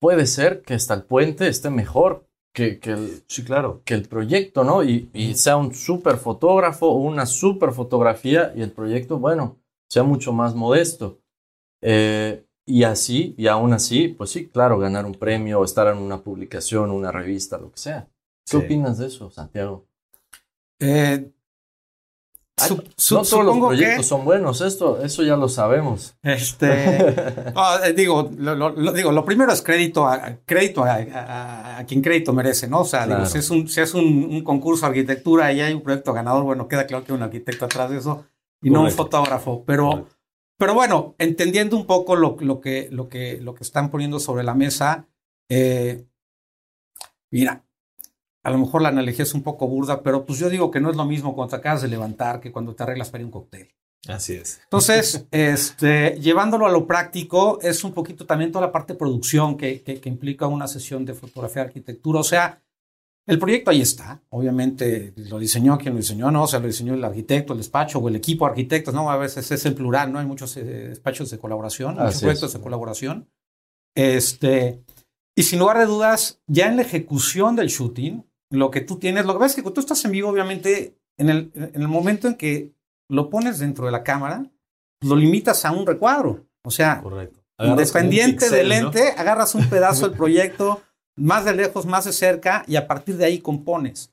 puede 0.00 0.26
ser 0.26 0.62
que 0.62 0.74
hasta 0.74 0.94
el 0.94 1.02
puente 1.02 1.48
esté 1.48 1.70
mejor 1.70 2.26
que, 2.54 2.78
que, 2.78 2.92
el, 2.92 3.24
sí, 3.26 3.44
claro. 3.44 3.82
que 3.84 3.94
el 3.94 4.08
proyecto, 4.08 4.64
¿no? 4.64 4.82
Y, 4.84 5.34
sea 5.34 5.56
un 5.56 5.74
súper 5.74 6.16
fotógrafo 6.16 6.86
o 6.86 6.98
una 6.98 7.26
súper 7.26 7.72
fotografía 7.72 8.52
y 8.56 8.62
el 8.62 8.70
proyecto, 8.70 9.18
bueno, 9.18 9.58
sea 9.90 10.04
mucho 10.04 10.32
más 10.32 10.54
modesto. 10.54 11.18
Eh, 11.82 12.43
y 12.66 12.84
así, 12.84 13.34
y 13.36 13.46
aún 13.46 13.72
así, 13.72 14.08
pues 14.08 14.30
sí, 14.30 14.48
claro, 14.48 14.78
ganar 14.78 15.04
un 15.04 15.14
premio, 15.14 15.64
estar 15.64 15.86
en 15.88 15.98
una 15.98 16.22
publicación, 16.22 16.90
una 16.90 17.12
revista, 17.12 17.58
lo 17.58 17.70
que 17.70 17.78
sea. 17.78 18.08
¿Qué 18.48 18.56
opinas 18.56 18.98
de 18.98 19.06
eso, 19.06 19.30
Santiago? 19.30 19.86
Eh, 20.78 21.30
no 22.70 23.22
todos 23.22 23.44
los 23.44 23.58
proyectos 23.58 24.06
son 24.06 24.24
buenos, 24.24 24.60
esto, 24.60 25.02
eso 25.02 25.22
ya 25.22 25.36
lo 25.36 25.48
sabemos. 25.48 26.16
Este, 26.22 27.14
ah, 27.56 27.80
eh, 27.84 27.92
digo, 27.92 28.30
lo, 28.36 28.92
digo, 28.92 29.10
lo 29.12 29.24
primero 29.24 29.52
es 29.52 29.60
crédito 29.60 30.06
a, 30.06 30.36
crédito 30.44 30.84
a, 30.84 31.82
quien 31.86 32.00
crédito 32.00 32.32
merece, 32.32 32.68
¿no? 32.68 32.82
O 32.82 32.84
sea, 32.84 33.06
digo, 33.06 33.26
si 33.26 33.38
es, 33.38 33.50
un, 33.50 33.68
si 33.68 33.80
es 33.80 33.92
un, 33.94 34.42
concurso 34.44 34.86
de 34.86 34.90
arquitectura 34.90 35.52
y 35.52 35.60
hay 35.60 35.74
un 35.74 35.82
proyecto 35.82 36.12
ganador, 36.12 36.44
bueno, 36.44 36.68
queda 36.68 36.86
claro 36.86 37.04
que 37.04 37.12
hay 37.12 37.16
un 37.16 37.24
arquitecto 37.24 37.64
atrás 37.64 37.90
de 37.90 37.98
eso 37.98 38.24
y 38.62 38.70
no 38.70 38.82
un 38.82 38.90
fotógrafo. 38.90 39.64
Pero, 39.66 40.06
pero 40.56 40.74
bueno, 40.74 41.14
entendiendo 41.18 41.76
un 41.76 41.86
poco 41.86 42.16
lo, 42.16 42.36
lo, 42.40 42.60
que, 42.60 42.88
lo, 42.90 43.08
que, 43.08 43.40
lo 43.40 43.54
que 43.54 43.64
están 43.64 43.90
poniendo 43.90 44.20
sobre 44.20 44.44
la 44.44 44.54
mesa, 44.54 45.08
eh, 45.48 46.06
mira, 47.30 47.64
a 48.44 48.50
lo 48.50 48.58
mejor 48.58 48.82
la 48.82 48.90
analogía 48.90 49.22
es 49.22 49.34
un 49.34 49.42
poco 49.42 49.66
burda, 49.66 50.02
pero 50.02 50.24
pues 50.24 50.38
yo 50.38 50.50
digo 50.50 50.70
que 50.70 50.80
no 50.80 50.90
es 50.90 50.96
lo 50.96 51.04
mismo 51.04 51.34
cuando 51.34 51.50
te 51.50 51.56
acabas 51.56 51.82
de 51.82 51.88
levantar 51.88 52.40
que 52.40 52.52
cuando 52.52 52.74
te 52.74 52.82
arreglas 52.82 53.10
para 53.10 53.22
ir 53.22 53.26
un 53.26 53.32
cóctel. 53.32 53.74
Así 54.06 54.34
es. 54.34 54.60
Entonces, 54.64 55.26
este, 55.30 56.18
llevándolo 56.20 56.66
a 56.66 56.70
lo 56.70 56.86
práctico, 56.86 57.58
es 57.62 57.84
un 57.84 57.92
poquito 57.92 58.26
también 58.26 58.52
toda 58.52 58.66
la 58.66 58.72
parte 58.72 58.92
de 58.92 58.98
producción 58.98 59.56
que, 59.56 59.82
que, 59.82 60.08
implica 60.08 60.46
una 60.46 60.68
sesión 60.68 61.04
de 61.04 61.14
fotografía 61.14 61.62
de 61.62 61.68
arquitectura. 61.68 62.20
O 62.20 62.24
sea, 62.24 62.62
el 63.26 63.38
proyecto 63.38 63.70
ahí 63.70 63.80
está. 63.80 64.22
Obviamente 64.30 65.14
lo 65.16 65.38
diseñó 65.38 65.78
quien 65.78 65.94
lo 65.94 66.00
diseñó, 66.00 66.30
¿no? 66.30 66.44
O 66.44 66.46
sea, 66.46 66.60
lo 66.60 66.66
diseñó 66.66 66.94
el 66.94 67.04
arquitecto, 67.04 67.52
el 67.52 67.58
despacho 67.58 67.98
o 67.98 68.08
el 68.08 68.16
equipo 68.16 68.44
de 68.44 68.50
arquitectos, 68.50 68.92
¿no? 68.92 69.10
A 69.10 69.16
veces 69.16 69.50
es 69.50 69.64
el 69.66 69.74
plural, 69.74 70.12
¿no? 70.12 70.18
Hay 70.18 70.26
muchos 70.26 70.56
eh, 70.56 70.64
despachos 70.64 71.30
de 71.30 71.38
colaboración, 71.38 71.96
muchos 71.96 72.20
proyectos 72.20 72.52
de 72.52 72.60
colaboración. 72.60 73.28
Este, 73.96 74.82
y 75.36 75.42
sin 75.42 75.58
lugar 75.58 75.78
de 75.78 75.86
dudas, 75.86 76.40
ya 76.46 76.66
en 76.68 76.76
la 76.76 76.82
ejecución 76.82 77.56
del 77.56 77.68
shooting, 77.68 78.24
lo 78.50 78.70
que 78.70 78.80
tú 78.80 78.98
tienes, 78.98 79.24
lo 79.24 79.32
que 79.32 79.38
pasa 79.38 79.50
es 79.50 79.56
que 79.56 79.62
cuando 79.62 79.74
tú 79.74 79.80
estás 79.80 80.04
en 80.04 80.12
vivo, 80.12 80.28
obviamente, 80.28 80.98
en 81.18 81.30
el, 81.30 81.50
en 81.54 81.80
el 81.80 81.88
momento 81.88 82.28
en 82.28 82.34
que 82.34 82.74
lo 83.08 83.30
pones 83.30 83.58
dentro 83.58 83.86
de 83.86 83.92
la 83.92 84.02
cámara, 84.02 84.50
lo 85.02 85.16
limitas 85.16 85.64
a 85.64 85.72
un 85.72 85.86
recuadro. 85.86 86.46
O 86.62 86.70
sea, 86.70 87.02
independiente 87.58 88.48
del 88.50 88.68
lente, 88.68 89.12
agarras 89.16 89.54
un 89.54 89.68
pedazo 89.68 90.08
del 90.08 90.16
proyecto, 90.16 90.82
más 91.16 91.44
de 91.44 91.54
lejos, 91.54 91.86
más 91.86 92.04
de 92.04 92.12
cerca, 92.12 92.64
y 92.66 92.76
a 92.76 92.86
partir 92.86 93.16
de 93.16 93.24
ahí 93.24 93.38
compones. 93.38 94.12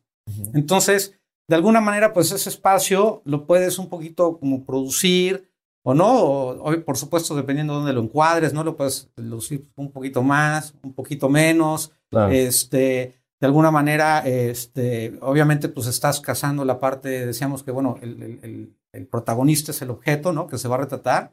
Entonces, 0.53 1.15
de 1.47 1.55
alguna 1.55 1.81
manera, 1.81 2.13
pues 2.13 2.31
ese 2.31 2.49
espacio 2.49 3.21
lo 3.25 3.45
puedes 3.45 3.77
un 3.77 3.89
poquito 3.89 4.37
como 4.39 4.63
producir 4.63 5.51
o 5.83 5.93
no, 5.93 6.13
o, 6.13 6.81
por 6.85 6.95
supuesto, 6.95 7.35
dependiendo 7.35 7.73
de 7.73 7.79
dónde 7.79 7.93
lo 7.93 8.01
encuadres, 8.01 8.53
¿no? 8.53 8.63
Lo 8.63 8.77
puedes 8.77 9.09
lucir 9.15 9.67
un 9.75 9.91
poquito 9.91 10.21
más, 10.21 10.75
un 10.83 10.93
poquito 10.93 11.27
menos. 11.27 11.91
Este, 12.29 13.15
de 13.39 13.47
alguna 13.47 13.71
manera, 13.71 14.19
este, 14.19 15.17
obviamente, 15.21 15.69
pues 15.69 15.87
estás 15.87 16.21
cazando 16.21 16.63
la 16.65 16.79
parte, 16.79 17.25
decíamos 17.25 17.63
que, 17.63 17.71
bueno, 17.71 17.97
el, 18.01 18.75
protagonista 19.09 19.71
es 19.71 19.81
el 19.81 19.89
objeto, 19.89 20.33
¿no? 20.33 20.47
Que 20.47 20.57
se 20.57 20.67
va 20.67 20.75
a 20.75 20.79
retratar, 20.79 21.31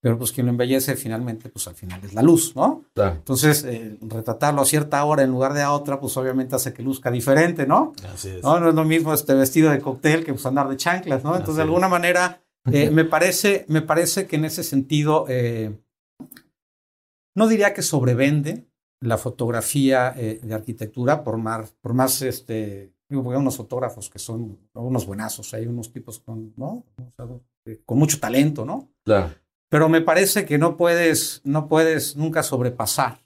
pero 0.00 0.16
pues 0.16 0.32
quien 0.32 0.46
lo 0.46 0.52
embellece 0.52 0.94
finalmente, 0.96 1.48
pues 1.48 1.66
al 1.66 1.74
final 1.74 2.00
es 2.04 2.14
la 2.14 2.22
luz, 2.22 2.54
¿no? 2.54 2.84
Entonces, 2.94 3.64
eh, 3.64 3.98
retratarlo 4.00 4.62
a 4.62 4.64
cierta 4.64 5.04
hora 5.04 5.22
en 5.22 5.30
lugar 5.30 5.54
de 5.54 5.62
a 5.62 5.72
otra, 5.72 5.98
pues 5.98 6.16
obviamente 6.16 6.54
hace 6.54 6.72
que 6.72 6.82
luzca 6.82 7.10
diferente, 7.10 7.66
¿no? 7.66 7.92
Así 8.12 8.28
es. 8.28 8.42
¿No? 8.42 8.68
es 8.68 8.74
lo 8.74 8.84
mismo 8.84 9.12
este 9.12 9.34
vestido 9.34 9.70
de 9.70 9.80
cóctel 9.80 10.24
que 10.24 10.32
pues 10.32 10.46
andar 10.46 10.68
de 10.68 10.76
chanclas, 10.76 11.24
¿no? 11.24 11.32
Entonces, 11.32 11.56
de 11.56 11.62
alguna 11.62 11.88
manera, 11.88 12.40
eh, 12.72 12.90
me, 12.90 13.04
parece, 13.04 13.64
me 13.68 13.82
parece 13.82 14.26
que 14.26 14.36
en 14.36 14.44
ese 14.44 14.62
sentido, 14.62 15.26
eh, 15.28 15.76
no 17.34 17.48
diría 17.48 17.74
que 17.74 17.82
sobrevende, 17.82 18.66
la 19.00 19.16
fotografía 19.16 20.12
eh, 20.16 20.40
de 20.42 20.54
arquitectura, 20.54 21.22
por 21.22 21.38
más, 21.38 21.70
por 21.80 21.94
más 21.94 22.20
este, 22.22 22.92
digo, 23.08 23.30
hay 23.30 23.36
unos 23.38 23.56
fotógrafos 23.56 24.10
que 24.10 24.18
son 24.18 24.58
unos 24.74 25.06
buenazos, 25.06 25.54
hay 25.54 25.66
unos 25.66 25.92
tipos 25.92 26.18
con, 26.18 26.52
¿no? 26.56 26.84
con 27.84 27.98
mucho 27.98 28.18
talento, 28.18 28.64
¿no? 28.64 28.90
Claro. 29.04 29.30
Pero 29.68 29.88
me 29.88 30.00
parece 30.00 30.44
que 30.44 30.58
no 30.58 30.76
puedes, 30.76 31.40
no 31.44 31.68
puedes 31.68 32.16
nunca 32.16 32.42
sobrepasar 32.42 33.20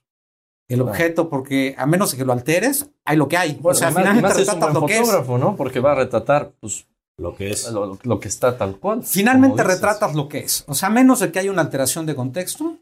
el 0.68 0.80
objeto 0.80 1.28
porque 1.28 1.74
a 1.76 1.86
menos 1.86 2.14
que 2.14 2.24
lo 2.24 2.32
alteres, 2.32 2.88
hay 3.04 3.16
lo 3.16 3.28
que 3.28 3.36
hay. 3.36 3.60
o 3.62 3.74
sea, 3.74 3.90
finalmente 3.90 4.32
retratas 4.32 4.74
lo 4.74 4.86
que 4.86 4.98
es. 4.98 5.28
¿no? 5.28 5.56
Porque 5.56 5.80
va 5.80 5.92
a 5.92 5.96
retratar, 5.96 6.52
pues, 6.60 6.86
lo 7.18 7.34
que 7.34 7.50
es. 7.50 7.70
Lo, 7.70 8.20
que 8.20 8.28
está 8.28 8.56
tal 8.56 8.78
cual. 8.78 9.02
Finalmente 9.04 9.62
retratas 9.62 10.14
lo 10.14 10.28
que 10.28 10.38
es. 10.38 10.64
O 10.66 10.74
sea, 10.74 10.88
a 10.88 10.90
menos 10.92 11.20
de 11.20 11.30
que 11.30 11.38
haya 11.38 11.50
una 11.50 11.62
alteración 11.62 12.06
de 12.06 12.14
contexto, 12.14 12.78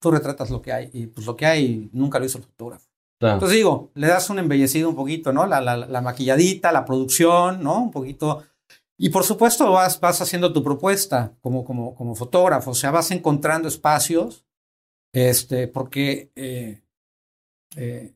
tú 0.00 0.10
retratas 0.10 0.50
lo 0.50 0.60
que 0.60 0.72
hay 0.72 0.90
y 0.92 1.06
pues 1.06 1.26
lo 1.26 1.36
que 1.36 1.46
hay 1.46 1.88
nunca 1.92 2.18
lo 2.18 2.24
hizo 2.24 2.38
el 2.38 2.44
fotógrafo. 2.44 2.86
Entonces 3.20 3.56
digo, 3.56 3.90
le 3.94 4.06
das 4.06 4.30
un 4.30 4.38
embellecido 4.38 4.88
un 4.88 4.94
poquito, 4.94 5.32
¿no? 5.32 5.44
La, 5.44 5.60
la, 5.60 6.00
maquilladita, 6.00 6.70
la 6.70 6.84
producción, 6.84 7.62
¿no? 7.64 7.82
Un 7.82 7.90
poquito. 7.90 8.44
Y 9.00 9.10
por 9.10 9.22
supuesto 9.22 9.70
vas, 9.70 10.00
vas 10.00 10.20
haciendo 10.20 10.52
tu 10.52 10.62
propuesta 10.62 11.32
como, 11.40 11.64
como, 11.64 11.94
como 11.94 12.16
fotógrafo, 12.16 12.72
o 12.72 12.74
sea, 12.74 12.90
vas 12.90 13.12
encontrando 13.12 13.68
espacios, 13.68 14.44
este, 15.12 15.68
porque, 15.68 16.32
eh, 16.34 16.82
eh, 17.76 18.12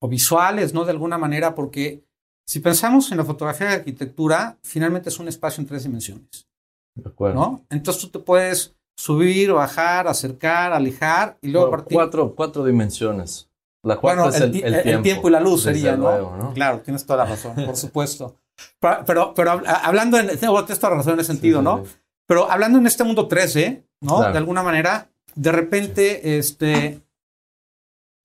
o 0.00 0.08
visuales, 0.08 0.72
¿no? 0.72 0.84
De 0.84 0.92
alguna 0.92 1.18
manera, 1.18 1.56
porque 1.56 2.04
si 2.46 2.60
pensamos 2.60 3.10
en 3.10 3.18
la 3.18 3.24
fotografía 3.24 3.68
de 3.68 3.74
arquitectura, 3.74 4.58
finalmente 4.62 5.08
es 5.08 5.18
un 5.18 5.26
espacio 5.26 5.60
en 5.60 5.66
tres 5.66 5.82
dimensiones. 5.82 6.46
De 6.94 7.08
acuerdo. 7.08 7.34
¿no? 7.34 7.66
Entonces 7.68 8.00
tú 8.02 8.08
te 8.10 8.18
puedes 8.20 8.76
subir, 8.96 9.52
bajar, 9.52 10.06
acercar, 10.06 10.72
alejar 10.72 11.36
y 11.42 11.48
luego 11.48 11.70
partir. 11.70 11.96
Cuatro, 11.96 12.34
cuatro 12.36 12.64
dimensiones. 12.64 13.50
La 13.82 13.98
cuarta 13.98 14.28
es 14.28 14.40
el, 14.40 15.02
tiempo. 15.02 15.28
y 15.28 15.32
la 15.32 15.40
luz 15.40 15.64
sería, 15.64 15.96
¿no? 15.96 16.52
Claro, 16.54 16.80
tienes 16.80 17.04
toda 17.04 17.24
la 17.24 17.30
razón, 17.30 17.54
por 17.66 17.76
supuesto. 17.76 18.36
Pero, 18.80 19.34
pero, 19.34 19.62
hablando 19.66 20.18
en, 20.18 20.38
tengo 20.38 20.60
la 20.60 20.88
razón 20.90 21.14
en 21.14 21.20
ese 21.20 21.32
sentido, 21.32 21.62
¿no? 21.62 21.84
Pero 22.26 22.50
hablando 22.50 22.78
en 22.78 22.86
este 22.86 23.04
mundo 23.04 23.28
13, 23.28 23.86
¿no? 24.00 24.20
De 24.20 24.38
alguna 24.38 24.62
manera, 24.62 25.10
de 25.34 25.52
repente, 25.52 26.38
este, 26.38 27.02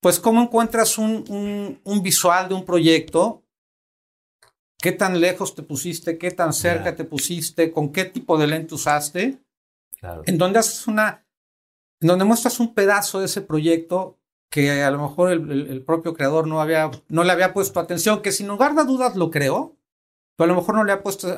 pues, 0.01 0.19
¿cómo 0.19 0.41
encuentras 0.41 0.97
un, 0.97 1.25
un, 1.29 1.81
un, 1.83 2.03
visual 2.03 2.47
de 2.47 2.55
un 2.55 2.65
proyecto? 2.65 3.43
¿Qué 4.77 4.91
tan 4.91 5.19
lejos 5.19 5.55
te 5.55 5.63
pusiste? 5.63 6.17
¿Qué 6.17 6.31
tan 6.31 6.53
cerca 6.53 6.95
te 6.95 7.03
pusiste? 7.03 7.71
¿Con 7.71 7.91
qué 7.91 8.05
tipo 8.05 8.37
de 8.37 8.47
lente 8.47 8.75
usaste? 8.75 9.39
En 10.25 10.37
donde 10.37 10.59
haces 10.59 10.87
una, 10.87 11.25
en 11.99 12.07
donde 12.07 12.25
muestras 12.25 12.59
un 12.59 12.73
pedazo 12.73 13.19
de 13.19 13.25
ese 13.25 13.41
proyecto 13.41 14.17
que 14.49 14.81
a 14.81 14.89
lo 14.89 14.99
mejor 14.99 15.31
el, 15.31 15.83
propio 15.85 16.13
creador 16.13 16.47
no, 16.47 16.59
había, 16.59 16.89
no 17.07 17.23
le 17.23 17.31
había 17.31 17.53
puesto 17.53 17.79
atención, 17.79 18.21
que 18.21 18.31
sin 18.31 18.47
lugar 18.47 18.73
de 18.73 18.83
dudas 18.83 19.15
lo 19.15 19.29
creó, 19.29 19.77
pero 20.39 20.53
a 20.53 20.55
lo 20.55 20.61
mejor 20.61 20.75
no 20.75 20.85
le 20.85 20.93
ha 20.93 21.03
puesto 21.03 21.35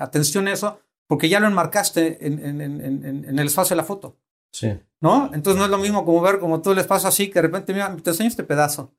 atención 0.00 0.48
a 0.48 0.52
eso 0.54 0.80
porque 1.06 1.28
ya 1.28 1.40
lo 1.40 1.46
enmarcaste 1.46 2.26
en, 2.26 2.62
en, 2.62 3.38
el 3.38 3.46
espacio 3.46 3.74
de 3.74 3.82
la 3.82 3.84
foto. 3.84 4.16
Sí. 4.50 4.80
¿No? 5.02 5.30
Entonces 5.34 5.58
no 5.58 5.66
es 5.66 5.70
lo 5.70 5.76
mismo 5.76 6.06
como 6.06 6.22
ver 6.22 6.38
como 6.38 6.62
todo 6.62 6.72
el 6.72 6.78
espacio 6.78 7.06
así, 7.06 7.28
que 7.28 7.34
de 7.34 7.42
repente, 7.42 7.74
mira, 7.74 7.94
te 8.02 8.10
enseño 8.10 8.30
este 8.30 8.42
pedazo. 8.42 8.94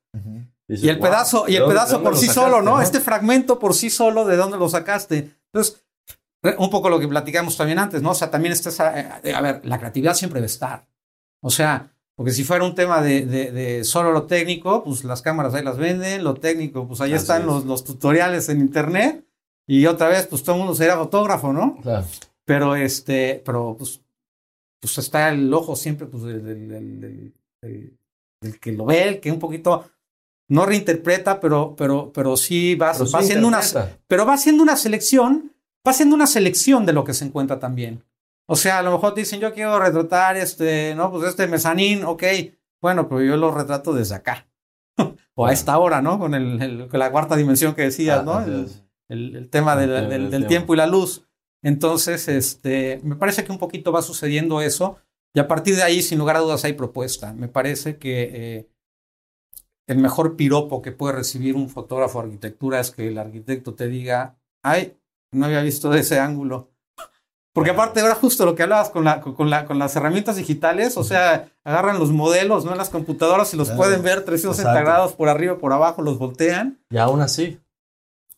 y, 0.68 0.88
el 0.88 1.00
pedazo, 1.00 1.46
y 1.48 1.56
el 1.56 1.66
pedazo 1.66 2.04
por 2.04 2.16
sí 2.16 2.28
solo, 2.28 2.62
¿no? 2.62 2.80
Este 2.80 3.00
fragmento 3.00 3.58
por 3.58 3.74
sí 3.74 3.90
solo, 3.90 4.26
¿de 4.26 4.38
dónde 4.38 4.60
lo 4.60 4.70
sacaste? 4.70 5.32
Entonces, 5.52 5.84
un 6.60 6.70
poco 6.70 6.88
lo 6.90 7.00
que 7.00 7.08
platicamos 7.08 7.58
también 7.58 7.80
antes, 7.80 8.04
¿no? 8.04 8.12
O 8.12 8.16
sea, 8.16 8.30
también 8.30 8.54
está 8.54 8.70
esa, 8.70 9.20
eh, 9.24 9.34
a 9.34 9.42
ver, 9.42 9.66
la 9.66 9.80
creatividad 9.80 10.14
siempre 10.14 10.40
debe 10.40 10.46
estar. 10.46 10.88
O 11.42 11.50
sea, 11.50 11.95
porque 12.16 12.32
si 12.32 12.44
fuera 12.44 12.64
un 12.64 12.76
tema 12.76 13.02
de, 13.02 13.26
de, 13.26 13.84
solo 13.84 14.12
lo 14.12 14.24
técnico, 14.24 14.84
pues 14.84 15.04
las 15.04 15.22
cámaras 15.22 15.54
ahí 15.54 15.64
las 15.64 15.78
venden, 15.78 16.24
lo 16.24 16.36
técnico, 16.36 16.88
pues 16.88 17.02
ahí 17.02 17.14
están 17.14 17.46
los, 17.46 17.66
los, 17.66 17.84
tutoriales 17.84 18.50
en 18.50 18.62
internet, 18.62 19.26
y 19.68 19.86
otra 19.86 20.08
vez, 20.08 20.28
pues 20.28 20.44
todo 20.44 20.56
el 20.56 20.60
mundo 20.60 20.76
sería 20.76 20.96
fotógrafo, 20.96 21.52
¿no? 21.52 21.78
Claro. 21.82 22.06
Pero 22.46 22.76
este, 22.76 23.42
pero 23.44 23.76
pues, 23.78 24.02
pues 24.80 24.98
está 24.98 25.30
el 25.30 25.52
ojo 25.54 25.76
siempre 25.76 26.08
pues, 26.08 26.24
del, 26.24 27.34
que 28.62 28.72
lo 28.72 28.86
ve, 28.86 29.08
el 29.08 29.20
que 29.20 29.32
un 29.32 29.40
poquito 29.40 29.90
no 30.48 30.66
reinterpreta, 30.66 31.40
pero, 31.40 31.76
pero, 31.76 32.12
pero 32.14 32.38
sí 32.38 32.76
va, 32.76 32.94
va 32.94 33.20
haciendo 33.20 33.48
una, 33.48 33.62
pero 34.08 34.26
va 34.26 34.36
haciendo 34.36 34.62
una 34.62 34.78
selección 34.78 35.56
va 35.86 35.92
haciendo 35.92 36.16
una 36.16 36.28
selección 36.28 36.86
de 36.86 36.94
lo 36.94 37.04
que 37.04 37.14
se 37.14 37.26
encuentra 37.26 37.60
también. 37.60 38.04
O 38.48 38.56
sea, 38.56 38.80
a 38.80 38.84
lo 38.84 38.92
mejor 38.92 39.14
te 39.14 39.22
dicen, 39.22 39.40
yo 39.40 39.54
quiero 39.54 39.80
retratar 39.80 40.38
este, 40.38 40.94
no, 40.96 41.12
pues 41.12 41.28
este 41.28 41.48
mezanín, 41.48 42.04
ok, 42.04 42.24
bueno, 42.82 43.10
pero 43.10 43.24
yo 43.24 43.38
lo 43.38 43.52
retrato 43.52 43.94
desde 43.94 44.16
acá. 44.16 44.48
o 45.34 45.46
a 45.46 45.52
esta 45.52 45.78
hora, 45.78 46.02
¿no? 46.02 46.20
Con 46.20 46.34
el, 46.34 46.88
la 46.92 47.12
cuarta 47.12 47.36
dimensión 47.36 47.74
que 47.74 47.84
decías, 47.84 48.24
¿no? 48.24 48.34
Ah, 48.34 48.46
el, 49.10 49.50
tema 49.50 49.76
del, 49.76 50.48
tiempo 50.48 50.74
y 50.74 50.78
la 50.78 50.88
luz. 50.88 51.28
Entonces, 51.64 52.28
este, 52.28 53.00
me 53.04 53.16
parece 53.16 53.44
que 53.44 53.52
un 53.52 53.58
poquito 53.58 53.92
va 53.92 54.02
sucediendo 54.02 54.62
eso. 54.62 54.98
Y 55.34 55.40
a 55.40 55.48
partir 55.48 55.76
de 55.76 55.84
ahí, 55.84 56.02
sin 56.02 56.20
lugar 56.20 56.38
a 56.38 56.40
dudas, 56.40 56.64
hay 56.64 56.74
propuesta. 56.74 57.34
Me 57.34 57.48
parece 57.48 57.98
que 57.98 58.30
eh, 58.34 58.70
el 59.88 59.98
mejor 59.98 60.36
piropo 60.36 60.82
que 60.82 60.92
puede 60.92 61.16
recibir 61.16 61.56
un 61.56 61.70
fotógrafo 61.70 62.20
de 62.20 62.26
arquitectura 62.26 62.80
es 62.80 62.92
que 62.92 63.08
el 63.08 63.18
arquitecto 63.18 63.74
te 63.74 63.88
diga, 63.88 64.38
ay, 64.64 64.98
no 65.32 65.46
había 65.46 65.62
visto 65.62 65.90
de 65.90 66.00
ese 66.00 66.20
ángulo. 66.20 66.72
Porque 67.56 67.72
aparte 67.72 68.02
era 68.02 68.14
justo 68.16 68.46
lo 68.46 68.54
que 68.54 68.64
hablabas 68.64 68.90
con, 68.90 69.06
la, 69.06 69.22
con, 69.22 69.50
la, 69.50 69.64
con 69.64 69.80
las 69.80 69.96
herramientas 69.96 70.36
digitales, 70.36 70.98
o 70.98 71.06
sea, 71.06 71.48
agarran 71.64 72.00
los 72.00 72.12
modelos, 72.12 72.66
¿no? 72.66 72.74
En 72.74 72.78
las 72.78 72.90
computadoras 72.90 73.54
y 73.54 73.58
los 73.58 73.72
pueden 73.72 74.04
ver 74.04 74.26
360 74.26 74.82
grados 74.82 75.14
por 75.14 75.30
arriba, 75.30 75.58
por 75.58 75.72
abajo, 75.72 76.02
los 76.02 76.18
voltean. 76.18 76.82
Y 76.90 76.98
aún 76.98 77.22
así. 77.22 77.58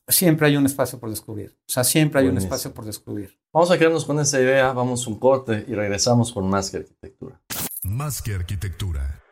Siempre 0.07 0.45
hay 0.45 0.55
un 0.55 0.67
espacio 0.67 0.99
por 0.99 1.09
descubrir. 1.09 1.57
O 1.67 1.71
sea, 1.71 1.83
siempre 1.83 2.21
hay 2.21 2.27
un 2.27 2.37
espacio 2.37 2.71
por 2.71 2.85
descubrir. 2.85 3.35
Vamos 3.51 3.71
a 3.71 3.79
quedarnos 3.79 4.05
con 4.05 4.19
esa 4.19 4.39
idea, 4.39 4.71
vamos 4.71 5.07
un 5.07 5.17
corte 5.17 5.65
y 5.67 5.73
regresamos 5.73 6.31
con 6.31 6.47
Más 6.47 6.69
que 6.69 6.77
Arquitectura. 6.77 7.41
Más 7.81 8.21
que 8.21 8.35
Arquitectura. 8.35 9.23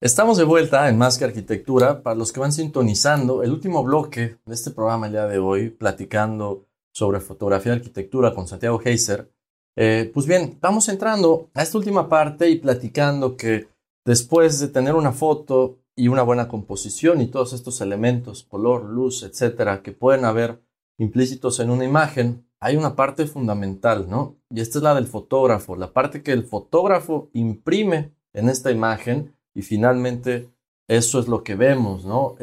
Estamos 0.00 0.38
de 0.38 0.44
vuelta 0.44 0.88
en 0.88 0.98
Más 0.98 1.18
que 1.18 1.24
Arquitectura. 1.24 2.02
Para 2.02 2.16
los 2.16 2.32
que 2.32 2.40
van 2.40 2.52
sintonizando, 2.52 3.44
el 3.44 3.52
último 3.52 3.84
bloque 3.84 4.38
de 4.44 4.54
este 4.54 4.72
programa 4.72 5.06
el 5.06 5.12
día 5.12 5.26
de 5.28 5.38
hoy, 5.38 5.70
platicando 5.70 6.66
sobre 7.00 7.20
fotografía 7.20 7.72
y 7.72 7.76
arquitectura 7.76 8.34
con 8.34 8.46
Santiago 8.46 8.78
Heiser. 8.84 9.32
Eh, 9.74 10.10
pues 10.12 10.26
bien, 10.26 10.58
vamos 10.60 10.86
entrando 10.90 11.48
a 11.54 11.62
esta 11.62 11.78
última 11.78 12.10
parte 12.10 12.50
y 12.50 12.58
platicando 12.58 13.38
que 13.38 13.68
después 14.04 14.60
de 14.60 14.68
tener 14.68 14.94
una 14.94 15.12
foto 15.12 15.78
y 15.96 16.08
una 16.08 16.20
buena 16.22 16.46
composición 16.46 17.22
y 17.22 17.28
todos 17.28 17.54
estos 17.54 17.80
elementos, 17.80 18.42
color, 18.42 18.84
luz, 18.84 19.22
etcétera, 19.22 19.82
que 19.82 19.92
pueden 19.92 20.26
haber 20.26 20.60
implícitos 20.98 21.58
en 21.60 21.70
una 21.70 21.86
imagen, 21.86 22.44
hay 22.60 22.76
una 22.76 22.94
parte 22.94 23.26
fundamental, 23.26 24.06
¿no? 24.10 24.36
Y 24.50 24.60
esta 24.60 24.76
es 24.78 24.84
la 24.84 24.94
del 24.94 25.06
fotógrafo, 25.06 25.76
la 25.76 25.94
parte 25.94 26.22
que 26.22 26.32
el 26.32 26.44
fotógrafo 26.44 27.30
imprime 27.32 28.12
en 28.34 28.50
esta 28.50 28.70
imagen 28.70 29.34
y 29.54 29.62
finalmente 29.62 30.50
eso 30.86 31.18
es 31.18 31.28
lo 31.28 31.42
que 31.44 31.54
vemos, 31.54 32.04
¿no? 32.04 32.36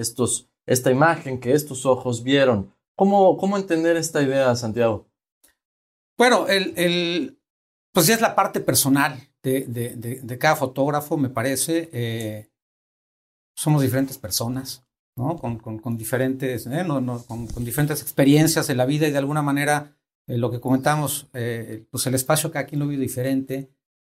Esta 0.65 0.89
imagen 0.89 1.39
que 1.39 1.53
estos 1.53 1.85
ojos 1.85 2.23
vieron, 2.23 2.73
¿Cómo, 2.97 3.37
cómo 3.37 3.57
entender 3.57 3.95
esta 3.95 4.23
idea, 4.23 4.55
Santiago? 4.55 5.07
Bueno, 6.17 6.47
el, 6.47 6.73
el, 6.77 7.39
pues 7.93 8.07
ya 8.07 8.15
es 8.15 8.21
la 8.21 8.35
parte 8.35 8.59
personal 8.59 9.29
de, 9.43 9.65
de, 9.67 9.95
de, 9.95 10.37
cada 10.39 10.55
fotógrafo, 10.55 11.15
me 11.15 11.29
parece. 11.29 11.91
Eh, 11.93 12.49
somos 13.55 13.83
diferentes 13.83 14.17
personas, 14.17 14.83
¿no? 15.15 15.37
Con, 15.37 15.59
con, 15.59 15.77
con 15.77 15.95
diferentes, 15.95 16.65
eh, 16.65 16.83
no, 16.83 16.99
no, 16.99 17.23
con, 17.23 17.45
con, 17.45 17.63
diferentes 17.63 18.01
experiencias 18.01 18.67
en 18.71 18.77
la 18.77 18.87
vida 18.87 19.07
y 19.07 19.11
de 19.11 19.19
alguna 19.19 19.43
manera 19.43 19.95
eh, 20.25 20.39
lo 20.39 20.49
que 20.49 20.59
comentamos, 20.59 21.27
pues 21.31 22.07
el 22.07 22.15
espacio 22.15 22.51
cada 22.51 22.65
quien 22.65 22.79
lo 22.79 22.87
vive 22.87 23.03
diferente. 23.03 23.69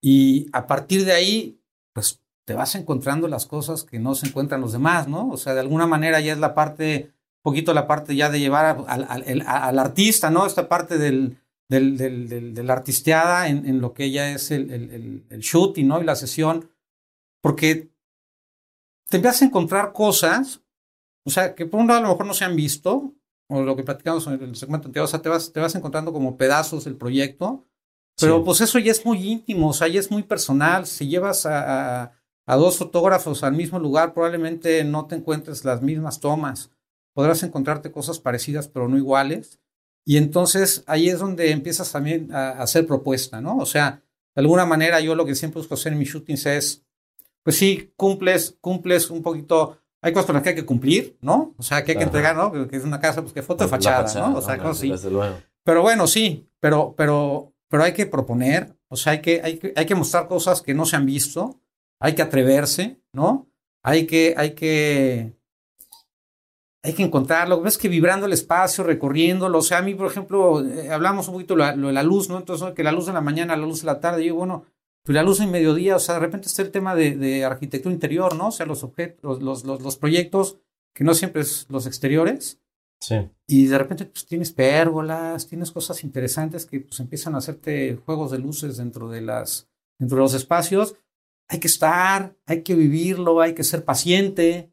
Y 0.02 0.48
a 0.54 0.68
partir 0.68 1.04
de 1.04 1.12
ahí, 1.12 1.62
pues 1.92 2.24
te 2.46 2.54
vas 2.54 2.76
encontrando 2.76 3.28
las 3.28 3.46
cosas 3.46 3.84
que 3.84 4.00
no 4.00 4.16
se 4.16 4.28
encuentran 4.28 4.62
los 4.62 4.72
demás, 4.72 5.10
¿no? 5.10 5.28
O 5.28 5.36
sea, 5.36 5.54
de 5.54 5.60
alguna 5.60 5.86
manera 5.86 6.22
ya 6.22 6.32
es 6.32 6.40
la 6.40 6.56
parte 6.56 7.12
poquito 7.42 7.74
la 7.74 7.88
parte 7.88 8.16
ya 8.16 8.30
de 8.30 8.40
llevar 8.40 8.84
al, 8.88 9.44
al, 9.46 9.80
artista, 9.80 10.30
¿no? 10.30 10.46
Esta 10.46 10.68
parte 10.68 10.98
del, 10.98 11.38
del, 11.70 11.98
del, 11.98 12.54
de 12.54 12.64
la 12.64 12.74
artisteada 12.74 13.48
en, 13.48 13.66
en, 13.66 13.82
lo 13.82 13.94
que 13.94 14.06
ella 14.06 14.32
es 14.32 14.52
el, 14.52 14.72
el, 14.72 15.26
el, 15.30 15.40
shooting, 15.40 15.88
¿no? 15.88 16.02
Y 16.02 16.06
la 16.06 16.16
sesión, 16.16 16.70
porque 17.42 17.92
te 19.10 19.18
empiezas 19.18 19.42
a 19.42 19.46
encontrar 19.46 19.94
cosas, 19.94 20.62
o 21.26 21.30
sea, 21.30 21.56
que 21.56 21.66
por 21.66 21.80
un 21.80 21.88
lado 21.88 22.00
a 22.00 22.04
lo 22.04 22.10
mejor 22.10 22.26
no 22.26 22.34
se 22.34 22.46
han 22.46 22.56
visto, 22.56 23.14
o 23.50 23.62
lo 23.62 23.76
que 23.76 23.84
platicamos 23.84 24.28
en 24.28 24.42
el 24.42 24.56
segmento 24.56 24.88
anterior, 24.88 25.06
o 25.06 25.08
sea, 25.08 25.22
te 25.22 25.30
vas, 25.30 25.52
te 25.52 25.60
vas 25.60 25.74
encontrando 25.76 26.14
como 26.14 26.38
pedazos 26.38 26.84
del 26.84 26.98
proyecto, 26.98 27.66
pero 28.20 28.44
pues 28.44 28.60
eso 28.60 28.80
ya 28.80 28.92
es 28.92 29.06
muy 29.06 29.26
íntimo, 29.26 29.70
o 29.70 29.74
sea, 29.74 29.88
ya 29.88 29.98
es 29.98 30.12
muy 30.12 30.24
personal. 30.24 30.86
Si 30.86 31.08
llevas 31.08 31.46
a, 31.46 32.02
a, 32.02 32.12
a 32.46 32.56
dos 32.58 32.78
fotógrafos 32.78 33.46
al 33.46 33.54
mismo 33.54 33.80
lugar, 33.80 34.14
probablemente 34.14 34.84
no 34.84 35.08
te 35.08 35.16
encuentres 35.16 35.64
las 35.64 35.82
mismas 35.82 36.20
tomas 36.20 36.70
podrás 37.14 37.44
encontrarte 37.44 37.92
cosas 37.92 38.20
parecidas 38.20 38.68
pero 38.68 38.88
no 38.88 38.98
iguales. 38.98 39.60
Y 40.06 40.18
entonces 40.18 40.84
ahí 40.88 41.10
es 41.10 41.20
donde 41.20 41.52
empiezas 41.52 41.92
también 41.92 42.34
a, 42.34 42.52
hacer 42.62 42.88
propuesta, 42.88 43.42
¿no? 43.42 43.58
O 43.58 43.66
sea, 43.66 44.02
de 44.36 44.42
alguna 44.42 44.66
manera 44.66 45.00
yo 45.00 45.16
lo 45.16 45.26
que 45.26 45.36
siempre 45.36 45.60
busco 45.60 45.76
hacer 45.76 45.94
en 45.94 46.00
mis 46.00 46.10
shootings 46.10 46.46
es, 46.46 46.84
pues 47.44 47.58
sí, 47.58 47.94
cumples, 47.96 48.58
cumples 48.62 49.10
un 49.10 49.22
poquito, 49.22 49.78
hay 50.02 50.14
cosas 50.14 50.28
con 50.28 50.36
las 50.36 50.44
que 50.44 50.50
hay 50.50 50.56
que 50.56 50.66
cumplir, 50.66 51.18
¿no? 51.22 51.54
O 51.58 51.64
sea, 51.64 51.84
que 51.84 51.92
hay 51.92 51.98
que 51.98 52.04
entregar, 52.04 52.36
¿no? 52.36 52.52
Que 52.68 52.78
es 52.78 52.84
una 52.84 53.00
casa, 53.00 53.22
pues 53.22 53.34
que 53.34 53.42
foto 53.42 53.64
de 53.64 53.70
fachada, 53.70 54.12
¿no? 54.20 54.38
O 54.38 54.42
sea, 54.42 54.58
cosas 54.58 54.78
así. 54.78 55.10
Pero 55.64 55.82
bueno, 55.82 56.08
sí, 56.08 56.50
pero, 56.60 56.96
pero, 56.98 57.54
pero 57.68 57.84
hay 57.84 57.94
que 57.94 58.06
proponer, 58.06 58.76
o 58.88 58.96
sea, 58.96 59.14
hay 59.14 59.22
que, 59.22 59.42
hay 59.44 59.58
que, 59.58 59.74
hay 59.76 59.86
que 59.86 59.96
mostrar 59.96 60.28
cosas 60.28 60.62
que 60.62 60.74
no 60.74 60.86
se 60.86 60.96
han 60.96 61.06
visto, 61.06 61.62
hay 62.00 62.16
que 62.16 62.22
atreverse, 62.22 63.00
¿no? 63.14 63.52
Hay 63.84 64.08
que, 64.08 64.34
hay 64.38 64.52
que, 64.52 65.39
hay 66.84 66.94
que 66.94 67.04
encontrarlo. 67.04 67.62
Ves 67.62 67.78
que 67.78 67.90
vibrando 67.90 68.26
el 68.26 68.34
espacio, 68.34 68.84
recorriéndolo. 68.84 69.58
O 69.58 69.62
sea, 69.62 69.80
a 69.80 69.82
mí, 69.82 69.96
por 69.96 70.08
ejemplo, 70.08 70.66
eh, 70.66 70.92
hablamos 70.92 71.28
un 71.28 71.34
poquito 71.36 71.56
de 71.56 71.94
la, 71.94 72.04
luz, 72.04 72.30
¿no? 72.30 72.38
Entonces, 72.38 72.74
que 72.74 72.84
la 72.84 72.92
luz 72.92 73.06
de 73.06 73.14
la 73.14 73.22
mañana, 73.22 73.58
la 73.58 73.66
luz 73.66 73.82
de 73.82 73.88
la 73.88 74.00
tarde. 74.00 74.24
Y 74.24 74.30
bueno, 74.30 74.66
pues 75.04 75.14
la 75.14 75.24
luz 75.24 75.40
en 75.42 75.52
mediodía, 75.52 75.98
o 75.98 76.00
sea, 76.00 76.16
de 76.16 76.22
repente 76.22 76.48
está 76.48 76.62
el 76.62 76.72
tema 76.72 76.96
de, 76.96 77.44
arquitectura 77.44 77.94
interior, 77.94 78.36
¿no? 78.36 78.48
O 78.48 78.52
sea, 78.52 78.66
los 78.66 78.84
objetos, 78.84 79.42
los, 79.42 79.64
los, 79.64 79.82
los, 79.82 79.98
proyectos 79.98 80.58
que 80.94 81.04
no 81.04 81.14
siempre 81.14 81.42
es 81.42 81.66
los 81.70 81.86
exteriores. 81.86 82.62
Sí. 83.02 83.16
Y 83.48 83.68
de 83.68 83.78
repente, 83.78 84.06
pues 84.06 84.26
tienes 84.26 84.52
pérgolas, 84.52 85.48
tienes 85.48 85.72
cosas 85.72 86.04
interesantes 86.04 86.66
que 86.66 86.82
pues 86.82 87.00
empiezan 87.00 87.36
a 87.36 87.40
hacerte 87.40 87.98
juegos 88.06 88.32
de 88.32 88.40
luces 88.40 88.78
dentro 88.78 89.10
de 89.10 89.22
las, 89.22 89.70
dentro 89.98 90.18
de 90.18 90.24
los 90.24 90.34
espacios. 90.34 90.96
Hay 91.48 91.60
que 91.60 91.68
estar, 91.68 92.38
hay 92.46 92.62
que 92.62 92.76
vivirlo, 92.76 93.42
hay 93.42 93.54
que 93.54 93.64
ser 93.64 93.84
paciente. 93.84 94.72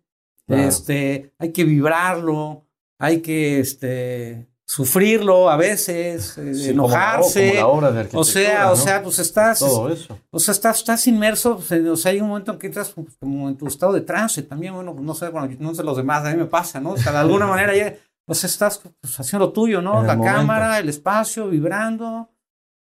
Este, 0.49 1.35
hay 1.39 1.53
que 1.53 1.65
vibrarlo, 1.65 2.65
hay 2.99 3.21
que 3.21 3.61
este, 3.61 4.49
sufrirlo 4.65 5.49
a 5.49 5.57
veces, 5.57 6.37
eh, 6.39 6.71
enojarse. 6.71 7.63
o 7.63 8.25
sea, 8.25 8.73
o 8.73 8.77
sea, 8.77 9.03
pues 9.03 9.19
estás, 9.21 9.63
o 9.63 10.39
sea, 10.39 10.53
estás, 10.53 10.79
estás 10.79 11.07
inmerso, 11.07 11.57
pues, 11.57 11.73
o 11.73 11.97
sea, 11.97 12.13
hay 12.13 12.21
un 12.21 12.29
momento 12.29 12.53
en 12.53 12.59
que 12.59 12.67
entras 12.67 12.95
como 13.21 13.49
en 13.49 13.57
tu 13.57 13.67
estado 13.67 13.93
de 13.93 14.01
trance 14.01 14.43
también, 14.43 14.75
bueno, 14.75 14.95
no 14.95 15.15
sé, 15.15 15.29
bueno, 15.29 15.49
no 15.59 15.75
sé 15.75 15.83
los 15.83 15.97
demás, 15.97 16.25
a 16.25 16.31
mí 16.31 16.37
me 16.37 16.47
pasa, 16.47 16.81
¿no? 16.81 16.93
O 16.93 16.97
sea, 16.97 17.13
de 17.13 17.19
alguna 17.19 17.47
manera 17.49 17.75
ya, 17.77 17.95
pues 18.25 18.43
estás 18.45 18.79
pues, 18.79 19.21
haciendo 19.21 19.47
lo 19.47 19.53
tuyo, 19.53 19.81
¿no? 19.81 20.03
La 20.03 20.21
cámara, 20.21 20.79
el 20.79 20.89
espacio, 20.89 21.49
vibrando, 21.49 22.31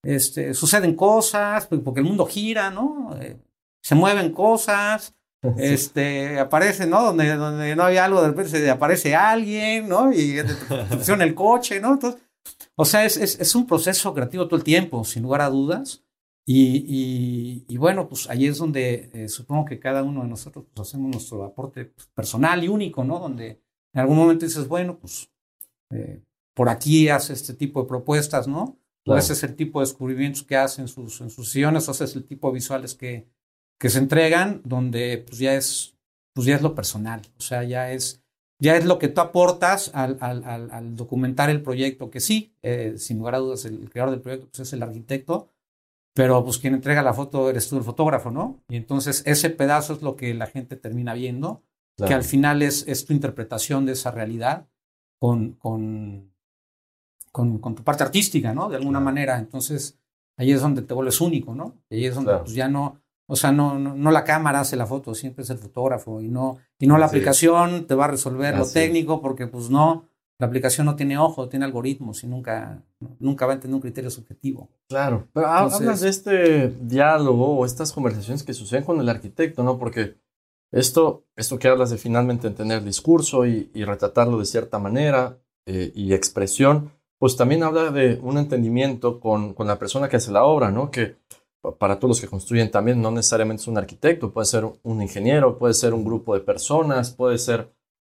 este, 0.02 0.54
suceden 0.54 0.94
cosas, 0.94 1.66
porque 1.66 2.00
el 2.00 2.06
mundo 2.06 2.26
gira, 2.26 2.70
¿no? 2.70 3.16
Eh, 3.20 3.36
se 3.80 3.94
mueven 3.94 4.32
cosas, 4.32 5.15
este, 5.58 6.38
aparece, 6.38 6.86
¿no? 6.86 7.02
Donde, 7.02 7.34
donde 7.36 7.76
no 7.76 7.84
había 7.84 8.04
algo, 8.04 8.22
de 8.22 8.28
repente 8.28 8.50
se 8.50 8.70
aparece 8.70 9.14
alguien, 9.14 9.88
¿no? 9.88 10.12
Y 10.12 10.38
funciona 10.88 11.24
el 11.24 11.34
coche, 11.34 11.80
¿no? 11.80 11.94
Entonces, 11.94 12.22
o 12.76 12.84
sea, 12.84 13.04
es, 13.04 13.16
es, 13.16 13.40
es, 13.40 13.54
un 13.54 13.66
proceso 13.66 14.12
creativo 14.14 14.46
todo 14.46 14.56
el 14.56 14.64
tiempo, 14.64 15.04
sin 15.04 15.22
lugar 15.22 15.40
a 15.40 15.50
dudas. 15.50 16.02
Y, 16.48 17.64
y, 17.66 17.76
bueno, 17.76 18.08
pues 18.08 18.30
ahí 18.30 18.46
es 18.46 18.58
donde 18.58 19.10
eh, 19.12 19.28
supongo 19.28 19.64
que 19.64 19.80
cada 19.80 20.04
uno 20.04 20.22
de 20.22 20.28
nosotros 20.28 20.66
pues, 20.72 20.88
hacemos 20.88 21.10
nuestro 21.10 21.42
aporte 21.42 21.92
personal 22.14 22.62
y 22.62 22.68
único, 22.68 23.02
¿no? 23.02 23.18
Donde 23.18 23.60
en 23.92 24.00
algún 24.00 24.16
momento 24.16 24.46
dices, 24.46 24.68
bueno, 24.68 24.96
pues, 24.96 25.28
eh, 25.90 26.22
por 26.54 26.68
aquí 26.68 27.08
hace 27.08 27.32
este 27.32 27.52
tipo 27.54 27.82
de 27.82 27.88
propuestas, 27.88 28.46
¿no? 28.46 28.78
ese 29.16 29.34
es 29.34 29.42
el 29.44 29.54
tipo 29.54 29.78
de 29.78 29.86
descubrimientos 29.86 30.42
que 30.42 30.56
hacen 30.56 30.82
en 30.82 30.88
sus, 30.88 31.20
en 31.20 31.30
sus 31.30 31.46
sesiones, 31.46 31.88
o 31.88 31.92
ese 31.92 32.04
es 32.04 32.16
el 32.16 32.24
tipo 32.24 32.48
de 32.48 32.54
visuales 32.54 32.94
que, 32.94 33.28
que 33.78 33.90
se 33.90 33.98
entregan, 33.98 34.62
donde 34.64 35.24
pues 35.26 35.38
ya 35.38 35.54
es, 35.54 35.96
pues 36.34 36.46
ya 36.46 36.56
es 36.56 36.62
lo 36.62 36.74
personal, 36.74 37.22
o 37.38 37.42
sea, 37.42 37.64
ya 37.64 37.92
es, 37.92 38.22
ya 38.58 38.76
es 38.76 38.84
lo 38.84 38.98
que 38.98 39.08
tú 39.08 39.20
aportas 39.20 39.90
al, 39.94 40.16
al, 40.20 40.44
al, 40.44 40.96
documentar 40.96 41.50
el 41.50 41.62
proyecto, 41.62 42.10
que 42.10 42.20
sí, 42.20 42.54
eh, 42.62 42.94
sin 42.96 43.18
lugar 43.18 43.34
a 43.34 43.38
dudas, 43.38 43.64
el 43.64 43.90
creador 43.90 44.12
del 44.12 44.22
proyecto 44.22 44.48
pues 44.48 44.60
es 44.60 44.72
el 44.72 44.82
arquitecto, 44.82 45.50
pero 46.14 46.42
pues 46.42 46.56
quien 46.56 46.72
entrega 46.72 47.02
la 47.02 47.12
foto 47.12 47.50
eres 47.50 47.68
tú 47.68 47.76
el 47.76 47.84
fotógrafo, 47.84 48.30
¿no? 48.30 48.62
Y 48.70 48.76
entonces 48.76 49.22
ese 49.26 49.50
pedazo 49.50 49.92
es 49.92 50.00
lo 50.00 50.16
que 50.16 50.32
la 50.32 50.46
gente 50.46 50.76
termina 50.76 51.12
viendo, 51.12 51.62
que 51.98 52.14
al 52.14 52.24
final 52.24 52.62
es, 52.62 52.86
es 52.88 53.04
tu 53.04 53.12
interpretación 53.12 53.84
de 53.84 53.92
esa 53.92 54.10
realidad 54.10 54.66
con, 55.18 55.52
con, 55.52 56.32
con, 57.32 57.58
con 57.58 57.74
tu 57.74 57.84
parte 57.84 58.02
artística, 58.02 58.54
¿no? 58.54 58.70
De 58.70 58.76
alguna 58.76 59.00
manera. 59.00 59.38
Entonces 59.38 59.98
ahí 60.38 60.52
es 60.52 60.62
donde 60.62 60.82
te 60.82 60.94
vuelves 60.94 61.20
único, 61.20 61.54
¿no? 61.54 61.74
Y 61.90 61.96
ahí 61.96 62.04
es 62.06 62.14
donde 62.14 62.36
pues 62.38 62.54
ya 62.54 62.68
no, 62.68 63.00
o 63.28 63.36
sea, 63.36 63.50
no, 63.52 63.78
no, 63.78 64.10
la 64.10 64.24
cámara 64.24 64.60
hace 64.60 64.76
la 64.76 64.86
foto, 64.86 65.14
siempre 65.14 65.42
es 65.42 65.50
el 65.50 65.58
fotógrafo 65.58 66.20
y 66.20 66.28
no, 66.28 66.58
y 66.78 66.86
no 66.86 66.96
la 66.96 67.06
aplicación 67.06 67.86
te 67.86 67.94
va 67.94 68.04
a 68.04 68.08
resolver 68.08 68.56
lo 68.56 68.68
técnico 68.68 69.20
porque 69.20 69.48
pues 69.48 69.68
no, 69.68 70.08
la 70.38 70.46
aplicación 70.46 70.86
no 70.86 70.96
tiene 70.96 71.18
ojo, 71.18 71.48
tiene 71.48 71.64
algoritmos 71.64 72.22
y 72.22 72.28
nunca, 72.28 72.82
nunca 73.18 73.46
va 73.46 73.54
a 73.54 73.60
tener 73.60 73.74
un 73.74 73.80
criterio 73.80 74.10
subjetivo. 74.10 74.68
Claro, 74.88 75.26
pero 75.32 75.48
hablas 75.48 76.00
de 76.00 76.08
este 76.08 76.68
diálogo 76.68 77.58
o 77.58 77.66
estas 77.66 77.92
conversaciones 77.92 78.44
que 78.44 78.54
suceden 78.54 78.84
con 78.84 79.00
el 79.00 79.08
arquitecto, 79.08 79.64
¿no? 79.64 79.78
Porque 79.78 80.16
esto, 80.72 81.24
esto 81.36 81.58
que 81.58 81.68
hablas 81.68 81.90
de 81.90 81.98
finalmente 81.98 82.50
tener 82.50 82.84
discurso 82.84 83.46
y, 83.46 83.70
retratarlo 83.74 84.38
de 84.38 84.44
cierta 84.44 84.78
manera 84.78 85.38
eh, 85.66 85.90
y 85.94 86.12
expresión, 86.12 86.92
pues 87.18 87.36
también 87.36 87.62
habla 87.62 87.90
de 87.90 88.20
un 88.22 88.36
entendimiento 88.36 89.20
con, 89.20 89.54
con 89.54 89.66
la 89.66 89.78
persona 89.78 90.08
que 90.08 90.16
hace 90.16 90.32
la 90.32 90.44
obra, 90.44 90.70
¿no? 90.70 90.90
Que 90.90 91.16
para 91.74 91.98
todos 91.98 92.10
los 92.10 92.20
que 92.20 92.28
construyen 92.28 92.70
también 92.70 93.00
no 93.00 93.10
necesariamente 93.10 93.62
es 93.62 93.68
un 93.68 93.78
arquitecto, 93.78 94.32
puede 94.32 94.46
ser 94.46 94.64
un 94.82 95.02
ingeniero, 95.02 95.58
puede 95.58 95.74
ser 95.74 95.94
un 95.94 96.04
grupo 96.04 96.34
de 96.34 96.40
personas, 96.40 97.10
puede 97.10 97.38
ser 97.38 97.72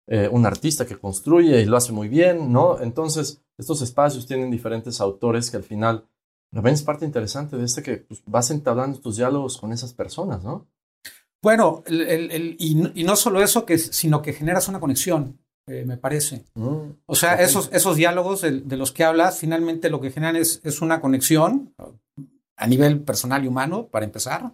eh, 0.08 0.28
un 0.32 0.45
artista 0.45 0.86
que 0.86 0.97
construye 0.97 1.62
y 1.62 1.66
lo 1.66 1.78
hace 1.78 1.91
muy 1.91 2.08
bien, 2.08 2.52
¿no? 2.52 2.80
Entonces, 2.82 3.41
estos 3.58 3.82
espacios 3.82 4.26
tienen 4.26 4.52
diferentes 4.52 5.02
autores 5.02 5.52
que 5.52 5.58
al 5.58 5.64
final 5.64 6.08
también 6.52 6.74
es 6.74 6.84
parte 6.84 7.06
interesante 7.06 7.58
de 7.58 7.66
este 7.66 7.84
que 7.84 7.97
pues, 7.97 8.22
vas 8.26 8.50
entablando 8.52 9.00
tus 9.00 9.18
diálogos 9.18 9.58
con 9.58 9.72
esas 9.72 9.93
personas, 9.93 10.43
¿no? 10.43 10.68
Bueno, 11.41 11.84
el, 11.86 12.56
y, 12.60 13.04
no, 13.04 13.16
solo 13.16 13.41
eso, 13.41 13.66
que, 13.66 13.78
sino 13.78 14.22
que 14.22 14.34
generas 14.34 14.68
una 14.68 14.80
conexión, 14.80 15.39
eh, 15.68 15.86
me 15.86 15.95
parece. 15.95 16.43
Mm, 16.56 16.91
o 17.06 17.16
sea, 17.16 17.36
esos, 17.36 17.70
esos 17.72 17.95
diálogos 17.95 18.41
de, 18.41 18.78
los 18.78 18.91
que 18.91 19.06
hablas, 19.06 19.39
finalmente 19.39 19.89
lo 19.89 20.02
que 20.02 20.12
generan 20.12 20.36
es, 20.36 20.60
es 20.66 20.82
una 20.82 21.00
conexión 21.00 21.74
a 22.60 22.68
nivel 22.68 23.01
personal 23.01 23.43
y 23.43 23.47
humano, 23.47 23.88
para 23.88 24.05
empezar, 24.05 24.53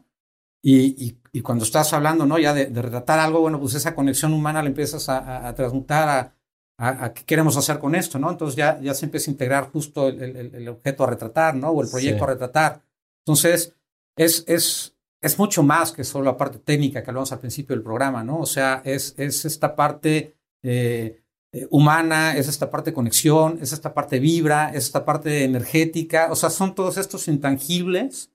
y, 0.61 1.19
y, 1.31 1.41
cuando 1.41 1.63
estás 1.63 1.93
hablando, 1.93 2.25
¿no? 2.25 2.39
Ya 2.39 2.51
de, 2.51 2.65
de, 2.65 2.81
retratar 2.81 3.19
algo, 3.19 3.39
bueno, 3.39 3.59
pues 3.59 3.75
esa 3.75 3.93
conexión 3.93 4.33
humana 4.33 4.63
la 4.63 4.69
empiezas 4.69 5.09
a, 5.09 5.47
a, 5.47 5.53
transmutar 5.53 6.33
a, 6.79 7.05
a, 7.05 7.13
qué 7.13 7.23
queremos 7.23 7.55
hacer 7.55 7.77
con 7.77 7.93
esto, 7.93 8.17
¿no? 8.17 8.31
Entonces 8.31 8.55
ya, 8.55 8.79
ya 8.81 8.95
se 8.95 9.05
empieza 9.05 9.29
a 9.29 9.33
integrar 9.33 9.69
justo 9.69 10.07
el, 10.07 10.19
el, 10.23 10.55
el 10.55 10.67
objeto 10.67 11.03
a 11.03 11.07
retratar, 11.07 11.55
¿no? 11.55 11.69
O 11.69 11.83
el 11.83 11.89
proyecto 11.89 12.23
a 12.23 12.27
retratar. 12.27 12.81
Entonces, 13.23 13.75
es, 14.17 14.43
es, 14.47 14.95
es 15.21 15.37
mucho 15.37 15.61
más 15.61 15.91
que 15.91 16.03
solo 16.03 16.25
la 16.25 16.37
parte 16.37 16.57
técnica 16.57 17.03
que 17.03 17.11
hablamos 17.11 17.31
al 17.31 17.39
principio 17.39 17.75
del 17.75 17.83
programa, 17.83 18.23
¿no? 18.23 18.39
O 18.39 18.47
sea, 18.47 18.81
es, 18.85 19.13
es 19.17 19.45
esta 19.45 19.75
parte 19.75 20.35
eh, 20.63 21.21
eh, 21.55 21.67
humana, 21.71 22.37
es 22.37 22.47
esta 22.47 22.69
parte 22.69 22.91
de 22.91 22.95
conexión, 22.95 23.59
es 23.61 23.73
esta 23.73 23.93
parte 23.93 24.19
vibra, 24.19 24.69
es 24.69 24.85
esta 24.85 25.05
parte 25.05 25.43
energética, 25.43 26.27
o 26.31 26.35
sea, 26.35 26.49
son 26.49 26.75
todos 26.75 26.97
estos 26.97 27.27
intangibles 27.27 28.29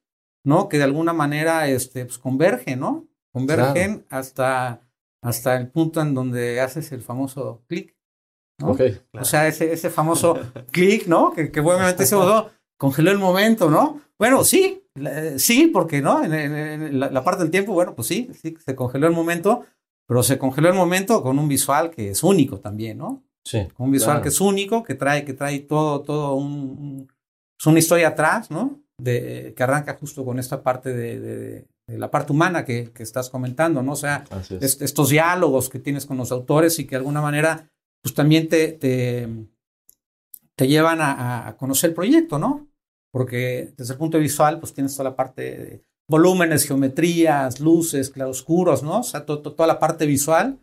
¿no? 0.44 0.68
Que 0.68 0.78
de 0.78 0.84
alguna 0.84 1.12
manera 1.12 1.68
este, 1.68 2.04
pues, 2.04 2.18
convergen, 2.18 2.80
¿no? 2.80 3.08
Convergen 3.32 4.06
hasta, 4.08 4.80
hasta 5.22 5.56
el 5.56 5.70
punto 5.70 6.00
en 6.00 6.14
donde 6.14 6.60
haces 6.60 6.92
el 6.92 7.02
famoso 7.02 7.62
clic. 7.68 7.96
¿no? 8.58 8.76
O 9.12 9.24
sea, 9.24 9.48
ese, 9.48 9.72
ese 9.72 9.90
famoso 9.90 10.38
clic, 10.70 11.06
¿no? 11.06 11.32
Que, 11.32 11.50
que 11.50 11.60
obviamente 11.60 12.06
se 12.06 12.16
congeló 12.76 13.10
el 13.10 13.18
momento, 13.18 13.70
¿no? 13.70 14.00
Bueno, 14.18 14.44
sí, 14.44 14.84
sí, 15.36 15.68
porque, 15.68 16.02
¿no? 16.02 16.22
En, 16.22 16.98
la, 16.98 17.24
parte 17.24 17.42
del 17.42 17.50
tiempo, 17.50 17.72
bueno, 17.72 17.94
pues 17.94 18.08
sí, 18.08 18.30
sí, 18.34 18.56
se 18.64 18.74
congeló 18.74 19.06
el 19.06 19.14
momento, 19.14 19.64
pero 20.11 20.24
se 20.24 20.38
congeló 20.38 20.68
el 20.70 20.74
momento 20.74 21.22
con 21.22 21.38
un 21.38 21.46
visual 21.46 21.92
que 21.92 22.11
es 22.11 22.24
único 22.24 22.58
también, 22.58 22.98
¿no? 22.98 23.22
Sí. 23.44 23.68
Con 23.74 23.86
un 23.86 23.92
visual 23.92 24.20
que 24.20 24.30
es 24.30 24.40
único, 24.40 24.82
que 24.82 24.96
trae, 24.96 25.24
que 25.24 25.34
trae 25.34 25.61
todo, 25.61 26.00
todo 26.00 26.34
un, 26.34 27.08
es 27.56 27.64
una 27.64 27.78
historia 27.78 28.08
atrás, 28.08 28.50
¿no? 28.50 28.82
de, 28.98 29.54
que 29.56 29.62
arranca 29.62 29.94
justo 29.94 30.24
con 30.24 30.40
esta 30.40 30.64
parte 30.64 30.92
de, 30.92 31.68
la 31.86 32.11
parte 32.11 32.32
humana 32.32 32.64
que, 32.64 32.92
estás 32.98 33.30
comentando, 33.30 33.84
¿no? 33.84 33.92
O 33.92 33.96
sea, 33.96 34.24
estos 34.61 35.11
diálogos 35.11 35.68
que 35.68 35.78
tienes 35.78 36.06
con 36.06 36.16
los 36.16 36.32
autores 36.32 36.76
y 36.80 36.86
que 36.86 36.96
de 36.96 36.96
alguna 36.96 37.22
manera, 37.22 37.70
pues 38.02 38.12
también 38.12 38.48
te, 38.48 38.72
te, 38.72 40.66
llevan 40.66 40.98
a, 41.00 41.54
conocer 41.56 41.90
el 41.90 41.94
proyecto, 41.94 42.36
¿no? 42.40 42.68
Porque 43.12 43.74
desde 43.76 43.92
el 43.92 43.98
punto 44.00 44.16
de 44.18 44.22
visual, 44.22 44.58
pues 44.58 44.74
tienes 44.74 44.92
toda 44.92 45.11
la 45.11 45.16
parte 45.16 45.42
de 45.42 45.84
volúmenes, 46.11 46.66
geometrías, 46.66 47.61
luces, 47.61 48.11
claroscuros, 48.11 48.82
¿no? 48.82 48.98
O 48.98 49.02
sea, 49.04 49.24
toda 49.24 49.66
la 49.66 49.78
parte 49.78 50.06
visual, 50.06 50.58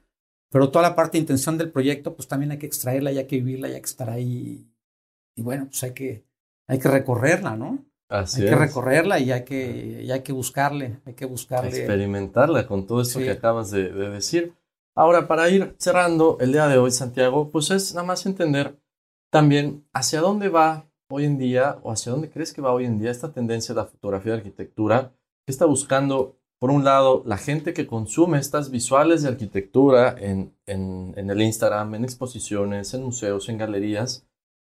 pero 0.52 0.70
toda 0.70 0.90
la 0.90 0.96
parte 0.96 1.14
de 1.14 1.22
intención 1.22 1.58
del 1.58 1.72
proyecto, 1.72 2.16
pues 2.16 2.28
también 2.28 2.52
hay 2.52 2.60
que 2.60 2.66
extraerla, 2.66 3.12
hay 3.12 3.26
que 3.26 3.38
vivirla, 3.38 3.68
hay 3.68 3.76
que 3.76 3.80
estar 3.80 4.10
ahí. 4.10 4.70
Y 5.38 5.42
bueno, 5.42 5.68
pues 5.68 5.82
hay 5.84 5.94
que, 5.94 6.26
hay 6.68 6.80
que 6.80 6.90
recorrerla, 6.90 7.56
¿no? 7.56 7.86
hay 8.10 8.26
que 8.26 8.56
recorrerla 8.56 9.20
y 9.20 9.32
hay 9.32 9.44
que, 9.44 10.08
hay 10.12 10.22
que 10.22 10.34
buscarle, 10.34 11.00
hay 11.06 11.14
que 11.14 11.26
buscarle. 11.26 11.70
Experimentarla 11.70 12.68
con 12.68 12.86
todo 12.86 13.02
esto 13.02 13.20
que 13.20 13.32
acabas 13.32 13.72
de, 13.72 13.90
decir. 13.90 14.54
Ahora, 14.96 15.28
para 15.28 15.50
ir 15.50 15.76
cerrando 15.78 16.38
el 16.42 16.52
día 16.52 16.68
de 16.68 16.78
hoy, 16.78 16.92
Santiago, 16.92 17.52
pues 17.52 17.72
es 17.72 17.94
nada 17.94 18.06
más 18.06 18.26
entender 18.26 18.78
también 19.32 19.86
hacia 19.94 20.20
dónde 20.20 20.50
va 20.50 20.90
hoy 21.10 21.24
en 21.24 21.38
día 21.38 21.80
o 21.84 21.92
hacia 21.92 22.12
dónde 22.12 22.30
crees 22.30 22.52
que 22.52 22.62
va 22.62 22.74
hoy 22.74 22.86
en 22.86 23.00
día 23.00 23.12
esta 23.12 23.32
tendencia 23.32 23.74
de 23.74 23.82
la 23.82 23.88
fotografía 23.88 24.34
de 24.34 24.40
arquitectura 24.40 25.14
que 25.48 25.52
está 25.52 25.66
buscando, 25.66 26.38
por 26.60 26.72
un 26.72 26.84
lado, 26.84 27.24
la 27.26 27.38
gente 27.38 27.74
que 27.74 27.88
consume 27.88 28.38
estas 28.38 28.70
visuales 28.70 29.22
de 29.22 29.30
arquitectura 29.30 30.14
en, 30.20 30.54
en, 30.66 31.14
en 31.16 31.30
el 31.30 31.42
Instagram, 31.42 31.96
en 31.96 32.04
exposiciones, 32.04 32.94
en 32.94 33.04
museos, 33.04 33.48
en 33.48 33.58
galerías, 33.58 34.28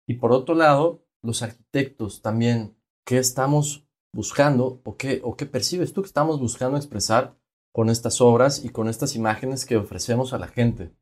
y 0.06 0.16
por 0.16 0.32
otro 0.32 0.54
lado, 0.54 1.02
los 1.22 1.42
arquitectos 1.42 2.20
también 2.20 2.76
qué 3.06 3.16
estamos 3.16 3.88
buscando 4.12 4.82
o 4.84 4.98
qué, 4.98 5.22
o 5.24 5.34
qué 5.34 5.46
percibes 5.46 5.94
tú 5.94 6.02
que 6.02 6.08
estamos 6.08 6.38
buscando 6.38 6.76
expresar 6.76 7.34
con 7.72 7.88
estas 7.88 8.20
obras 8.20 8.62
y 8.62 8.68
con 8.68 8.88
estas 8.88 9.16
imágenes 9.16 9.64
que 9.64 9.78
ofrecemos 9.78 10.34
a 10.34 10.38
la 10.38 10.48
gente? 10.48 10.94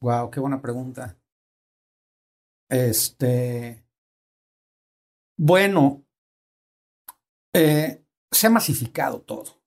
Wow, 0.00 0.30
qué 0.30 0.38
buena 0.38 0.62
pregunta. 0.62 1.18
Este. 2.68 3.84
Bueno, 5.36 6.04
eh, 7.52 8.04
se 8.30 8.46
ha 8.46 8.50
masificado 8.50 9.20
todo, 9.20 9.60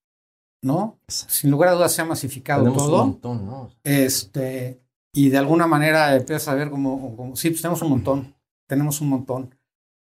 ¿no? 0.63 0.99
Sin 1.07 1.51
lugar 1.51 1.69
a 1.69 1.73
dudas 1.73 1.93
se 1.93 2.01
ha 2.01 2.05
masificado 2.05 2.71
todo. 2.71 3.03
Un 3.03 3.09
montón, 3.09 3.45
¿no? 3.45 3.69
Este, 3.83 4.81
y 5.13 5.29
de 5.29 5.37
alguna 5.37 5.67
manera 5.67 6.15
empiezas 6.15 6.47
a 6.47 6.55
ver 6.55 6.69
como, 6.69 7.15
como 7.15 7.35
sí, 7.35 7.49
pues 7.49 7.61
tenemos 7.61 7.81
un 7.81 7.89
montón, 7.89 8.35
tenemos 8.67 9.01
un 9.01 9.09
montón. 9.09 9.55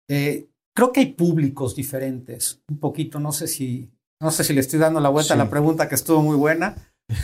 Eh, 0.08 0.48
creo 0.74 0.92
que 0.92 1.00
hay 1.00 1.12
públicos 1.12 1.74
diferentes, 1.74 2.62
un 2.68 2.78
poquito, 2.78 3.18
no 3.18 3.32
sé 3.32 3.48
si, 3.48 3.90
no 4.20 4.30
sé 4.30 4.44
si 4.44 4.52
le 4.52 4.60
estoy 4.60 4.78
dando 4.78 5.00
la 5.00 5.08
vuelta 5.08 5.34
a 5.34 5.38
la 5.38 5.50
pregunta 5.50 5.88
que 5.88 5.94
estuvo 5.94 6.22
muy 6.22 6.36
buena, 6.36 6.76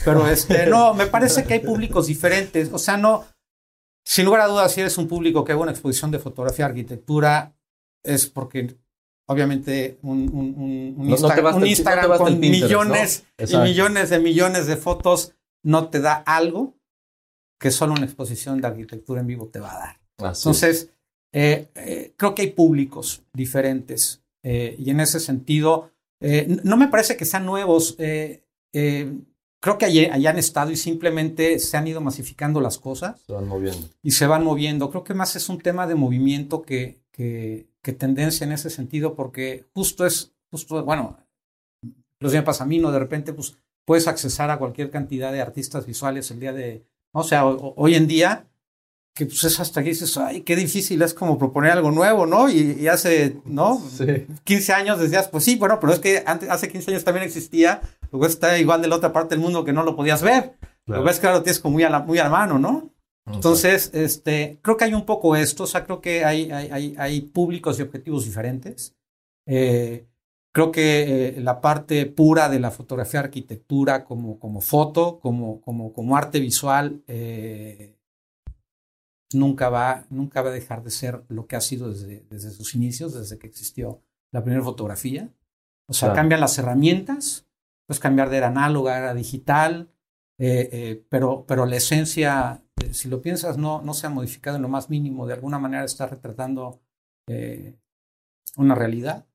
pero 0.05 0.27
este, 0.29 0.67
no, 0.67 0.95
me 0.95 1.07
parece 1.07 1.45
que 1.45 1.55
hay 1.55 1.61
públicos 1.61 2.07
diferentes, 2.07 2.73
o 2.73 2.79
sea, 2.79 2.97
no, 2.97 3.25
sin 4.05 4.25
lugar 4.25 4.43
a 4.43 4.47
dudas, 4.47 4.73
si 4.73 4.81
eres 4.81 4.99
un 4.99 5.09
público 5.09 5.45
que 5.45 5.53
haga 5.53 5.63
una 5.63 5.71
exposición 5.71 6.11
de 6.11 6.19
fotografía, 6.19 6.67
arquitectura, 6.67 7.55
es 8.05 8.27
porque 8.27 8.77
obviamente 9.27 9.99
un, 10.03 10.29
un, 10.99 11.09
Instagram 11.09 12.19
con 12.19 12.39
millones 12.41 13.25
y 13.39 13.57
millones 13.57 14.11
de 14.11 14.19
millones 14.19 14.67
de 14.67 14.77
fotos 14.77 15.35
no 15.65 15.89
te 15.89 16.01
da 16.01 16.15
algo 16.15 16.75
que 17.59 17.71
solo 17.71 17.93
una 17.95 18.05
exposición 18.05 18.61
de 18.61 18.67
arquitectura 18.67 19.21
en 19.21 19.29
vivo 19.29 19.47
te 19.47 19.61
va 19.61 19.73
a 19.73 19.79
dar. 19.79 20.01
Entonces, 20.19 20.91
eh, 21.33 21.69
eh, 21.75 22.13
creo 22.17 22.35
que 22.35 22.43
hay 22.43 22.51
públicos 22.51 23.23
diferentes 23.33 24.23
eh, 24.43 24.77
y 24.79 24.91
en 24.91 25.01
ese 25.01 25.21
sentido, 25.21 25.91
no 26.63 26.77
me 26.77 26.89
parece 26.89 27.17
que 27.17 27.25
sean 27.25 27.45
nuevos. 27.45 27.97
creo 27.97 29.79
que 29.79 29.85
allá, 29.85 30.31
han 30.31 30.39
estado 30.39 30.71
y 30.71 30.77
simplemente 30.77 31.59
se 31.59 31.77
han 31.77 31.87
ido 31.89 32.01
masificando 32.01 32.61
las 32.61 32.79
cosas. 32.79 33.21
Se 33.27 33.33
van 33.33 33.49
moviendo. 33.49 33.89
Y 34.03 34.13
se 34.13 34.27
van 34.27 34.45
moviendo. 34.45 34.91
Creo 34.91 35.03
que 35.03 35.15
más 35.15 35.35
es 35.35 35.49
un 35.49 35.59
tema 35.59 35.87
de 35.89 35.97
movimiento 35.97 36.63
que, 36.63 37.02
que, 37.13 37.69
tendencia 37.99 38.45
en 38.45 38.53
ese 38.53 38.71
sentido, 38.71 39.15
porque 39.15 39.67
justo 39.75 40.07
es, 40.07 40.33
justo, 40.51 40.85
bueno, 40.85 41.19
los 42.19 42.33
días 42.33 42.45
pasa 42.45 42.65
a 42.65 42.67
mí, 42.67 42.79
¿no? 42.79 42.91
De 42.91 42.99
repente, 42.99 43.33
pues 43.33 43.57
puedes 43.85 44.09
accesar 44.09 44.51
a 44.51 44.59
cualquier 44.59 44.91
cantidad 44.91 45.33
de 45.33 45.41
artistas 45.41 45.87
visuales 45.87 46.31
el 46.31 46.41
día 46.41 46.53
de, 46.53 46.85
o 47.13 47.23
sea, 47.23 47.45
hoy 47.47 47.95
en 47.95 48.07
día 48.07 48.47
que 49.15 49.27
pues 49.27 49.45
es 49.45 49.61
hasta 49.61 49.83
que 49.83 49.91
dices, 49.91 50.17
ay, 50.17 50.41
qué 50.41 50.57
difícil 50.57 51.03
es 51.03 51.13
como 51.13 51.39
proponer 51.39 51.73
algo 51.73 51.91
nuevo, 51.91 52.25
¿no? 52.25 52.49
Y, 52.49 52.89
hace, 52.89 53.37
¿no? 53.45 53.79
Sí. 53.79 54.27
15 54.45 54.73
años 54.73 54.99
decías, 54.99 55.29
pues 55.29 55.45
sí, 55.45 55.57
bueno, 55.57 55.79
pero 55.81 55.93
es 55.93 55.99
que 55.99 56.23
antes, 56.27 56.49
hace 56.49 56.69
15 56.69 56.93
años 56.93 57.05
también 57.05 57.27
existía, 57.27 57.83
luego 58.11 58.27
está 58.27 58.59
igual 58.59 58.81
de 58.81 58.89
la 58.89 58.97
otra 58.97 59.13
parte 59.13 59.35
del 59.35 59.45
mundo 59.45 59.65
que 59.65 59.73
no 59.73 59.83
lo 59.83 59.97
podías 59.97 60.23
ver. 60.23 60.55
Lo 60.87 61.03
ves 61.03 61.21
claro, 61.21 61.43
tienes 61.43 61.61
como 61.61 61.75
muy 61.75 61.85
a 61.85 61.91
la, 61.91 62.01
muy 62.01 62.19
a 62.19 62.25
la 62.25 62.31
mano, 62.31 62.59
¿no? 62.59 62.91
Entonces, 63.27 63.91
este, 63.95 64.59
creo 64.63 64.77
que 64.77 64.85
hay 64.85 64.95
un 64.95 65.07
poco 65.07 65.37
esto, 65.37 65.65
o 65.65 65.67
sea, 65.67 65.85
creo 65.85 66.01
que 66.01 66.25
hay, 66.25 66.51
hay, 66.51 66.95
hay, 66.99 67.21
públicos 67.21 67.79
y 67.79 67.83
objetivos 67.83 68.25
diferentes. 68.25 68.97
Eh, 69.47 70.09
creo 70.53 70.73
que 70.73 71.29
eh, 71.29 71.41
la 71.41 71.61
parte 71.61 72.07
pura 72.07 72.49
de 72.49 72.59
la 72.59 72.71
fotografía 72.71 73.21
arquitectura 73.21 74.05
como, 74.05 74.41
como 74.41 74.61
foto, 74.61 75.21
como, 75.21 75.61
como, 75.61 75.93
como 75.93 76.17
arte 76.17 76.41
visual, 76.41 77.03
eh, 77.07 77.97
nunca, 79.33 79.69
va, 79.69 80.05
nunca 80.11 80.43
va 80.43 80.51
a 80.51 80.55
dejar 80.55 80.83
de 80.83 80.91
ser 80.91 81.23
lo 81.29 81.47
que 81.47 81.57
ha 81.57 81.61
sido 81.61 81.91
desde, 81.91 82.27
desde 82.29 82.51
sus 82.51 82.75
inicios, 82.75 83.15
desde 83.15 83.39
que 83.39 83.47
existió 83.47 84.03
la 84.33 84.43
primera 84.43 84.65
fotografía. 84.65 85.33
O 85.87 85.95
sea, 85.95 86.13
cambian 86.13 86.41
las 86.41 86.59
herramientas, 86.59 87.47
puedes 87.87 88.01
cambiar 88.01 88.31
de 88.31 88.39
era 88.39 88.49
análoga, 88.49 88.97
era 88.97 89.15
digital, 89.15 89.92
pero, 91.09 91.45
pero 91.47 91.67
la 91.67 91.77
esencia 91.77 92.63
eh, 92.83 92.95
si 92.95 93.09
lo 93.09 93.21
piensas, 93.21 93.59
no, 93.59 93.83
no 93.83 93.95
se 93.95 94.07
ha 94.07 94.11
modificado 94.11 94.57
en 94.57 94.63
lo 94.63 94.69
más 94.69 94.91
mínimo. 94.91 95.27
De 95.27 95.35
alguna 95.35 95.59
manera 95.59 95.85
está 95.85 96.07
retratando 96.07 96.81
eh, 97.29 97.77
una 98.57 98.75
realidad. 98.75 99.27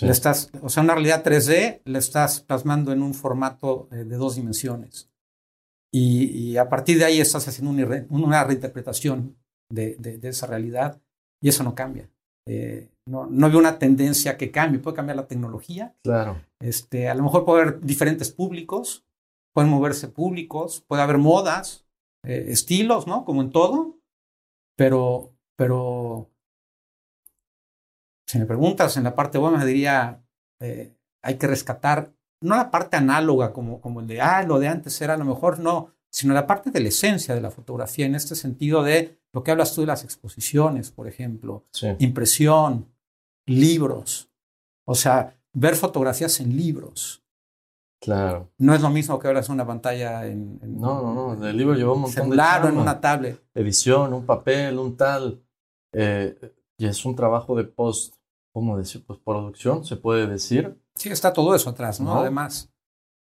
estás, 0.00 0.50
o 0.62 0.68
sea, 0.68 0.82
una 0.82 0.94
realidad 0.94 1.24
3D 1.24 1.82
la 1.84 1.98
estás 1.98 2.40
plasmando 2.40 2.92
en 2.92 3.02
un 3.02 3.14
formato 3.14 3.88
eh, 3.92 4.04
de 4.04 4.16
dos 4.16 4.36
dimensiones. 4.36 5.10
Y, 5.96 6.56
a 6.56 6.68
partir 6.68 6.98
de 6.98 7.04
ahí 7.04 7.20
estás 7.20 7.46
haciendo 7.46 7.70
una, 8.10 8.42
reinterpretación 8.42 9.36
de, 9.70 9.94
de, 9.94 10.28
esa 10.28 10.48
realidad 10.48 11.00
y 11.40 11.50
eso 11.50 11.62
no 11.62 11.76
cambia. 11.76 12.10
no, 13.06 13.26
no 13.26 13.48
veo 13.48 13.60
una 13.60 13.78
tendencia 13.78 14.36
que 14.36 14.50
cambie. 14.50 14.80
Puede 14.80 14.96
cambiar 14.96 15.14
la 15.14 15.28
tecnología. 15.28 15.94
Claro. 16.02 16.42
Este, 16.60 17.08
a 17.08 17.14
lo 17.14 17.22
mejor 17.22 17.44
puede 17.44 17.62
haber 17.62 17.80
diferentes 17.80 18.32
públicos, 18.32 19.06
pueden 19.54 19.70
moverse 19.70 20.08
públicos, 20.08 20.84
puede 20.86 21.02
haber 21.02 21.16
modas, 21.16 21.86
eh, 22.24 22.46
estilos, 22.48 23.06
¿no? 23.06 23.24
Como 23.24 23.40
en 23.40 23.50
todo, 23.50 24.00
pero, 24.76 25.32
pero 25.56 26.30
si 28.26 28.38
me 28.38 28.46
preguntas 28.46 28.96
en 28.96 29.04
la 29.04 29.14
parte 29.14 29.38
buena, 29.38 29.64
diría, 29.64 30.22
eh, 30.60 30.94
hay 31.22 31.38
que 31.38 31.46
rescatar, 31.46 32.12
no 32.42 32.56
la 32.56 32.70
parte 32.70 32.96
análoga 32.96 33.52
como, 33.52 33.80
como 33.80 34.00
el 34.00 34.06
de, 34.08 34.20
ah, 34.20 34.42
lo 34.42 34.58
de 34.58 34.68
antes 34.68 35.00
era 35.00 35.14
a 35.14 35.18
lo 35.18 35.24
mejor, 35.24 35.60
no, 35.60 35.94
sino 36.10 36.34
la 36.34 36.46
parte 36.46 36.70
de 36.70 36.80
la 36.80 36.88
esencia 36.88 37.34
de 37.34 37.40
la 37.40 37.50
fotografía, 37.50 38.06
en 38.06 38.14
este 38.14 38.34
sentido 38.34 38.82
de 38.82 39.20
lo 39.32 39.42
que 39.42 39.52
hablas 39.52 39.74
tú 39.74 39.82
de 39.82 39.86
las 39.86 40.04
exposiciones, 40.04 40.90
por 40.90 41.08
ejemplo, 41.08 41.64
impresión, 41.98 42.92
libros, 43.46 44.30
o 44.84 44.94
sea, 44.94 45.36
ver 45.52 45.76
fotografías 45.76 46.40
en 46.40 46.56
libros, 46.56 47.23
Claro. 48.04 48.50
No 48.58 48.74
es 48.74 48.82
lo 48.82 48.90
mismo 48.90 49.18
que 49.18 49.28
ahora 49.28 49.40
una 49.48 49.66
pantalla 49.66 50.26
en, 50.26 50.60
no, 50.78 51.00
no, 51.00 51.34
no. 51.34 51.46
El 51.46 51.56
libro 51.56 51.74
lleva 51.74 51.94
un 51.94 52.02
montón 52.02 52.24
celular 52.24 52.60
de 52.60 52.68
o 52.68 52.70
en 52.70 52.78
una 52.78 53.00
tablet. 53.00 53.42
Edición, 53.54 54.12
un 54.12 54.26
papel, 54.26 54.78
un 54.78 54.94
tal. 54.94 55.42
Eh, 55.94 56.36
y 56.76 56.86
es 56.86 57.02
un 57.06 57.16
trabajo 57.16 57.56
de 57.56 57.64
post, 57.64 58.16
¿cómo 58.52 58.76
decir? 58.76 59.06
Postproducción, 59.06 59.86
se 59.86 59.96
puede 59.96 60.26
decir. 60.26 60.78
Sí, 60.96 61.08
está 61.08 61.32
todo 61.32 61.54
eso 61.54 61.70
atrás, 61.70 61.98
¿no? 61.98 62.14
Además. 62.16 62.70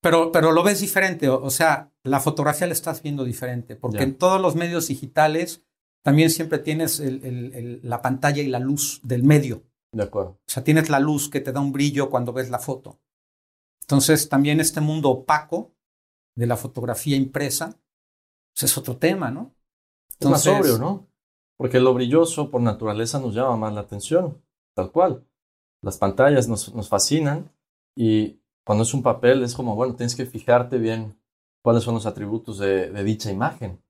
Pero, 0.00 0.32
pero 0.32 0.50
lo 0.50 0.62
ves 0.62 0.80
diferente, 0.80 1.28
o, 1.28 1.50
sea, 1.50 1.92
la 2.02 2.20
fotografía 2.20 2.66
la 2.66 2.72
estás 2.72 3.02
viendo 3.02 3.22
diferente, 3.22 3.76
porque 3.76 4.02
en 4.02 4.16
todos 4.16 4.40
los 4.40 4.56
medios 4.56 4.88
digitales 4.88 5.62
también 6.02 6.30
siempre 6.30 6.58
tienes 6.58 7.00
el, 7.00 7.22
el, 7.22 7.80
la 7.82 8.00
pantalla 8.00 8.40
y 8.42 8.48
la 8.48 8.60
luz 8.60 9.02
del 9.02 9.24
medio. 9.24 9.62
De 9.92 10.04
acuerdo. 10.04 10.30
O 10.30 10.50
sea, 10.50 10.64
tienes 10.64 10.88
la 10.88 11.00
luz 11.00 11.28
que 11.28 11.42
te 11.42 11.52
da 11.52 11.60
un 11.60 11.72
brillo 11.72 12.08
cuando 12.08 12.32
ves 12.32 12.48
la 12.48 12.58
foto. 12.58 12.98
Entonces, 13.90 14.28
también 14.28 14.60
este 14.60 14.80
mundo 14.80 15.10
opaco 15.10 15.74
de 16.36 16.46
la 16.46 16.56
fotografía 16.56 17.16
impresa, 17.16 17.76
pues 18.54 18.70
es 18.70 18.78
otro 18.78 18.96
tema, 18.96 19.32
¿no? 19.32 19.52
es 20.20 20.28
más 20.28 20.44
sobrio, 20.44 20.78
¿no? 20.78 21.08
Porque 21.56 21.80
lo 21.80 21.92
brilloso 21.92 22.52
por 22.52 22.60
naturaleza 22.60 23.18
nos 23.18 23.34
llama 23.34 23.56
más 23.56 23.74
la 23.74 23.80
atención, 23.80 24.40
tal 24.74 24.92
cual. 24.92 25.26
Las 25.82 25.98
pantallas 25.98 26.46
nos, 26.46 26.72
nos 26.72 26.88
fascinan 26.88 27.50
y 27.96 28.40
cuando 28.64 28.84
es 28.84 28.94
un 28.94 29.02
papel 29.02 29.42
es 29.42 29.54
como, 29.54 29.74
bueno, 29.74 29.96
tienes 29.96 30.14
que 30.14 30.24
fijarte 30.24 30.78
bien 30.78 31.18
cuáles 31.60 31.82
son 31.82 31.94
los 31.94 32.06
atributos 32.06 32.58
de, 32.58 32.92
dicha 33.02 33.32
imagen. 33.32 33.82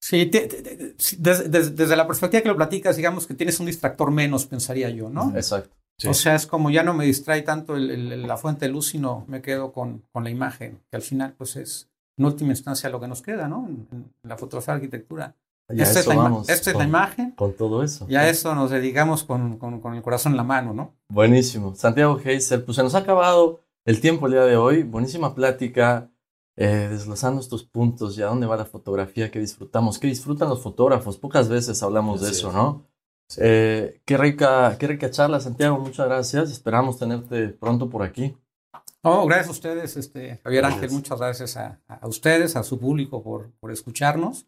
Sí, 0.00 0.30
desde, 1.18 1.96
la 1.96 2.06
perspectiva 2.06 2.40
que 2.40 2.48
lo 2.48 2.56
platicas, 2.56 2.96
digamos 2.96 3.26
que 3.26 3.34
tienes 3.34 3.58
un 3.58 3.66
distractor 3.66 4.12
menos, 4.12 4.46
pensaría 4.46 4.90
yo, 4.90 5.10
¿no? 5.10 5.34
Exacto. 5.34 5.76
O 6.06 6.14
sea, 6.14 6.36
es 6.36 6.46
como 6.46 6.70
ya 6.70 6.84
no 6.84 6.94
me 6.94 7.04
distrae 7.04 7.42
tanto 7.42 7.76
la 7.76 8.36
fuente 8.36 8.66
de 8.66 8.72
luz, 8.72 8.88
sino 8.88 9.24
me 9.26 9.42
quedo 9.42 9.72
con, 9.72 10.04
con, 10.12 10.22
la 10.22 10.30
imagen, 10.30 10.80
que 10.90 10.96
al 10.96 11.02
final, 11.02 11.34
pues 11.36 11.56
es 11.56 11.88
en 12.16 12.24
última 12.24 12.50
instancia 12.50 12.88
lo 12.88 13.00
que 13.00 13.08
nos 13.08 13.20
queda, 13.20 13.48
¿no? 13.48 13.66
En, 13.66 14.12
la 14.22 14.36
fotografía 14.36 14.74
arquitectura. 14.74 15.34
esta, 15.68 16.00
es 16.00 16.06
la, 16.06 16.42
esta 16.46 16.70
es 16.70 16.76
la, 16.76 16.84
imagen. 16.84 17.32
Con 17.32 17.54
todo 17.54 17.82
eso. 17.82 18.06
Y 18.08 18.14
a 18.14 18.28
eso 18.28 18.54
nos 18.54 18.70
dedicamos 18.70 19.24
con, 19.24 19.58
con, 19.58 19.94
el 19.94 20.02
corazón 20.02 20.32
en 20.32 20.36
la 20.36 20.44
mano, 20.44 20.72
¿no? 20.72 20.94
Buenísimo. 21.08 21.74
Santiago 21.74 22.20
Heiser, 22.24 22.64
pues 22.64 22.76
se 22.76 22.82
nos 22.84 22.94
ha 22.94 22.98
acabado 22.98 23.60
el 23.84 24.00
tiempo 24.00 24.26
el 24.26 24.32
día 24.32 24.44
de 24.44 24.56
hoy. 24.56 24.84
Buenísima 24.84 25.34
plática, 25.34 26.10
eh, 26.56 26.88
desglosando 26.90 27.40
estos 27.40 27.64
puntos 27.64 28.16
y 28.16 28.22
a 28.22 28.26
dónde 28.26 28.46
va 28.46 28.56
la 28.56 28.66
fotografía, 28.66 29.32
que 29.32 29.40
disfrutamos, 29.40 29.98
que 29.98 30.06
disfrutan 30.06 30.48
los 30.48 30.62
fotógrafos. 30.62 31.18
Pocas 31.18 31.48
veces 31.48 31.82
hablamos 31.82 32.20
de 32.20 32.30
eso, 32.30 32.52
¿no? 32.52 32.86
Eh, 33.36 34.00
qué, 34.04 34.16
rica, 34.16 34.76
qué 34.78 34.86
rica 34.86 35.10
charla, 35.10 35.40
Santiago. 35.40 35.78
Muchas 35.78 36.06
gracias. 36.06 36.50
Esperamos 36.50 36.98
tenerte 36.98 37.48
pronto 37.48 37.90
por 37.90 38.02
aquí. 38.02 38.36
Oh, 39.02 39.26
gracias 39.26 39.48
a 39.48 39.52
ustedes, 39.52 39.96
este, 39.96 40.40
Javier 40.42 40.64
Ángel. 40.64 40.90
Muchas 40.90 41.18
gracias 41.18 41.56
a, 41.56 41.80
ustedes, 42.02 42.56
a 42.56 42.62
su 42.62 42.78
público 42.78 43.22
por, 43.22 43.52
por 43.60 43.70
escucharnos. 43.70 44.46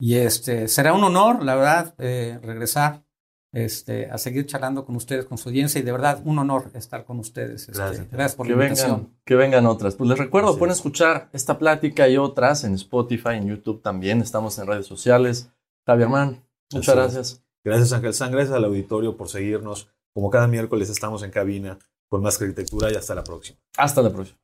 Y 0.00 0.16
este, 0.16 0.66
será 0.68 0.92
un 0.92 1.04
honor, 1.04 1.44
la 1.44 1.54
verdad, 1.54 1.94
eh, 1.98 2.40
regresar 2.42 3.04
este, 3.52 4.10
a 4.10 4.18
seguir 4.18 4.46
charlando 4.46 4.84
con 4.84 4.96
ustedes, 4.96 5.26
con 5.26 5.38
su 5.38 5.48
audiencia. 5.48 5.78
Y 5.78 5.84
de 5.84 5.92
verdad, 5.92 6.20
un 6.24 6.38
honor 6.38 6.70
estar 6.74 7.04
con 7.04 7.20
ustedes. 7.20 7.68
Este, 7.68 8.08
gracias. 8.10 8.34
por 8.34 8.46
que 8.46 8.56
la 8.56 8.64
invitación. 8.64 8.96
Vengan, 8.96 9.20
que 9.24 9.34
vengan 9.36 9.66
otras. 9.66 9.94
Pues 9.94 10.10
les 10.10 10.18
recuerdo, 10.18 10.58
pueden 10.58 10.72
escuchar 10.72 11.28
esta 11.32 11.58
plática 11.58 12.08
y 12.08 12.16
otras 12.16 12.64
en 12.64 12.74
Spotify, 12.74 13.34
en 13.34 13.46
YouTube 13.46 13.80
también. 13.80 14.20
Estamos 14.20 14.58
en 14.58 14.66
redes 14.66 14.86
sociales. 14.86 15.50
Javier 15.86 16.08
Man, 16.08 16.44
muchas 16.72 16.94
gracias. 16.96 17.43
Gracias 17.64 17.92
Ángel 17.92 18.12
San, 18.12 18.30
gracias 18.30 18.54
al 18.54 18.64
auditorio 18.64 19.16
por 19.16 19.28
seguirnos. 19.28 19.88
Como 20.12 20.30
cada 20.30 20.46
miércoles 20.46 20.90
estamos 20.90 21.22
en 21.22 21.30
cabina 21.30 21.78
con 22.08 22.22
más 22.22 22.40
arquitectura 22.40 22.92
y 22.92 22.94
hasta 22.94 23.14
la 23.14 23.24
próxima. 23.24 23.58
Hasta 23.76 24.02
la 24.02 24.12
próxima. 24.12 24.43